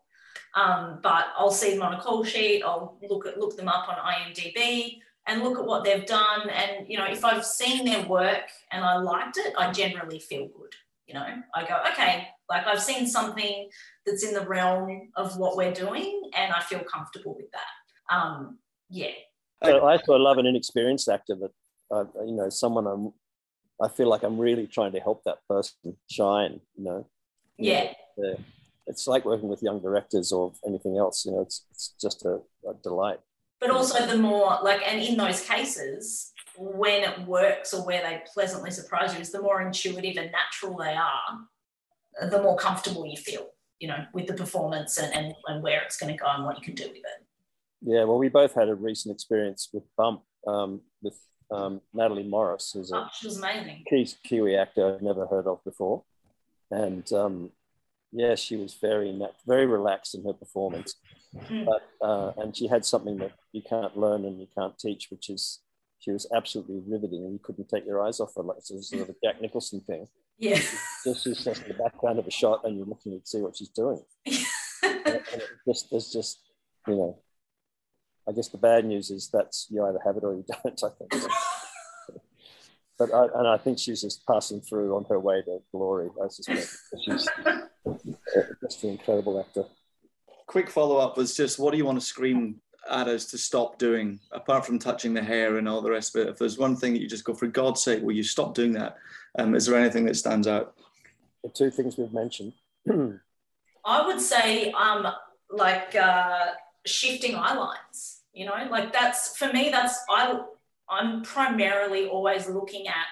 Um, 0.54 1.00
but 1.02 1.28
I'll 1.36 1.50
see 1.50 1.72
them 1.72 1.82
on 1.82 1.94
a 1.94 2.00
call 2.00 2.22
sheet, 2.24 2.62
I'll 2.62 2.98
look 3.08 3.26
at 3.26 3.38
look 3.38 3.56
them 3.56 3.68
up 3.68 3.88
on 3.88 3.96
IMDb 3.96 4.98
and 5.26 5.42
look 5.42 5.58
at 5.58 5.64
what 5.64 5.82
they've 5.82 6.06
done. 6.06 6.50
And, 6.50 6.86
you 6.88 6.98
know, 6.98 7.06
if 7.06 7.24
I've 7.24 7.44
seen 7.44 7.86
their 7.86 8.06
work 8.06 8.48
and 8.70 8.84
I 8.84 8.98
liked 8.98 9.38
it, 9.38 9.54
I 9.58 9.72
generally 9.72 10.18
feel 10.18 10.48
good. 10.48 10.74
You 11.06 11.14
know, 11.14 11.26
I 11.54 11.66
go, 11.66 11.78
okay, 11.92 12.28
like 12.48 12.66
I've 12.66 12.82
seen 12.82 13.06
something 13.06 13.70
that's 14.04 14.24
in 14.24 14.34
the 14.34 14.46
realm 14.46 15.10
of 15.16 15.38
what 15.38 15.56
we're 15.56 15.72
doing 15.72 16.30
and 16.34 16.52
I 16.52 16.60
feel 16.60 16.80
comfortable 16.80 17.34
with 17.34 17.50
that. 17.52 18.14
Um, 18.14 18.58
yeah. 18.90 19.12
I 19.62 19.72
also 19.72 20.16
love 20.16 20.38
an 20.38 20.46
inexperienced 20.46 21.08
actor 21.08 21.36
that, 21.36 21.50
uh, 21.90 22.04
you 22.26 22.32
know, 22.32 22.48
someone 22.48 22.86
I'm, 22.86 23.12
I 23.82 23.88
feel 23.88 24.08
like 24.08 24.22
I'm 24.22 24.38
really 24.38 24.66
trying 24.66 24.92
to 24.92 25.00
help 25.00 25.24
that 25.24 25.38
person 25.48 25.96
shine, 26.10 26.60
you 26.76 26.84
know. 26.84 27.06
Yeah. 27.58 27.92
Yeah. 28.16 28.34
It's 28.86 29.06
like 29.06 29.24
working 29.24 29.48
with 29.48 29.62
young 29.62 29.80
directors 29.80 30.32
or 30.32 30.52
anything 30.66 30.96
else, 30.98 31.24
you 31.24 31.32
know, 31.32 31.40
it's, 31.40 31.66
it's 31.70 31.94
just 32.00 32.24
a, 32.24 32.40
a 32.68 32.74
delight. 32.82 33.20
but 33.60 33.70
also 33.70 34.06
the 34.06 34.16
more 34.16 34.58
like 34.62 34.80
and 34.86 35.00
in 35.02 35.16
those 35.16 35.40
cases 35.42 36.32
when 36.58 37.02
it 37.02 37.26
works 37.26 37.72
or 37.72 37.84
where 37.86 38.02
they 38.02 38.20
pleasantly 38.34 38.70
surprise 38.70 39.14
you 39.14 39.20
is 39.20 39.32
the 39.32 39.40
more 39.40 39.62
intuitive 39.62 40.16
and 40.22 40.30
natural 40.32 40.76
they 40.76 40.94
are 40.94 42.28
the 42.30 42.42
more 42.42 42.56
comfortable 42.56 43.06
you 43.06 43.16
feel 43.16 43.46
you 43.78 43.88
know 43.88 44.04
with 44.12 44.26
the 44.26 44.34
performance 44.34 44.98
and, 44.98 45.14
and, 45.14 45.34
and 45.46 45.62
where 45.62 45.80
it's 45.82 45.96
going 45.96 46.12
to 46.12 46.18
go 46.18 46.26
and 46.28 46.44
what 46.44 46.56
you 46.58 46.62
can 46.62 46.74
do 46.74 46.84
with 46.84 46.96
it 46.96 47.20
Yeah, 47.80 48.04
well, 48.04 48.18
we 48.18 48.28
both 48.28 48.54
had 48.54 48.68
a 48.68 48.74
recent 48.74 49.14
experience 49.14 49.68
with 49.72 49.84
Bump 49.96 50.22
um, 50.46 50.80
with 51.02 51.18
um, 51.52 51.80
Natalie 51.92 52.22
Morris, 52.22 52.72
who's 52.72 52.92
a 52.92 52.96
oh, 52.96 53.06
she 53.12 53.26
was 53.26 53.38
amazing 53.38 53.84
Ki- 53.88 54.08
Kiwi 54.24 54.56
actor 54.56 54.94
I've 54.94 55.02
never 55.02 55.26
heard 55.26 55.46
of 55.46 55.62
before. 55.64 56.02
And 56.70 57.10
um, 57.12 57.50
yeah, 58.12 58.34
she 58.34 58.56
was 58.56 58.74
very, 58.74 59.18
very 59.46 59.66
relaxed 59.66 60.14
in 60.14 60.24
her 60.24 60.32
performance. 60.32 60.94
Mm. 61.48 61.66
But, 61.66 62.06
uh, 62.06 62.32
and 62.38 62.56
she 62.56 62.66
had 62.66 62.84
something 62.84 63.18
that 63.18 63.32
you 63.52 63.62
can't 63.62 63.96
learn 63.96 64.24
and 64.24 64.40
you 64.40 64.46
can't 64.56 64.78
teach, 64.78 65.08
which 65.10 65.30
is 65.30 65.60
she 65.98 66.10
was 66.10 66.26
absolutely 66.34 66.82
riveting 66.86 67.24
and 67.24 67.32
you 67.32 67.40
couldn't 67.42 67.68
take 67.68 67.86
your 67.86 68.04
eyes 68.04 68.20
off 68.20 68.34
her. 68.36 68.42
Like 68.42 68.58
it's 68.58 68.70
a 68.70 68.82
sort 68.82 69.02
of 69.02 69.10
a 69.10 69.14
Jack 69.24 69.40
Nicholson 69.40 69.80
thing. 69.80 70.08
yeah 70.38 70.60
Just 71.04 71.24
she's 71.24 71.44
just 71.44 71.62
in 71.62 71.68
the 71.68 71.74
background 71.74 72.18
of 72.18 72.26
a 72.26 72.30
shot 72.30 72.64
and 72.64 72.76
you're 72.76 72.86
looking 72.86 73.18
to 73.18 73.26
see 73.26 73.40
what 73.40 73.56
she's 73.56 73.68
doing. 73.68 74.00
And 74.84 75.14
it 75.16 75.24
just, 75.66 75.90
there's 75.90 76.10
just, 76.10 76.40
you 76.88 76.96
know, 76.96 77.18
I 78.28 78.32
guess 78.32 78.48
the 78.48 78.58
bad 78.58 78.84
news 78.84 79.10
is 79.10 79.28
that's 79.32 79.66
you 79.70 79.84
either 79.84 79.98
have 80.04 80.16
it 80.16 80.24
or 80.24 80.34
you 80.34 80.44
don't, 80.64 80.82
I 80.84 80.88
think. 80.98 81.24
but 82.98 83.12
I, 83.12 83.26
and 83.34 83.48
I 83.48 83.58
think 83.58 83.78
she's 83.78 84.02
just 84.02 84.26
passing 84.26 84.60
through 84.60 84.96
on 84.96 85.04
her 85.08 85.18
way 85.18 85.42
to 85.42 85.58
glory. 85.72 86.08
I 86.22 86.28
suspect 86.28 86.68
she's 87.04 87.28
just 88.62 88.84
an 88.84 88.90
incredible 88.90 89.40
actor. 89.40 89.64
Quick 90.46 90.70
follow 90.70 90.98
up 90.98 91.16
was 91.16 91.36
just 91.36 91.58
what 91.58 91.72
do 91.72 91.78
you 91.78 91.84
want 91.84 91.98
to 91.98 92.04
scream 92.04 92.60
at 92.90 93.08
us 93.08 93.26
to 93.26 93.38
stop 93.38 93.78
doing, 93.78 94.20
apart 94.32 94.66
from 94.66 94.78
touching 94.78 95.14
the 95.14 95.22
hair 95.22 95.56
and 95.56 95.68
all 95.68 95.80
the 95.80 95.90
rest 95.90 96.14
of 96.14 96.22
it? 96.22 96.30
If 96.30 96.38
there's 96.38 96.58
one 96.58 96.76
thing 96.76 96.92
that 96.92 97.00
you 97.00 97.08
just 97.08 97.24
go, 97.24 97.34
for 97.34 97.46
God's 97.46 97.82
sake, 97.82 98.02
will 98.02 98.12
you 98.12 98.24
stop 98.24 98.54
doing 98.54 98.72
that? 98.72 98.96
Um, 99.38 99.54
is 99.54 99.66
there 99.66 99.78
anything 99.78 100.04
that 100.06 100.16
stands 100.16 100.46
out? 100.46 100.74
The 101.42 101.50
two 101.50 101.70
things 101.70 101.96
we've 101.96 102.12
mentioned. 102.12 102.52
i 103.84 104.06
would 104.06 104.20
say 104.20 104.70
um 104.72 105.06
like 105.50 105.94
uh 105.94 106.46
shifting 106.84 107.34
eye 107.34 107.54
lines 107.54 108.22
you 108.32 108.46
know? 108.46 108.54
Like 108.70 108.92
that's 108.92 109.36
for 109.36 109.52
me 109.52 109.70
that's 109.70 109.98
i 110.10 110.40
i'm 110.88 111.22
primarily 111.22 112.08
always 112.08 112.48
looking 112.48 112.88
at 112.88 113.06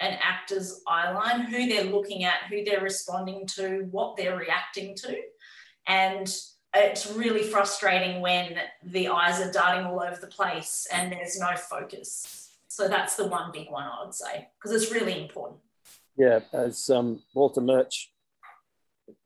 an 0.00 0.18
actor's 0.20 0.80
eye 0.88 1.12
line 1.12 1.42
who 1.42 1.68
they're 1.68 1.84
looking 1.84 2.24
at 2.24 2.44
who 2.48 2.64
they're 2.64 2.80
responding 2.80 3.46
to 3.46 3.86
what 3.90 4.16
they're 4.16 4.36
reacting 4.36 4.94
to. 4.96 5.16
And 5.86 6.34
it's 6.74 7.06
really 7.12 7.44
frustrating 7.44 8.20
when 8.20 8.56
the 8.82 9.08
eyes 9.08 9.40
are 9.40 9.52
darting 9.52 9.86
all 9.86 10.00
over 10.00 10.18
the 10.20 10.26
place 10.26 10.88
and 10.92 11.12
there's 11.12 11.38
no 11.38 11.54
focus. 11.56 12.56
So 12.66 12.88
that's 12.88 13.14
the 13.14 13.28
one 13.28 13.52
big 13.52 13.70
one 13.70 13.84
i 13.84 14.04
would 14.04 14.14
say 14.14 14.48
because 14.58 14.82
it's 14.82 14.92
really 14.92 15.22
important. 15.22 15.60
Yeah, 16.16 16.40
as 16.52 16.90
um, 16.90 17.22
Walter 17.34 17.60
Murch, 17.60 18.12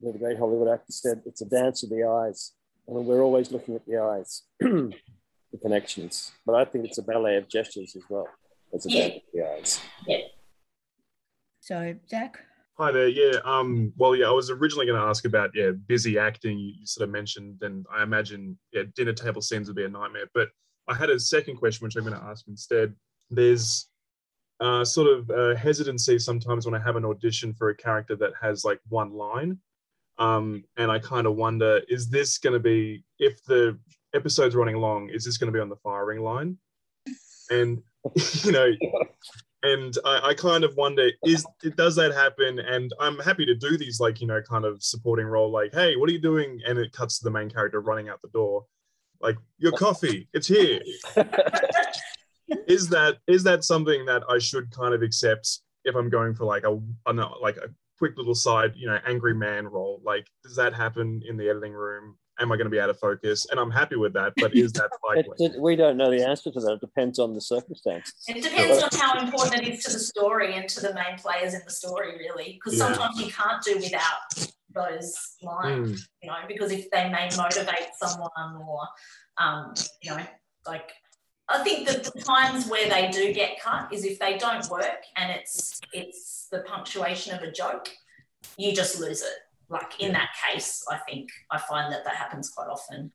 the 0.00 0.12
great 0.12 0.38
Hollywood 0.38 0.68
actor, 0.68 0.92
said, 0.92 1.22
it's 1.26 1.42
a 1.42 1.46
dance 1.46 1.82
of 1.82 1.90
the 1.90 2.04
eyes. 2.04 2.52
And 2.88 3.04
we're 3.06 3.20
always 3.22 3.52
looking 3.52 3.74
at 3.74 3.84
the 3.86 3.98
eyes, 3.98 4.42
the 4.60 5.58
connections. 5.60 6.32
But 6.46 6.54
I 6.54 6.64
think 6.64 6.86
it's 6.86 6.96
a 6.98 7.02
ballet 7.02 7.36
of 7.36 7.48
gestures 7.48 7.94
as 7.94 8.02
well. 8.08 8.26
It's 8.72 8.86
a 8.86 8.90
Yeah. 8.90 9.08
dance 9.08 9.16
of 9.16 9.32
the 9.34 9.44
eyes. 9.44 9.80
So, 11.60 11.94
Zach? 12.08 12.38
Hi 12.78 12.92
there. 12.92 13.08
Yeah. 13.08 13.40
Um. 13.44 13.92
Well, 13.96 14.14
yeah. 14.16 14.28
I 14.28 14.30
was 14.30 14.50
originally 14.50 14.86
going 14.86 15.00
to 15.00 15.06
ask 15.06 15.24
about 15.26 15.50
yeah, 15.54 15.70
busy 15.86 16.16
acting. 16.18 16.58
You 16.58 16.86
sort 16.86 17.06
of 17.08 17.12
mentioned, 17.12 17.62
and 17.62 17.84
I 17.92 18.02
imagine 18.04 18.56
yeah, 18.72 18.84
dinner 18.94 19.12
table 19.12 19.42
scenes 19.42 19.68
would 19.68 19.76
be 19.76 19.84
a 19.84 19.88
nightmare. 19.88 20.26
But 20.32 20.48
I 20.86 20.94
had 20.94 21.10
a 21.10 21.18
second 21.18 21.56
question, 21.56 21.84
which 21.84 21.96
I'm 21.96 22.04
going 22.04 22.18
to 22.18 22.24
ask 22.24 22.46
instead. 22.46 22.94
There's 23.30 23.88
uh, 24.60 24.84
sort 24.84 25.08
of 25.08 25.28
uh, 25.30 25.56
hesitancy 25.56 26.18
sometimes 26.20 26.64
when 26.66 26.74
I 26.74 26.78
have 26.82 26.96
an 26.96 27.04
audition 27.04 27.52
for 27.52 27.68
a 27.70 27.76
character 27.76 28.14
that 28.16 28.32
has 28.40 28.64
like 28.64 28.80
one 28.88 29.12
line, 29.12 29.58
um, 30.18 30.64
and 30.76 30.90
I 30.90 30.98
kind 30.98 31.26
of 31.26 31.36
wonder, 31.36 31.80
is 31.88 32.08
this 32.08 32.38
going 32.38 32.54
to 32.54 32.60
be 32.60 33.04
if 33.18 33.42
the 33.44 33.78
episode's 34.14 34.54
running 34.54 34.76
long, 34.76 35.10
is 35.10 35.24
this 35.24 35.38
going 35.38 35.52
to 35.52 35.56
be 35.56 35.60
on 35.60 35.68
the 35.68 35.76
firing 35.76 36.22
line? 36.22 36.58
And 37.50 37.82
you 38.44 38.52
know, 38.52 38.70
and 39.62 39.96
I, 40.04 40.28
I 40.28 40.34
kind 40.34 40.64
of 40.64 40.76
wonder 40.76 41.10
is 41.24 41.46
it 41.62 41.76
does 41.76 41.96
that 41.96 42.12
happen? 42.12 42.58
And 42.60 42.92
i'm 43.00 43.18
happy 43.18 43.44
to 43.46 43.54
do 43.54 43.76
these 43.76 43.98
like 44.00 44.20
you 44.20 44.26
know 44.26 44.40
kind 44.42 44.64
of 44.64 44.82
supporting 44.82 45.26
role 45.26 45.50
like 45.50 45.74
hey 45.74 45.96
what 45.96 46.08
are 46.08 46.12
you 46.12 46.20
doing? 46.20 46.60
And 46.66 46.78
it 46.78 46.92
cuts 46.92 47.18
to 47.18 47.24
the 47.24 47.30
main 47.30 47.50
character 47.50 47.80
running 47.80 48.08
out 48.08 48.22
the 48.22 48.28
door. 48.28 48.66
Like 49.20 49.36
your 49.58 49.72
coffee 49.72 50.28
it's 50.32 50.46
here. 50.46 50.80
Is 52.66 52.88
that 52.88 53.18
is 53.26 53.42
that 53.44 53.64
something 53.64 54.06
that 54.06 54.22
i 54.28 54.38
should 54.38 54.70
kind 54.70 54.94
of 54.94 55.02
accept 55.02 55.60
if 55.84 55.94
i'm 55.94 56.08
going 56.08 56.34
for 56.34 56.44
like 56.44 56.64
a, 56.64 56.80
a 57.06 57.12
like 57.12 57.58
a 57.58 57.68
quick 57.98 58.16
little 58.16 58.34
side 58.34 58.72
you 58.76 58.86
know 58.86 58.98
angry 59.06 59.34
man 59.34 59.66
role 59.66 60.00
like 60.04 60.26
does 60.44 60.54
that 60.56 60.72
happen 60.74 61.20
in 61.28 61.36
the 61.36 61.48
editing 61.48 61.72
room 61.72 62.16
am 62.40 62.52
i 62.52 62.56
going 62.56 62.64
to 62.66 62.70
be 62.70 62.78
out 62.80 62.88
of 62.90 62.98
focus 62.98 63.46
and 63.50 63.58
i'm 63.58 63.70
happy 63.70 63.96
with 63.96 64.12
that 64.12 64.32
but 64.40 64.54
is 64.54 64.72
that 64.72 64.88
It, 65.16 65.26
likely 65.28 65.46
it- 65.46 65.60
we 65.60 65.74
don't 65.76 65.96
know 65.96 66.10
the 66.10 66.22
answer 66.26 66.50
to 66.52 66.60
that. 66.60 66.72
It 66.74 66.80
depends 66.80 67.18
on 67.18 67.34
the 67.34 67.40
circumstance. 67.40 68.12
It 68.28 68.42
depends 68.42 68.82
on 68.82 68.90
how 69.00 69.18
important 69.18 69.62
it 69.66 69.74
is 69.74 69.82
to 69.84 69.92
the 69.92 69.98
story 69.98 70.54
and 70.54 70.68
to 70.68 70.80
the 70.80 70.94
main 70.94 71.16
players 71.18 71.54
in 71.54 71.62
the 71.64 71.70
story, 71.72 72.16
really. 72.18 72.54
Because 72.62 72.78
Yeah. 72.78 72.92
sometimes 72.92 73.18
you 73.20 73.32
can't 73.32 73.62
do 73.64 73.76
without 73.76 74.50
those 74.74 75.14
lines, 75.42 76.02
Mm. 76.02 76.08
you 76.22 76.28
know, 76.30 76.36
because 76.46 76.70
if 76.72 76.90
they 76.90 77.08
may 77.08 77.28
motivate 77.36 77.88
someone 77.96 78.30
or, 78.68 78.80
um, 79.38 79.72
you 80.02 80.10
know, 80.10 80.22
like, 80.66 80.90
I 81.50 81.62
think 81.64 81.86
that 81.88 82.04
the 82.04 82.20
times 82.20 82.68
where 82.68 82.88
they 82.88 83.08
do 83.08 83.32
get 83.32 83.60
cut 83.60 83.92
is 83.92 84.04
if 84.04 84.18
they 84.18 84.36
don't 84.36 84.68
work 84.70 85.02
and 85.16 85.30
it's 85.30 85.80
it's 85.92 86.46
the 86.50 86.60
punctuation 86.60 87.34
of 87.34 87.42
a 87.42 87.50
joke, 87.50 87.88
you 88.56 88.74
just 88.74 89.00
lose 89.00 89.22
it. 89.22 89.38
Like 89.70 90.00
in 90.00 90.12
that 90.12 90.30
case, 90.46 90.84
I 90.90 90.98
think 90.98 91.28
I 91.50 91.58
find 91.58 91.92
that 91.92 92.04
that 92.04 92.16
happens 92.16 92.50
quite 92.50 92.68
often. 92.68 93.12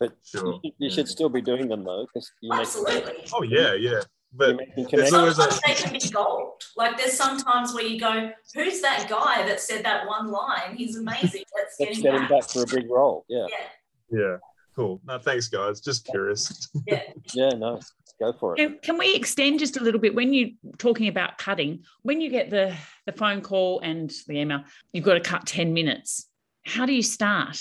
But 0.00 0.16
Sure. 0.24 0.58
you, 0.64 0.72
you 0.78 0.90
should 0.90 1.08
still 1.08 1.28
be 1.28 1.42
doing 1.42 1.68
them 1.68 1.84
though, 1.84 2.06
because 2.06 2.30
you 2.40 2.50
make, 2.50 2.60
Absolutely. 2.60 3.26
oh 3.32 3.42
yeah 3.42 3.74
yeah 3.74 4.00
but 4.32 4.56
making 4.56 4.74
There's 4.76 5.10
connections. 5.10 5.14
always 5.14 5.38
a- 5.38 5.42
sometimes 5.50 5.60
they 5.66 5.74
can 5.74 5.92
be 5.92 6.08
gold. 6.10 6.52
Like 6.76 6.96
there's 6.96 7.12
sometimes 7.14 7.74
where 7.74 7.84
you 7.84 7.98
go, 8.00 8.30
"Who's 8.54 8.80
that 8.80 9.08
guy 9.10 9.44
that 9.46 9.60
said 9.60 9.84
that 9.84 10.06
one 10.06 10.30
line? 10.30 10.76
He's 10.76 10.96
amazing. 10.96 11.42
Let's 11.56 11.76
get 11.78 11.86
Let's 11.88 11.96
him 11.98 12.02
get 12.04 12.14
him 12.14 12.20
back." 12.22 12.30
back 12.30 12.50
for 12.50 12.62
a 12.62 12.66
big 12.66 12.88
role. 12.88 13.24
Yeah, 13.28 13.46
Yeah, 13.50 14.20
yeah 14.20 14.36
cool 14.80 15.00
no 15.04 15.18
thanks 15.18 15.48
guys 15.48 15.80
just 15.80 16.06
curious 16.06 16.70
yeah. 16.86 17.02
yeah, 17.34 17.50
no, 17.50 17.80
go 18.20 18.32
for 18.32 18.54
it. 18.54 18.56
Can, 18.58 18.78
can 18.82 18.98
we 18.98 19.14
extend 19.14 19.58
just 19.58 19.76
a 19.76 19.82
little 19.82 20.00
bit 20.00 20.14
when 20.14 20.32
you're 20.32 20.50
talking 20.78 21.08
about 21.08 21.38
cutting? 21.38 21.84
When 22.02 22.20
you 22.20 22.30
get 22.30 22.50
the, 22.50 22.74
the 23.06 23.12
phone 23.12 23.40
call 23.40 23.80
and 23.80 24.12
the 24.26 24.38
email, 24.40 24.62
you've 24.92 25.04
got 25.04 25.14
to 25.14 25.20
cut 25.20 25.46
10 25.46 25.72
minutes. 25.72 26.28
How 26.64 26.86
do 26.86 26.92
you 26.92 27.02
start? 27.02 27.58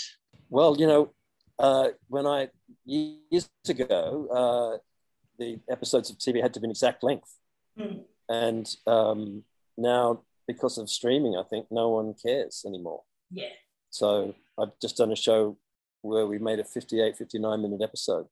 Well, 0.49 0.75
you 0.77 0.87
know, 0.87 1.13
uh, 1.57 1.89
when 2.07 2.25
I 2.25 2.49
years 2.85 3.49
ago, 3.67 4.27
uh, 4.31 4.77
the 5.37 5.59
episodes 5.69 6.09
of 6.09 6.17
TV 6.17 6.41
had 6.41 6.53
to 6.53 6.59
be 6.59 6.65
an 6.65 6.71
exact 6.71 7.03
length, 7.03 7.31
Mm. 7.77 8.03
and 8.27 8.75
um, 8.87 9.43
now 9.77 10.23
because 10.45 10.77
of 10.77 10.89
streaming, 10.89 11.37
I 11.37 11.43
think 11.43 11.67
no 11.71 11.89
one 11.89 12.13
cares 12.13 12.65
anymore. 12.67 13.03
Yeah. 13.31 13.53
So 13.89 14.35
I've 14.59 14.77
just 14.81 14.97
done 14.97 15.13
a 15.13 15.15
show 15.15 15.57
where 16.01 16.25
we 16.25 16.39
made 16.39 16.59
a 16.59 16.63
58, 16.63 17.17
59 17.17 17.61
minute 17.61 17.81
episode 17.81 18.27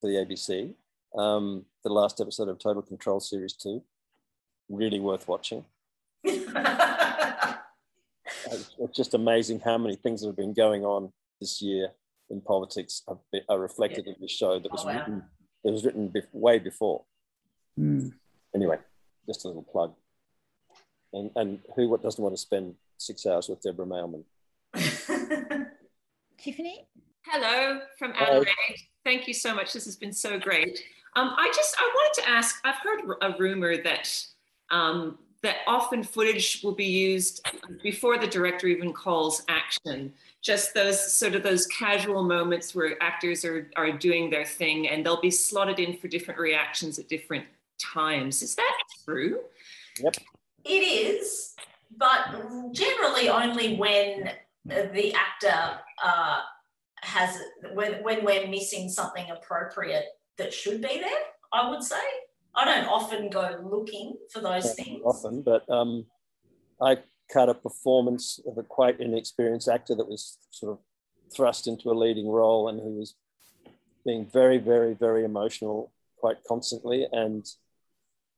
for 0.00 0.08
the 0.08 0.16
ABC, 0.16 0.74
Um, 1.16 1.66
the 1.84 1.92
last 1.92 2.20
episode 2.20 2.48
of 2.48 2.58
Total 2.58 2.82
Control 2.82 3.20
Series 3.20 3.52
2. 3.54 3.82
Really 4.68 5.00
worth 5.00 5.28
watching. 5.28 5.64
it's 6.24 6.52
just 8.94 9.14
amazing 9.14 9.60
how 9.60 9.78
many 9.78 9.96
things 9.96 10.20
that 10.20 10.28
have 10.28 10.36
been 10.36 10.54
going 10.54 10.84
on 10.84 11.12
this 11.40 11.60
year 11.60 11.90
in 12.30 12.40
politics 12.40 13.02
are, 13.08 13.18
are 13.48 13.58
reflected 13.58 14.06
yeah. 14.06 14.14
in 14.14 14.20
this 14.20 14.30
show 14.30 14.58
that 14.58 14.72
was 14.72 14.84
oh, 14.84 14.88
wow. 14.88 14.98
written 14.98 15.22
that 15.64 15.72
was 15.72 15.84
written 15.84 16.08
be- 16.08 16.22
way 16.32 16.58
before. 16.58 17.02
Mm. 17.78 18.12
Anyway, 18.54 18.78
just 19.26 19.44
a 19.44 19.48
little 19.48 19.62
plug. 19.62 19.94
And 21.12 21.30
and 21.36 21.60
who 21.76 21.88
what 21.88 22.02
doesn't 22.02 22.22
want 22.22 22.34
to 22.34 22.40
spend 22.40 22.74
six 22.98 23.26
hours 23.26 23.48
with 23.48 23.62
Deborah 23.62 23.86
Mailman? 23.86 24.24
Tiffany. 26.42 26.86
Hello 27.24 27.80
from 27.98 28.12
Adelaide. 28.16 28.48
Thank 29.04 29.28
you 29.28 29.34
so 29.34 29.54
much. 29.54 29.72
This 29.72 29.84
has 29.84 29.94
been 29.94 30.12
so 30.12 30.40
great. 30.40 30.82
Um, 31.14 31.34
I 31.36 31.52
just 31.54 31.76
I 31.78 31.88
wanted 31.94 32.22
to 32.22 32.28
ask. 32.28 32.56
I've 32.64 32.76
heard 32.76 33.00
a 33.22 33.38
rumor 33.38 33.80
that 33.82 34.26
um, 34.70 35.18
that 35.42 35.58
often 35.68 36.02
footage 36.02 36.60
will 36.64 36.74
be 36.74 36.84
used 36.84 37.46
before 37.82 38.18
the 38.18 38.26
director 38.26 38.66
even 38.66 38.92
calls 38.92 39.42
action. 39.48 40.12
Just 40.40 40.74
those 40.74 41.12
sort 41.14 41.36
of 41.36 41.44
those 41.44 41.66
casual 41.68 42.24
moments 42.24 42.74
where 42.74 43.00
actors 43.00 43.44
are, 43.44 43.70
are 43.76 43.92
doing 43.92 44.28
their 44.28 44.44
thing 44.44 44.88
and 44.88 45.06
they'll 45.06 45.20
be 45.20 45.30
slotted 45.30 45.78
in 45.78 45.96
for 45.96 46.08
different 46.08 46.40
reactions 46.40 46.98
at 46.98 47.08
different 47.08 47.44
times. 47.80 48.42
Is 48.42 48.56
that 48.56 48.78
true? 49.04 49.40
Yep. 50.00 50.16
It 50.64 50.70
is, 50.70 51.54
but 51.96 52.72
generally 52.72 53.28
only 53.28 53.76
when 53.76 54.32
the 54.64 55.14
actor 55.14 55.80
uh, 56.02 56.40
has, 57.02 57.38
when, 57.74 58.02
when 58.02 58.24
we're 58.24 58.46
missing 58.48 58.88
something 58.88 59.30
appropriate 59.30 60.04
that 60.38 60.52
should 60.52 60.80
be 60.80 60.98
there, 61.00 61.22
I 61.52 61.68
would 61.68 61.82
say. 61.82 61.96
I 62.54 62.64
don't 62.64 62.88
often 62.88 63.30
go 63.30 63.58
looking 63.62 64.14
for 64.30 64.40
those 64.40 64.74
things. 64.74 65.00
Often, 65.04 65.42
but 65.42 65.68
um, 65.70 66.06
I 66.80 66.98
cut 67.32 67.48
a 67.48 67.54
performance 67.54 68.38
of 68.46 68.58
a 68.58 68.62
quite 68.62 69.00
inexperienced 69.00 69.68
actor 69.68 69.94
that 69.94 70.08
was 70.08 70.38
sort 70.50 70.72
of 70.72 70.78
thrust 71.34 71.66
into 71.66 71.90
a 71.90 71.94
leading 71.94 72.28
role, 72.28 72.68
and 72.68 72.78
who 72.78 72.98
was 72.98 73.14
being 74.04 74.26
very, 74.26 74.58
very, 74.58 74.94
very 74.94 75.24
emotional 75.24 75.92
quite 76.18 76.38
constantly. 76.46 77.06
And 77.10 77.46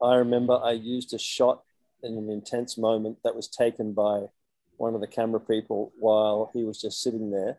I 0.03 0.15
remember 0.15 0.61
I 0.63 0.73
used 0.73 1.13
a 1.13 1.19
shot 1.19 1.63
in 2.03 2.17
an 2.17 2.31
intense 2.31 2.79
moment 2.79 3.19
that 3.25 3.35
was 3.35 3.49
taken 3.49 3.95
by 3.95 4.27
one 4.85 4.95
of 4.95 5.01
the 5.01 5.07
camera 5.07 5.41
people 5.41 5.93
while 5.99 6.51
he 6.53 6.63
was 6.63 6.79
just 6.79 7.01
sitting 7.01 7.31
there 7.31 7.59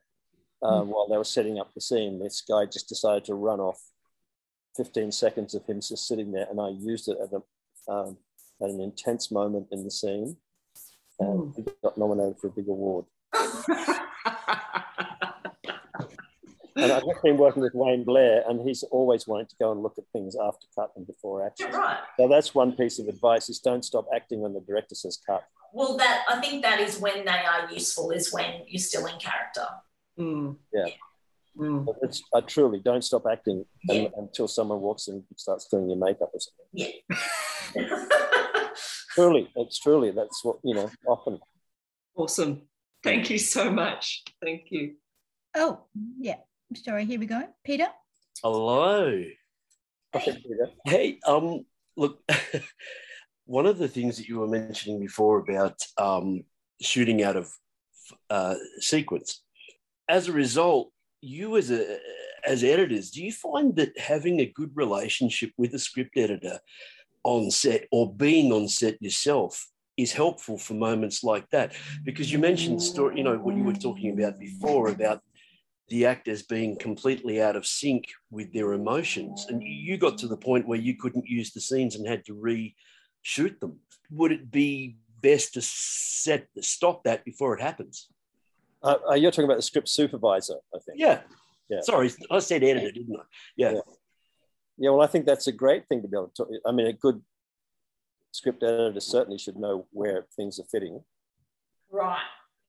uh, 0.62 0.82
mm. 0.82 0.86
while 0.86 1.08
they 1.08 1.18
were 1.18 1.24
setting 1.24 1.60
up 1.60 1.74
the 1.74 1.82
scene. 1.82 2.20
This 2.20 2.44
guy 2.48 2.66
just 2.66 2.88
decided 2.88 3.26
to 3.26 3.34
run 3.34 3.60
off 3.60 3.82
15 4.78 5.12
seconds 5.12 5.56
of 5.56 5.66
him 5.66 5.82
just 5.82 6.08
sitting 6.08 6.32
there, 6.32 6.46
and 6.52 6.62
I 6.62 6.70
used 6.70 7.08
it 7.08 7.18
at, 7.20 7.32
a, 7.34 7.42
um, 7.92 8.18
at 8.62 8.70
an 8.70 8.80
intense 8.80 9.32
moment 9.32 9.70
in 9.72 9.84
the 9.84 9.90
scene, 9.90 10.38
and 11.20 11.52
he 11.56 11.66
got 11.82 11.98
nominated 11.98 12.38
for 12.38 12.46
a 12.48 12.52
big 12.52 12.68
award. 12.68 13.06
and 16.76 16.92
I've 16.92 17.06
just 17.06 17.24
been 17.24 17.38
working 17.38 17.62
with 17.62 17.74
Wayne 17.74 18.04
Blair, 18.04 18.44
and 18.48 18.68
he's 18.68 18.84
always 18.84 19.28
wanting 19.28 19.48
to 19.48 19.56
go 19.60 19.72
and 19.72 19.82
look 19.82 19.96
at 19.98 20.04
things 20.12 20.36
after 20.36 20.68
cut 20.76 20.92
and 20.96 21.08
before 21.08 21.46
action. 21.46 21.72
Right. 21.72 22.00
So 22.20 22.28
that's 22.28 22.54
one 22.54 22.74
piece 22.74 23.00
of 23.00 23.08
advice: 23.08 23.50
is 23.50 23.60
don't 23.60 23.84
stop 23.84 24.08
acting 24.14 24.42
when 24.42 24.54
the 24.54 24.62
director 24.62 24.96
says 24.96 25.20
cut. 25.26 25.44
Well, 25.74 25.98
that 25.98 26.24
I 26.30 26.40
think 26.42 26.64
that 26.64 26.80
is 26.80 27.00
when 27.00 27.26
they 27.26 27.32
are 27.32 27.70
useful. 27.72 28.12
Is 28.12 28.34
when 28.34 28.64
you're 28.68 28.80
still 28.80 29.06
in 29.06 29.18
character. 29.20 29.66
Mm. 30.20 30.58
Yeah. 30.74 30.86
yeah. 30.88 30.94
Mm. 31.58 31.88
It's, 32.02 32.22
I 32.34 32.42
truly 32.42 32.82
don't 32.84 33.04
stop 33.04 33.24
acting 33.32 33.66
yeah. 33.84 34.08
until 34.18 34.48
someone 34.48 34.82
walks 34.82 35.08
in 35.08 35.16
and 35.16 35.24
starts 35.38 35.68
doing 35.70 35.90
your 35.90 35.98
makeup 35.98 36.32
or 36.34 36.40
something. 36.40 36.92
Yeah. 37.74 37.98
truly, 39.12 39.50
it's 39.56 39.80
truly 39.80 40.12
that's 40.12 40.44
what 40.44 40.58
you 40.64 40.76
know. 40.76 40.92
Often. 41.08 41.40
Awesome. 42.16 42.64
Thank 43.04 43.30
you 43.30 43.38
so 43.38 43.72
much. 43.72 44.24
Thank 44.44 44.66
you. 44.72 44.96
Oh 45.56 45.86
yeah. 46.20 46.38
Sorry. 46.76 47.06
Here 47.06 47.20
we 47.20 47.26
go. 47.26 47.44
Peter. 47.64 47.88
Hello. 48.44 49.24
Hey. 50.14 50.38
Hey. 50.86 51.20
Um. 51.26 51.66
Look. 51.98 52.20
one 53.46 53.66
of 53.66 53.78
the 53.78 53.88
things 53.88 54.18
that 54.18 54.28
you 54.28 54.40
were 54.40 54.48
mentioning 54.48 55.00
before 55.00 55.40
about 55.40 55.80
um, 55.98 56.44
shooting 56.82 57.24
out 57.24 57.36
of 57.36 57.52
uh, 58.30 58.56
sequence. 58.80 59.44
As 60.10 60.28
a 60.28 60.34
result, 60.34 60.92
you 61.22 61.58
as 61.58 61.72
a 61.72 62.00
as 62.46 62.64
editors, 62.64 63.10
do 63.10 63.24
you 63.24 63.32
find 63.32 63.76
that 63.76 63.98
having 63.98 64.40
a 64.40 64.46
good 64.46 64.72
relationship 64.76 65.52
with 65.58 65.74
a 65.74 65.80
script 65.80 66.16
editor 66.16 66.60
on 67.24 67.50
set 67.50 67.88
or 67.92 68.14
being 68.14 68.52
on 68.52 68.68
set 68.68 69.02
yourself 69.02 69.68
is 69.98 70.12
helpful 70.12 70.58
for 70.58 70.76
moments 70.76 71.24
like 71.24 71.50
that? 71.50 71.74
Because 72.04 72.32
you 72.32 72.38
mentioned 72.38 72.84
story, 72.84 73.18
you 73.18 73.24
know, 73.24 73.38
what 73.38 73.56
you 73.56 73.64
were 73.64 73.74
talking 73.74 74.14
about 74.14 74.40
before 74.40 74.90
about 74.90 75.22
the 75.90 76.06
actors 76.06 76.42
being 76.42 76.78
completely 76.78 77.42
out 77.42 77.56
of 77.56 77.66
sync 77.66 78.06
with 78.32 78.52
their 78.54 78.74
emotions, 78.74 79.46
and 79.50 79.62
you 79.64 79.98
got 79.98 80.18
to 80.20 80.28
the 80.28 80.38
point 80.38 80.68
where 80.68 80.80
you 80.80 80.96
couldn't 80.96 81.28
use 81.28 81.52
the 81.52 81.62
scenes 81.62 81.96
and 81.96 82.08
had 82.08 82.26
to 82.26 82.34
reshoot 82.34 83.60
them. 83.60 83.80
Would 84.12 84.32
it 84.32 84.52
be 84.52 84.98
best 85.22 85.54
to 85.54 85.62
set 85.62 86.48
stop 86.62 87.04
that 87.04 87.24
before 87.24 87.56
it 87.56 87.62
happens? 87.62 88.08
Uh, 88.82 88.98
uh, 89.10 89.14
you're 89.14 89.32
talking 89.32 89.46
about 89.46 89.58
the 89.58 89.64
script 89.64 89.90
supervisor, 89.90 90.58
I 90.74 90.80
think. 90.80 91.00
Yeah. 91.00 91.22
Yeah. 91.70 91.82
Sorry, 91.82 92.12
I 92.30 92.40
said 92.40 92.64
editor, 92.64 92.92
didn't 92.92 93.16
I? 93.16 93.24
Yeah. 93.56 93.72
yeah. 93.72 93.80
Yeah. 94.78 94.90
Well, 94.92 95.02
I 95.02 95.08
think 95.08 95.26
that's 95.26 95.48
a 95.48 95.52
great 95.52 95.88
thing 95.88 96.02
to 96.02 96.08
be 96.08 96.16
able 96.16 96.28
to. 96.28 96.44
Talk. 96.44 96.50
I 96.66 96.72
mean, 96.72 96.88
a 96.88 96.94
good 96.94 97.22
script 98.32 98.62
editor 98.62 99.00
certainly 99.00 99.40
should 99.40 99.56
know 99.56 99.88
where 99.92 100.26
things 100.36 100.60
are 100.60 100.66
fitting. 100.72 101.02
Right. 101.90 102.20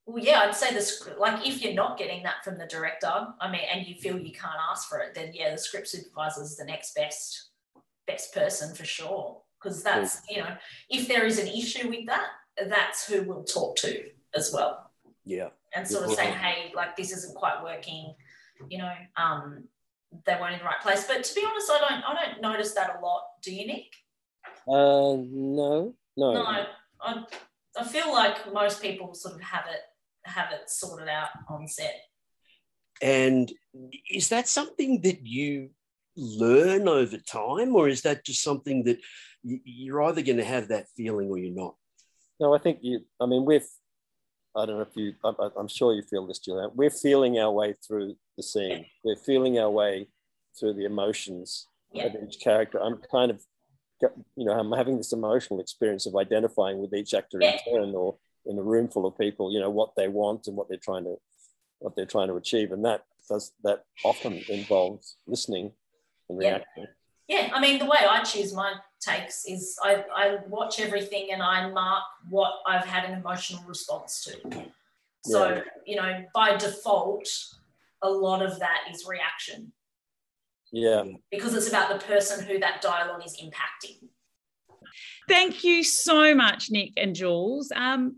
Well, 0.06 0.22
yeah, 0.22 0.40
I'd 0.40 0.54
say 0.54 0.72
the 0.72 0.80
script. 0.80 1.18
Like, 1.18 1.46
if 1.46 1.62
you're 1.62 1.74
not 1.74 1.98
getting 1.98 2.22
that 2.22 2.44
from 2.44 2.58
the 2.58 2.66
director, 2.66 3.12
I 3.40 3.50
mean, 3.50 3.62
and 3.72 3.86
you 3.86 3.96
feel 3.96 4.18
you 4.18 4.32
can't 4.32 4.54
ask 4.70 4.88
for 4.88 5.00
it, 5.00 5.14
then 5.14 5.32
yeah, 5.34 5.50
the 5.50 5.58
script 5.58 5.88
supervisor 5.88 6.42
is 6.42 6.56
the 6.56 6.64
next 6.64 6.94
best 6.94 7.50
best 8.06 8.32
person 8.32 8.74
for 8.74 8.84
sure. 8.84 9.42
Because 9.60 9.82
that's 9.82 10.22
you 10.30 10.38
know, 10.38 10.56
if 10.88 11.08
there 11.08 11.26
is 11.26 11.38
an 11.40 11.48
issue 11.48 11.88
with 11.88 12.06
that, 12.06 12.28
that's 12.68 13.08
who 13.08 13.22
we'll 13.22 13.44
talk 13.44 13.76
to 13.78 14.04
as 14.34 14.52
well. 14.52 14.90
Yeah 15.24 15.48
and 15.76 15.86
sort 15.86 16.04
of 16.04 16.12
say, 16.12 16.30
hey, 16.30 16.72
like 16.74 16.96
this 16.96 17.12
isn't 17.12 17.34
quite 17.34 17.62
working, 17.62 18.14
you 18.68 18.78
know, 18.78 18.92
um, 19.16 19.64
they 20.24 20.34
weren't 20.40 20.54
in 20.54 20.58
the 20.58 20.64
right 20.64 20.80
place. 20.80 21.06
But 21.06 21.22
to 21.22 21.34
be 21.34 21.44
honest, 21.46 21.70
I 21.70 21.78
don't 21.78 22.04
I 22.04 22.24
don't 22.24 22.40
notice 22.40 22.72
that 22.74 22.96
a 22.98 23.04
lot. 23.04 23.22
Do 23.42 23.54
you, 23.54 23.66
Nick? 23.66 23.92
Uh, 24.66 25.16
no, 25.20 25.94
no. 26.16 26.32
No, 26.32 26.42
I, 26.42 27.24
I 27.78 27.84
feel 27.84 28.10
like 28.10 28.52
most 28.52 28.80
people 28.80 29.14
sort 29.14 29.34
of 29.34 29.40
have 29.42 29.64
it 29.70 29.80
have 30.26 30.52
it 30.52 30.68
sorted 30.70 31.08
out 31.08 31.28
on 31.48 31.68
set. 31.68 32.00
And 33.02 33.52
is 34.10 34.28
that 34.30 34.48
something 34.48 35.02
that 35.02 35.26
you 35.26 35.70
learn 36.16 36.88
over 36.88 37.18
time, 37.18 37.76
or 37.76 37.88
is 37.88 38.02
that 38.02 38.24
just 38.24 38.42
something 38.42 38.84
that 38.84 38.98
you're 39.42 40.02
either 40.02 40.22
going 40.22 40.38
to 40.38 40.44
have 40.44 40.68
that 40.68 40.86
feeling 40.96 41.28
or 41.28 41.38
you're 41.38 41.54
not? 41.54 41.74
No, 42.40 42.54
I 42.54 42.58
think 42.58 42.78
you. 42.82 43.00
I 43.20 43.26
mean, 43.26 43.44
we've 43.44 43.66
I 44.56 44.64
don't 44.64 44.76
know 44.76 44.82
if 44.82 44.96
you, 44.96 45.12
I, 45.22 45.60
am 45.60 45.68
sure 45.68 45.92
you 45.92 46.02
feel 46.02 46.26
this, 46.26 46.38
Julian. 46.38 46.70
We're 46.74 46.90
feeling 46.90 47.38
our 47.38 47.52
way 47.52 47.74
through 47.86 48.16
the 48.38 48.42
scene. 48.42 48.86
We're 49.04 49.16
feeling 49.16 49.58
our 49.58 49.70
way 49.70 50.08
through 50.58 50.74
the 50.74 50.86
emotions 50.86 51.66
yeah. 51.92 52.04
of 52.06 52.16
each 52.26 52.40
character. 52.40 52.78
I'm 52.82 52.98
kind 53.10 53.30
of, 53.30 53.42
you 54.00 54.46
know, 54.46 54.52
I'm 54.52 54.72
having 54.72 54.96
this 54.96 55.12
emotional 55.12 55.60
experience 55.60 56.06
of 56.06 56.16
identifying 56.16 56.78
with 56.78 56.94
each 56.94 57.12
actor 57.12 57.38
yeah. 57.40 57.58
in 57.66 57.74
turn 57.74 57.94
or 57.94 58.16
in 58.46 58.58
a 58.58 58.62
room 58.62 58.88
full 58.88 59.06
of 59.06 59.18
people, 59.18 59.52
you 59.52 59.60
know, 59.60 59.70
what 59.70 59.94
they 59.96 60.08
want 60.08 60.46
and 60.46 60.56
what 60.56 60.68
they're 60.68 60.78
trying 60.78 61.04
to, 61.04 61.16
what 61.78 61.94
they're 61.96 62.06
trying 62.06 62.28
to 62.28 62.36
achieve. 62.36 62.72
And 62.72 62.84
that 62.84 63.04
does, 63.28 63.52
that 63.64 63.84
often 64.04 64.42
involves 64.48 65.16
listening 65.26 65.72
and 66.28 66.38
reacting. 66.38 66.86
Yeah. 67.28 67.50
I 67.52 67.60
mean, 67.60 67.78
the 67.78 67.86
way 67.86 67.98
I 68.08 68.22
choose 68.22 68.54
my 68.54 68.74
takes 69.00 69.44
is 69.46 69.76
I, 69.82 70.04
I 70.14 70.38
watch 70.48 70.80
everything 70.80 71.28
and 71.32 71.42
I 71.42 71.68
mark 71.70 72.04
what 72.28 72.52
I've 72.66 72.84
had 72.84 73.04
an 73.04 73.18
emotional 73.18 73.64
response 73.66 74.22
to. 74.24 74.66
So, 75.24 75.48
yeah. 75.48 75.60
you 75.84 75.96
know, 75.96 76.24
by 76.34 76.56
default, 76.56 77.28
a 78.02 78.08
lot 78.08 78.42
of 78.42 78.60
that 78.60 78.82
is 78.92 79.06
reaction. 79.08 79.72
Yeah. 80.72 81.04
Because 81.30 81.54
it's 81.54 81.68
about 81.68 81.88
the 81.88 82.06
person 82.06 82.44
who 82.44 82.58
that 82.60 82.80
dialogue 82.80 83.22
is 83.24 83.36
impacting. 83.42 84.08
Thank 85.28 85.64
you 85.64 85.82
so 85.82 86.34
much, 86.34 86.70
Nick 86.70 86.92
and 86.96 87.14
Jules. 87.14 87.72
Um, 87.74 88.16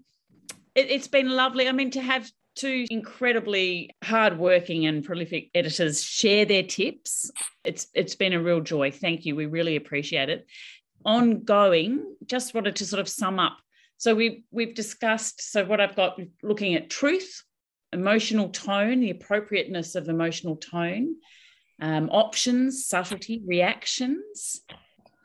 it, 0.74 0.90
it's 0.90 1.08
been 1.08 1.30
lovely. 1.30 1.68
I 1.68 1.72
mean, 1.72 1.90
to 1.92 2.00
have 2.00 2.30
two 2.58 2.86
incredibly 2.90 3.94
hardworking 4.02 4.86
and 4.86 5.04
prolific 5.04 5.50
editors 5.54 6.02
share 6.02 6.44
their 6.44 6.64
tips. 6.64 7.30
It's 7.64 7.86
it's 7.94 8.16
been 8.16 8.32
a 8.32 8.42
real 8.42 8.60
joy. 8.60 8.90
Thank 8.90 9.24
you. 9.24 9.36
We 9.36 9.46
really 9.46 9.76
appreciate 9.76 10.28
it. 10.28 10.46
Ongoing, 11.04 12.16
just 12.26 12.54
wanted 12.54 12.76
to 12.76 12.84
sort 12.84 13.00
of 13.00 13.08
sum 13.08 13.38
up. 13.38 13.58
So 13.96 14.14
we 14.14 14.44
we've 14.50 14.74
discussed. 14.74 15.52
So 15.52 15.64
what 15.64 15.80
I've 15.80 15.96
got 15.96 16.18
looking 16.42 16.74
at 16.74 16.90
truth, 16.90 17.42
emotional 17.92 18.48
tone, 18.48 19.00
the 19.00 19.10
appropriateness 19.10 19.94
of 19.94 20.08
emotional 20.08 20.56
tone, 20.56 21.16
um, 21.80 22.10
options, 22.10 22.86
subtlety, 22.86 23.42
reactions, 23.46 24.62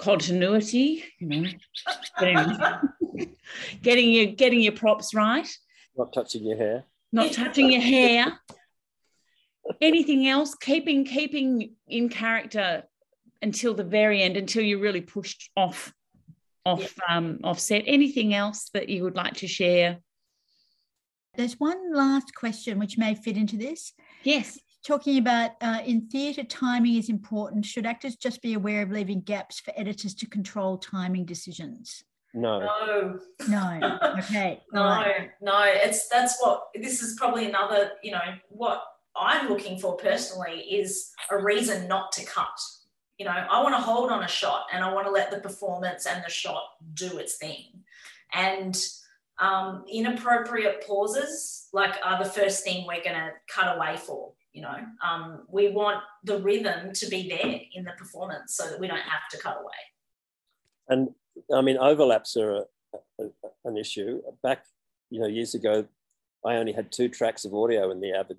continuity, 0.03 1.03
you 1.19 1.27
know, 1.27 1.49
getting, 2.19 2.57
getting 3.81 4.11
your 4.11 4.25
getting 4.27 4.61
your 4.61 4.73
props 4.73 5.13
right. 5.13 5.47
Not 5.95 6.13
touching 6.13 6.43
your 6.43 6.57
hair. 6.57 6.83
Not 7.11 7.31
touching 7.31 7.71
your 7.71 7.81
hair. 7.81 8.39
Anything 9.79 10.27
else? 10.27 10.55
Keeping 10.55 11.05
keeping 11.05 11.75
in 11.87 12.09
character 12.09 12.83
until 13.41 13.73
the 13.73 13.83
very 13.83 14.21
end, 14.21 14.35
until 14.35 14.63
you're 14.63 14.79
really 14.79 15.01
pushed 15.01 15.49
off 15.55 15.93
off 16.65 16.93
um, 17.09 17.39
offset. 17.43 17.83
Anything 17.87 18.33
else 18.33 18.69
that 18.73 18.89
you 18.89 19.03
would 19.03 19.15
like 19.15 19.35
to 19.35 19.47
share? 19.47 19.99
There's 21.35 21.59
one 21.59 21.93
last 21.93 22.35
question 22.35 22.77
which 22.77 22.97
may 22.97 23.15
fit 23.15 23.37
into 23.37 23.57
this. 23.57 23.93
Yes. 24.23 24.59
Talking 24.85 25.17
about 25.17 25.51
uh, 25.61 25.81
in 25.85 26.07
theatre, 26.09 26.43
timing 26.43 26.95
is 26.95 27.07
important. 27.09 27.65
Should 27.65 27.85
actors 27.85 28.17
just 28.17 28.41
be 28.41 28.53
aware 28.53 28.81
of 28.81 28.91
leaving 28.91 29.21
gaps 29.21 29.59
for 29.59 29.73
editors 29.77 30.13
to 30.15 30.27
control 30.27 30.77
timing 30.77 31.25
decisions? 31.25 32.03
No. 32.33 32.59
No. 32.59 33.19
No. 33.47 33.99
Okay. 34.19 34.61
No, 34.73 34.83
Right. 34.83 35.29
no, 35.41 35.63
it's 35.65 36.07
that's 36.09 36.39
what 36.41 36.67
this 36.75 37.01
is 37.01 37.15
probably 37.17 37.45
another, 37.45 37.91
you 38.03 38.11
know, 38.11 38.19
what 38.49 38.83
I'm 39.15 39.47
looking 39.49 39.79
for 39.79 39.95
personally 39.95 40.59
is 40.61 41.11
a 41.31 41.37
reason 41.41 41.87
not 41.87 42.11
to 42.13 42.25
cut. 42.25 42.59
You 43.17 43.25
know, 43.25 43.31
I 43.31 43.61
want 43.61 43.75
to 43.75 43.81
hold 43.81 44.11
on 44.11 44.23
a 44.23 44.27
shot 44.27 44.65
and 44.73 44.83
I 44.83 44.93
want 44.93 45.05
to 45.07 45.11
let 45.11 45.31
the 45.31 45.37
performance 45.39 46.05
and 46.05 46.23
the 46.25 46.29
shot 46.29 46.63
do 46.93 47.17
its 47.19 47.37
thing. 47.37 47.83
And 48.33 48.75
um, 49.39 49.85
inappropriate 49.91 50.85
pauses, 50.87 51.67
like, 51.73 51.95
are 52.03 52.23
the 52.23 52.29
first 52.29 52.63
thing 52.63 52.85
we're 52.87 53.03
going 53.03 53.15
to 53.15 53.31
cut 53.47 53.77
away 53.77 53.97
for. 53.97 54.32
You 54.53 54.61
know, 54.61 54.75
um, 55.03 55.41
we 55.49 55.69
want 55.69 56.03
the 56.23 56.37
rhythm 56.37 56.93
to 56.93 57.07
be 57.07 57.27
there 57.27 57.59
in 57.73 57.83
the 57.83 57.91
performance 57.97 58.55
so 58.55 58.69
that 58.69 58.79
we 58.79 58.87
don't 58.87 58.97
have 58.99 59.27
to 59.31 59.37
cut 59.39 59.57
away. 59.59 59.73
And 60.87 61.09
I 61.53 61.61
mean, 61.61 61.77
overlaps 61.77 62.37
are 62.37 62.57
a, 62.57 62.63
a, 63.19 63.29
an 63.65 63.77
issue. 63.77 64.21
Back, 64.43 64.65
you 65.09 65.19
know, 65.19 65.27
years 65.27 65.55
ago, 65.55 65.87
I 66.45 66.55
only 66.55 66.73
had 66.73 66.91
two 66.91 67.09
tracks 67.09 67.45
of 67.45 67.53
audio 67.53 67.89
in 67.91 67.99
the 67.99 68.11
Avid. 68.11 68.37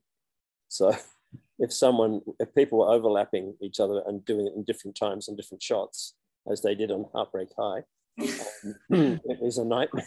So 0.69 0.97
if 1.59 1.73
someone, 1.73 2.21
if 2.39 2.55
people 2.55 2.79
were 2.79 2.91
overlapping 2.91 3.55
each 3.61 3.81
other 3.81 4.03
and 4.07 4.25
doing 4.25 4.47
it 4.47 4.55
in 4.55 4.65
different 4.65 4.97
times 4.97 5.27
and 5.27 5.37
different 5.37 5.62
shots, 5.62 6.15
as 6.51 6.62
they 6.62 6.75
did 6.75 6.91
on 6.91 7.07
Heartbreak 7.12 7.49
High, 7.59 7.83
um, 8.19 8.77
it 9.25 9.41
was 9.41 9.59
a 9.59 9.65
nightmare. 9.65 10.05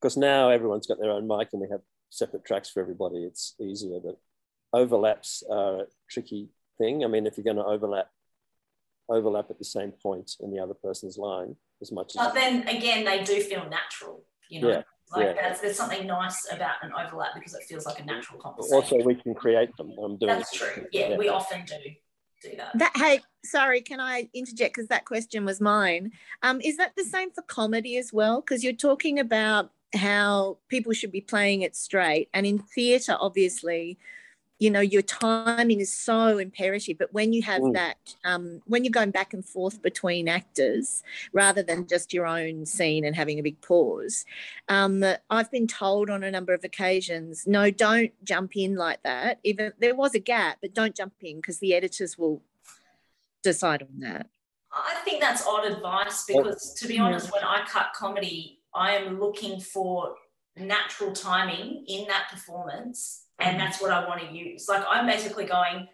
Because 0.00 0.16
now 0.16 0.50
everyone's 0.50 0.86
got 0.86 0.98
their 0.98 1.10
own 1.10 1.26
mic 1.26 1.48
and 1.52 1.60
we 1.60 1.68
have 1.70 1.80
separate 2.10 2.44
tracks 2.44 2.70
for 2.70 2.80
everybody. 2.80 3.24
It's 3.24 3.54
easier, 3.60 3.98
but 4.02 4.18
overlaps 4.76 5.42
are 5.50 5.80
a 5.80 5.86
tricky 6.08 6.50
thing. 6.78 7.04
I 7.04 7.08
mean, 7.08 7.26
if 7.26 7.36
you're 7.36 7.44
going 7.44 7.56
to 7.56 7.64
overlap, 7.64 8.08
overlap 9.08 9.50
at 9.50 9.58
the 9.58 9.64
same 9.64 9.92
point 9.92 10.32
in 10.40 10.50
the 10.52 10.60
other 10.60 10.74
person's 10.74 11.16
line 11.16 11.56
as 11.80 11.90
much 11.92 12.10
as 12.10 12.16
But 12.16 12.34
then 12.34 12.66
again, 12.68 13.04
they 13.04 13.24
do 13.24 13.40
feel 13.40 13.68
natural, 13.68 14.24
you 14.48 14.60
know. 14.60 14.68
Yeah, 14.68 14.82
Like 15.14 15.26
yeah. 15.26 15.32
that's, 15.48 15.60
there's 15.60 15.76
something 15.76 16.06
nice 16.06 16.46
about 16.52 16.76
an 16.82 16.92
overlap 16.92 17.34
because 17.34 17.54
it 17.54 17.62
feels 17.68 17.86
like 17.86 18.00
a 18.00 18.04
natural 18.04 18.38
conversation. 18.38 18.76
also 18.76 18.96
we 19.04 19.14
can 19.14 19.34
create 19.34 19.70
them. 19.76 19.92
I'm 20.02 20.16
doing 20.18 20.36
That's 20.36 20.52
true. 20.52 20.86
Yeah, 20.92 21.16
we 21.16 21.28
often 21.28 21.64
do 21.64 21.76
do 22.42 22.56
that. 22.56 22.76
That 22.78 22.92
hey, 22.96 23.20
sorry, 23.44 23.80
can 23.80 24.00
I 24.00 24.28
interject 24.34 24.74
because 24.74 24.88
that 24.88 25.04
question 25.04 25.44
was 25.44 25.60
mine. 25.60 26.12
Um, 26.42 26.60
is 26.60 26.76
that 26.76 26.92
the 26.96 27.04
same 27.04 27.30
for 27.30 27.42
comedy 27.42 27.96
as 27.96 28.12
well? 28.12 28.40
Because 28.40 28.62
you're 28.62 28.72
talking 28.72 29.18
about 29.18 29.70
how 29.94 30.58
people 30.68 30.92
should 30.92 31.12
be 31.12 31.20
playing 31.20 31.62
it 31.62 31.76
straight, 31.76 32.28
and 32.34 32.46
in 32.46 32.58
theatre, 32.58 33.16
obviously, 33.18 33.98
you 34.58 34.70
know 34.70 34.80
your 34.80 35.02
timing 35.02 35.80
is 35.80 35.92
so 35.92 36.38
imperative. 36.38 36.96
But 36.98 37.12
when 37.12 37.32
you 37.32 37.42
have 37.42 37.62
Mm. 37.62 37.74
that, 37.74 38.14
um, 38.24 38.62
when 38.66 38.84
you're 38.84 38.90
going 38.90 39.10
back 39.10 39.34
and 39.34 39.44
forth 39.44 39.82
between 39.82 40.28
actors 40.28 41.02
rather 41.32 41.62
than 41.62 41.86
just 41.86 42.14
your 42.14 42.26
own 42.26 42.64
scene 42.64 43.04
and 43.04 43.14
having 43.14 43.38
a 43.38 43.42
big 43.42 43.60
pause, 43.60 44.24
um, 44.68 45.04
I've 45.28 45.50
been 45.50 45.66
told 45.66 46.08
on 46.08 46.24
a 46.24 46.30
number 46.30 46.54
of 46.54 46.64
occasions, 46.64 47.46
no, 47.46 47.70
don't 47.70 48.12
jump 48.24 48.56
in 48.56 48.76
like 48.76 49.02
that. 49.02 49.40
Even 49.44 49.72
there 49.78 49.94
was 49.94 50.14
a 50.14 50.18
gap, 50.20 50.58
but 50.62 50.72
don't 50.72 50.94
jump 50.94 51.14
in 51.20 51.36
because 51.36 51.58
the 51.58 51.74
editors 51.74 52.16
will 52.16 52.42
decide 53.42 53.82
on 53.82 54.00
that. 54.00 54.28
I 54.72 54.96
think 55.04 55.20
that's 55.20 55.46
odd 55.46 55.64
advice 55.66 56.24
because, 56.26 56.74
to 56.74 56.88
be 56.88 56.98
honest, 56.98 57.32
when 57.32 57.44
I 57.44 57.64
cut 57.66 57.92
comedy, 57.94 58.60
I 58.74 58.96
am 58.96 59.18
looking 59.20 59.60
for 59.60 60.16
natural 60.56 61.12
timing 61.12 61.84
in 61.86 62.06
that 62.08 62.28
performance, 62.30 63.25
and 63.38 63.60
that's 63.60 63.80
what 63.80 63.90
I 63.90 64.06
want 64.06 64.20
to 64.20 64.34
use. 64.34 64.66
Like, 64.68 64.84
I'm 64.88 65.06
basically 65.06 65.44
going, 65.44 65.88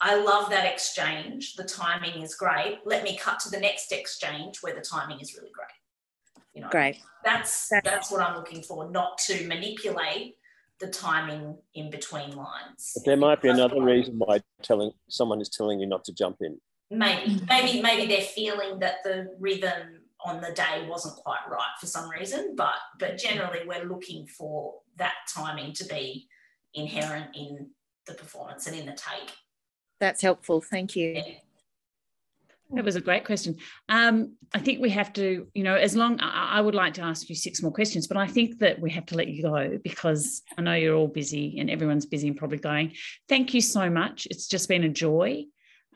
I 0.00 0.16
love 0.16 0.50
that 0.50 0.66
exchange. 0.66 1.54
The 1.54 1.64
timing 1.64 2.22
is 2.22 2.34
great. 2.34 2.80
Let 2.84 3.04
me 3.04 3.16
cut 3.16 3.40
to 3.40 3.50
the 3.50 3.60
next 3.60 3.92
exchange 3.92 4.58
where 4.62 4.74
the 4.74 4.80
timing 4.80 5.20
is 5.20 5.34
really 5.36 5.50
great. 5.52 5.68
You 6.54 6.62
know, 6.62 6.68
Great. 6.70 6.98
That's 7.24 7.70
that's 7.84 8.10
what 8.10 8.20
I'm 8.20 8.34
looking 8.34 8.62
for, 8.62 8.90
not 8.90 9.18
to 9.18 9.46
manipulate 9.46 10.34
the 10.80 10.88
timing 10.88 11.56
in 11.74 11.90
between 11.90 12.34
lines. 12.34 12.92
But 12.94 13.04
there 13.04 13.16
might 13.16 13.40
be 13.40 13.50
another 13.50 13.80
reason 13.82 14.18
why 14.18 14.40
telling 14.62 14.90
someone 15.08 15.40
is 15.40 15.48
telling 15.48 15.78
you 15.78 15.86
not 15.86 16.04
to 16.04 16.12
jump 16.12 16.38
in. 16.40 16.58
maybe 16.90 17.32
mm-hmm. 17.32 17.44
maybe 17.48 17.80
maybe 17.80 18.06
they're 18.06 18.22
feeling 18.22 18.80
that 18.80 18.96
the 19.04 19.28
rhythm 19.38 20.00
on 20.24 20.40
the 20.40 20.52
day 20.52 20.86
wasn't 20.88 21.14
quite 21.16 21.38
right 21.48 21.74
for 21.78 21.86
some 21.86 22.10
reason 22.10 22.54
but 22.54 22.74
but 22.98 23.16
generally 23.16 23.60
we're 23.66 23.84
looking 23.84 24.26
for 24.26 24.74
that 24.98 25.14
timing 25.34 25.72
to 25.72 25.84
be 25.86 26.26
inherent 26.74 27.34
in 27.34 27.68
the 28.06 28.14
performance 28.14 28.66
and 28.66 28.76
in 28.76 28.86
the 28.86 28.92
take 28.92 29.30
That's 29.98 30.22
helpful. 30.22 30.60
Thank 30.60 30.96
you. 30.96 31.22
That 32.72 32.84
was 32.84 32.94
a 32.94 33.00
great 33.00 33.24
question. 33.24 33.56
Um, 33.88 34.36
I 34.54 34.60
think 34.60 34.80
we 34.80 34.90
have 34.90 35.12
to, 35.14 35.48
you 35.54 35.64
know, 35.64 35.74
as 35.74 35.96
long 35.96 36.20
I, 36.20 36.58
I 36.58 36.60
would 36.60 36.74
like 36.74 36.94
to 36.94 37.02
ask 37.02 37.28
you 37.28 37.34
six 37.34 37.62
more 37.62 37.72
questions, 37.72 38.06
but 38.06 38.16
I 38.16 38.28
think 38.28 38.58
that 38.58 38.80
we 38.80 38.90
have 38.92 39.06
to 39.06 39.16
let 39.16 39.26
you 39.26 39.42
go 39.42 39.78
because 39.82 40.42
I 40.56 40.62
know 40.62 40.74
you're 40.74 40.94
all 40.94 41.08
busy 41.08 41.58
and 41.58 41.68
everyone's 41.68 42.06
busy 42.06 42.28
and 42.28 42.36
probably 42.36 42.58
going. 42.58 42.92
Thank 43.28 43.54
you 43.54 43.60
so 43.60 43.90
much. 43.90 44.28
It's 44.30 44.46
just 44.46 44.68
been 44.68 44.84
a 44.84 44.88
joy. 44.88 45.46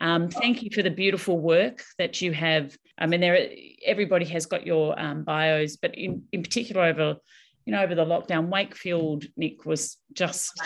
Um, 0.01 0.27
thank 0.27 0.63
you 0.63 0.69
for 0.73 0.81
the 0.81 0.89
beautiful 0.89 1.39
work 1.39 1.81
that 1.97 2.21
you 2.21 2.33
have. 2.33 2.77
I 2.97 3.05
mean, 3.05 3.21
there 3.21 3.47
everybody 3.85 4.25
has 4.25 4.45
got 4.45 4.65
your 4.65 4.99
um, 4.99 5.23
bios, 5.23 5.77
but 5.77 5.95
in, 5.95 6.23
in 6.33 6.43
particular 6.43 6.83
over, 6.83 7.15
you 7.65 7.71
know, 7.71 7.81
over 7.81 7.95
the 7.95 8.05
lockdown, 8.05 8.47
Wakefield, 8.47 9.25
Nick 9.35 9.65
was 9.65 9.97
just 10.13 10.59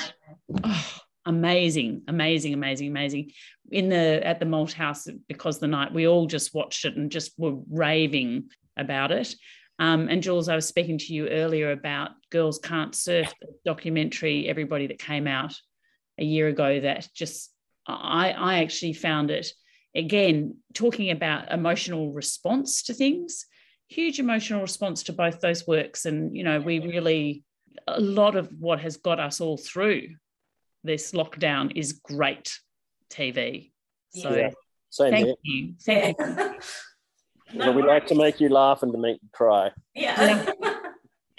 oh, 0.63 0.99
amazing, 1.25 2.03
amazing, 2.07 2.53
amazing, 2.53 2.87
amazing. 2.87 3.31
In 3.71 3.89
the 3.89 4.25
at 4.25 4.39
the 4.39 4.45
Malt 4.45 4.73
House, 4.73 5.07
because 5.27 5.59
the 5.59 5.67
night 5.67 5.93
we 5.93 6.07
all 6.07 6.27
just 6.27 6.53
watched 6.53 6.85
it 6.85 6.97
and 6.97 7.11
just 7.11 7.31
were 7.37 7.57
raving 7.69 8.49
about 8.75 9.11
it. 9.11 9.33
Um, 9.77 10.09
and 10.09 10.21
Jules, 10.21 10.49
I 10.49 10.55
was 10.55 10.67
speaking 10.67 10.97
to 10.97 11.13
you 11.13 11.29
earlier 11.29 11.71
about 11.71 12.11
Girls 12.31 12.59
Can't 12.59 12.93
Surf 12.93 13.33
the 13.39 13.47
documentary, 13.63 14.49
everybody 14.49 14.87
that 14.87 14.99
came 14.99 15.25
out 15.25 15.55
a 16.17 16.23
year 16.25 16.49
ago. 16.49 16.81
That 16.81 17.07
just 17.15 17.51
I 17.87 18.31
I 18.31 18.63
actually 18.63 18.93
found 18.93 19.31
it 19.31 19.51
again 19.95 20.57
talking 20.73 21.11
about 21.11 21.51
emotional 21.51 22.11
response 22.11 22.83
to 22.83 22.93
things 22.93 23.45
huge 23.89 24.19
emotional 24.19 24.61
response 24.61 25.03
to 25.03 25.13
both 25.13 25.41
those 25.41 25.67
works. 25.67 26.05
And 26.05 26.35
you 26.37 26.43
know 26.43 26.59
we 26.61 26.79
really 26.79 27.43
a 27.87 27.99
lot 27.99 28.35
of 28.35 28.47
what 28.59 28.79
has 28.79 28.97
got 28.97 29.19
us 29.19 29.41
all 29.41 29.57
through 29.57 30.09
this 30.83 31.11
lockdown 31.11 31.71
is 31.75 31.93
great 31.93 32.57
tv 33.11 33.71
so 34.11 34.33
Yeah. 34.33 34.49
Same 34.91 35.11
thank 35.11 35.25
here. 35.25 35.35
you. 35.43 35.73
Thank 35.85 36.17
you. 36.19 36.55
So 37.59 37.71
we 37.71 37.81
like 37.81 38.05
to 38.07 38.15
make 38.15 38.39
you 38.39 38.47
laugh 38.49 38.83
and 38.83 38.91
to 38.93 38.97
make 38.99 39.17
you 39.23 39.29
cry. 39.33 39.71
yeah 39.95 40.51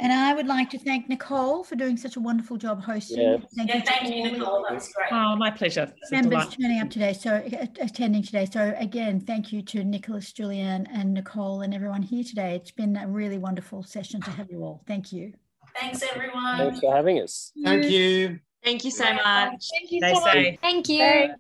And 0.00 0.14
I 0.14 0.32
would 0.32 0.46
like 0.46 0.70
to 0.70 0.78
thank 0.78 1.10
Nicole 1.10 1.62
for 1.62 1.76
doing 1.76 1.98
such 1.98 2.16
a 2.16 2.20
wonderful 2.20 2.56
job 2.56 2.82
hosting. 2.82 3.20
Yeah. 3.20 3.36
Thank 3.54 3.68
yeah 3.68 3.74
you 3.76 3.80
to 3.82 3.86
thank 3.86 4.14
you 4.14 4.38
nicole 4.38 4.64
that 4.66 4.74
was 4.74 4.90
great 4.94 5.12
oh 5.12 5.36
my 5.36 5.50
pleasure 5.50 5.92
It's 6.00 6.10
members 6.10 6.48
turning 6.48 6.80
up 6.80 6.88
today, 6.88 7.12
so 7.12 7.34
uh, 7.34 7.66
attending 7.80 8.22
today. 8.22 8.46
So 8.50 8.74
again, 8.78 9.20
thank 9.20 9.52
you 9.52 9.60
to 9.62 9.84
Nicholas, 9.84 10.32
Julianne, 10.32 10.86
and 10.90 11.12
Nicole, 11.12 11.60
and 11.60 11.74
everyone 11.74 12.00
here 12.00 12.24
today. 12.24 12.54
It's 12.54 12.70
been 12.70 12.96
a 12.96 13.06
really 13.06 13.36
wonderful 13.36 13.82
session 13.82 14.22
to 14.22 14.30
have 14.30 14.50
you 14.50 14.62
all. 14.62 14.82
Thank 14.86 15.12
you. 15.12 15.34
thanks 15.78 16.02
everyone 16.02 16.56
Thanks 16.56 16.80
for 16.80 16.96
having 16.96 17.20
us. 17.20 17.52
Thank 17.62 17.84
you. 17.90 18.38
Thank 18.64 18.84
you 18.84 18.90
so 18.90 19.04
much. 19.04 19.68
thank 19.70 19.90
you 19.90 20.00
Stay 20.00 20.14
so 20.14 20.20
much. 20.20 20.58
Thank 20.62 20.88
you. 20.88 21.34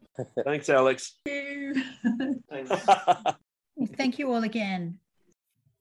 Thanks, 0.44 0.68
Alex. 0.68 1.16
Thank 1.24 2.68
you. 2.70 3.86
Thank 3.96 4.18
you 4.18 4.32
all 4.32 4.42
again. 4.42 4.98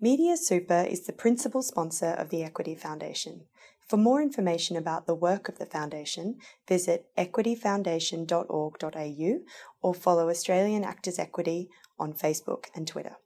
Media 0.02 0.38
Super 0.38 0.88
is 0.90 1.02
the 1.02 1.12
principal 1.12 1.62
sponsor 1.62 2.12
of 2.12 2.30
the 2.30 2.42
Equity 2.42 2.74
Foundation. 2.74 3.42
For 3.86 3.98
more 3.98 4.22
information 4.22 4.78
about 4.78 5.08
the 5.08 5.14
work 5.14 5.50
of 5.50 5.60
the 5.60 5.66
Foundation, 5.66 6.38
visit 6.70 7.08
equityfoundation.org.au 7.18 9.40
or 9.82 9.94
follow 9.94 10.30
Australian 10.30 10.86
Actors 10.86 11.20
Equity 11.20 11.68
on 12.00 12.14
Facebook 12.14 12.68
and 12.74 12.88
Twitter. 12.88 13.18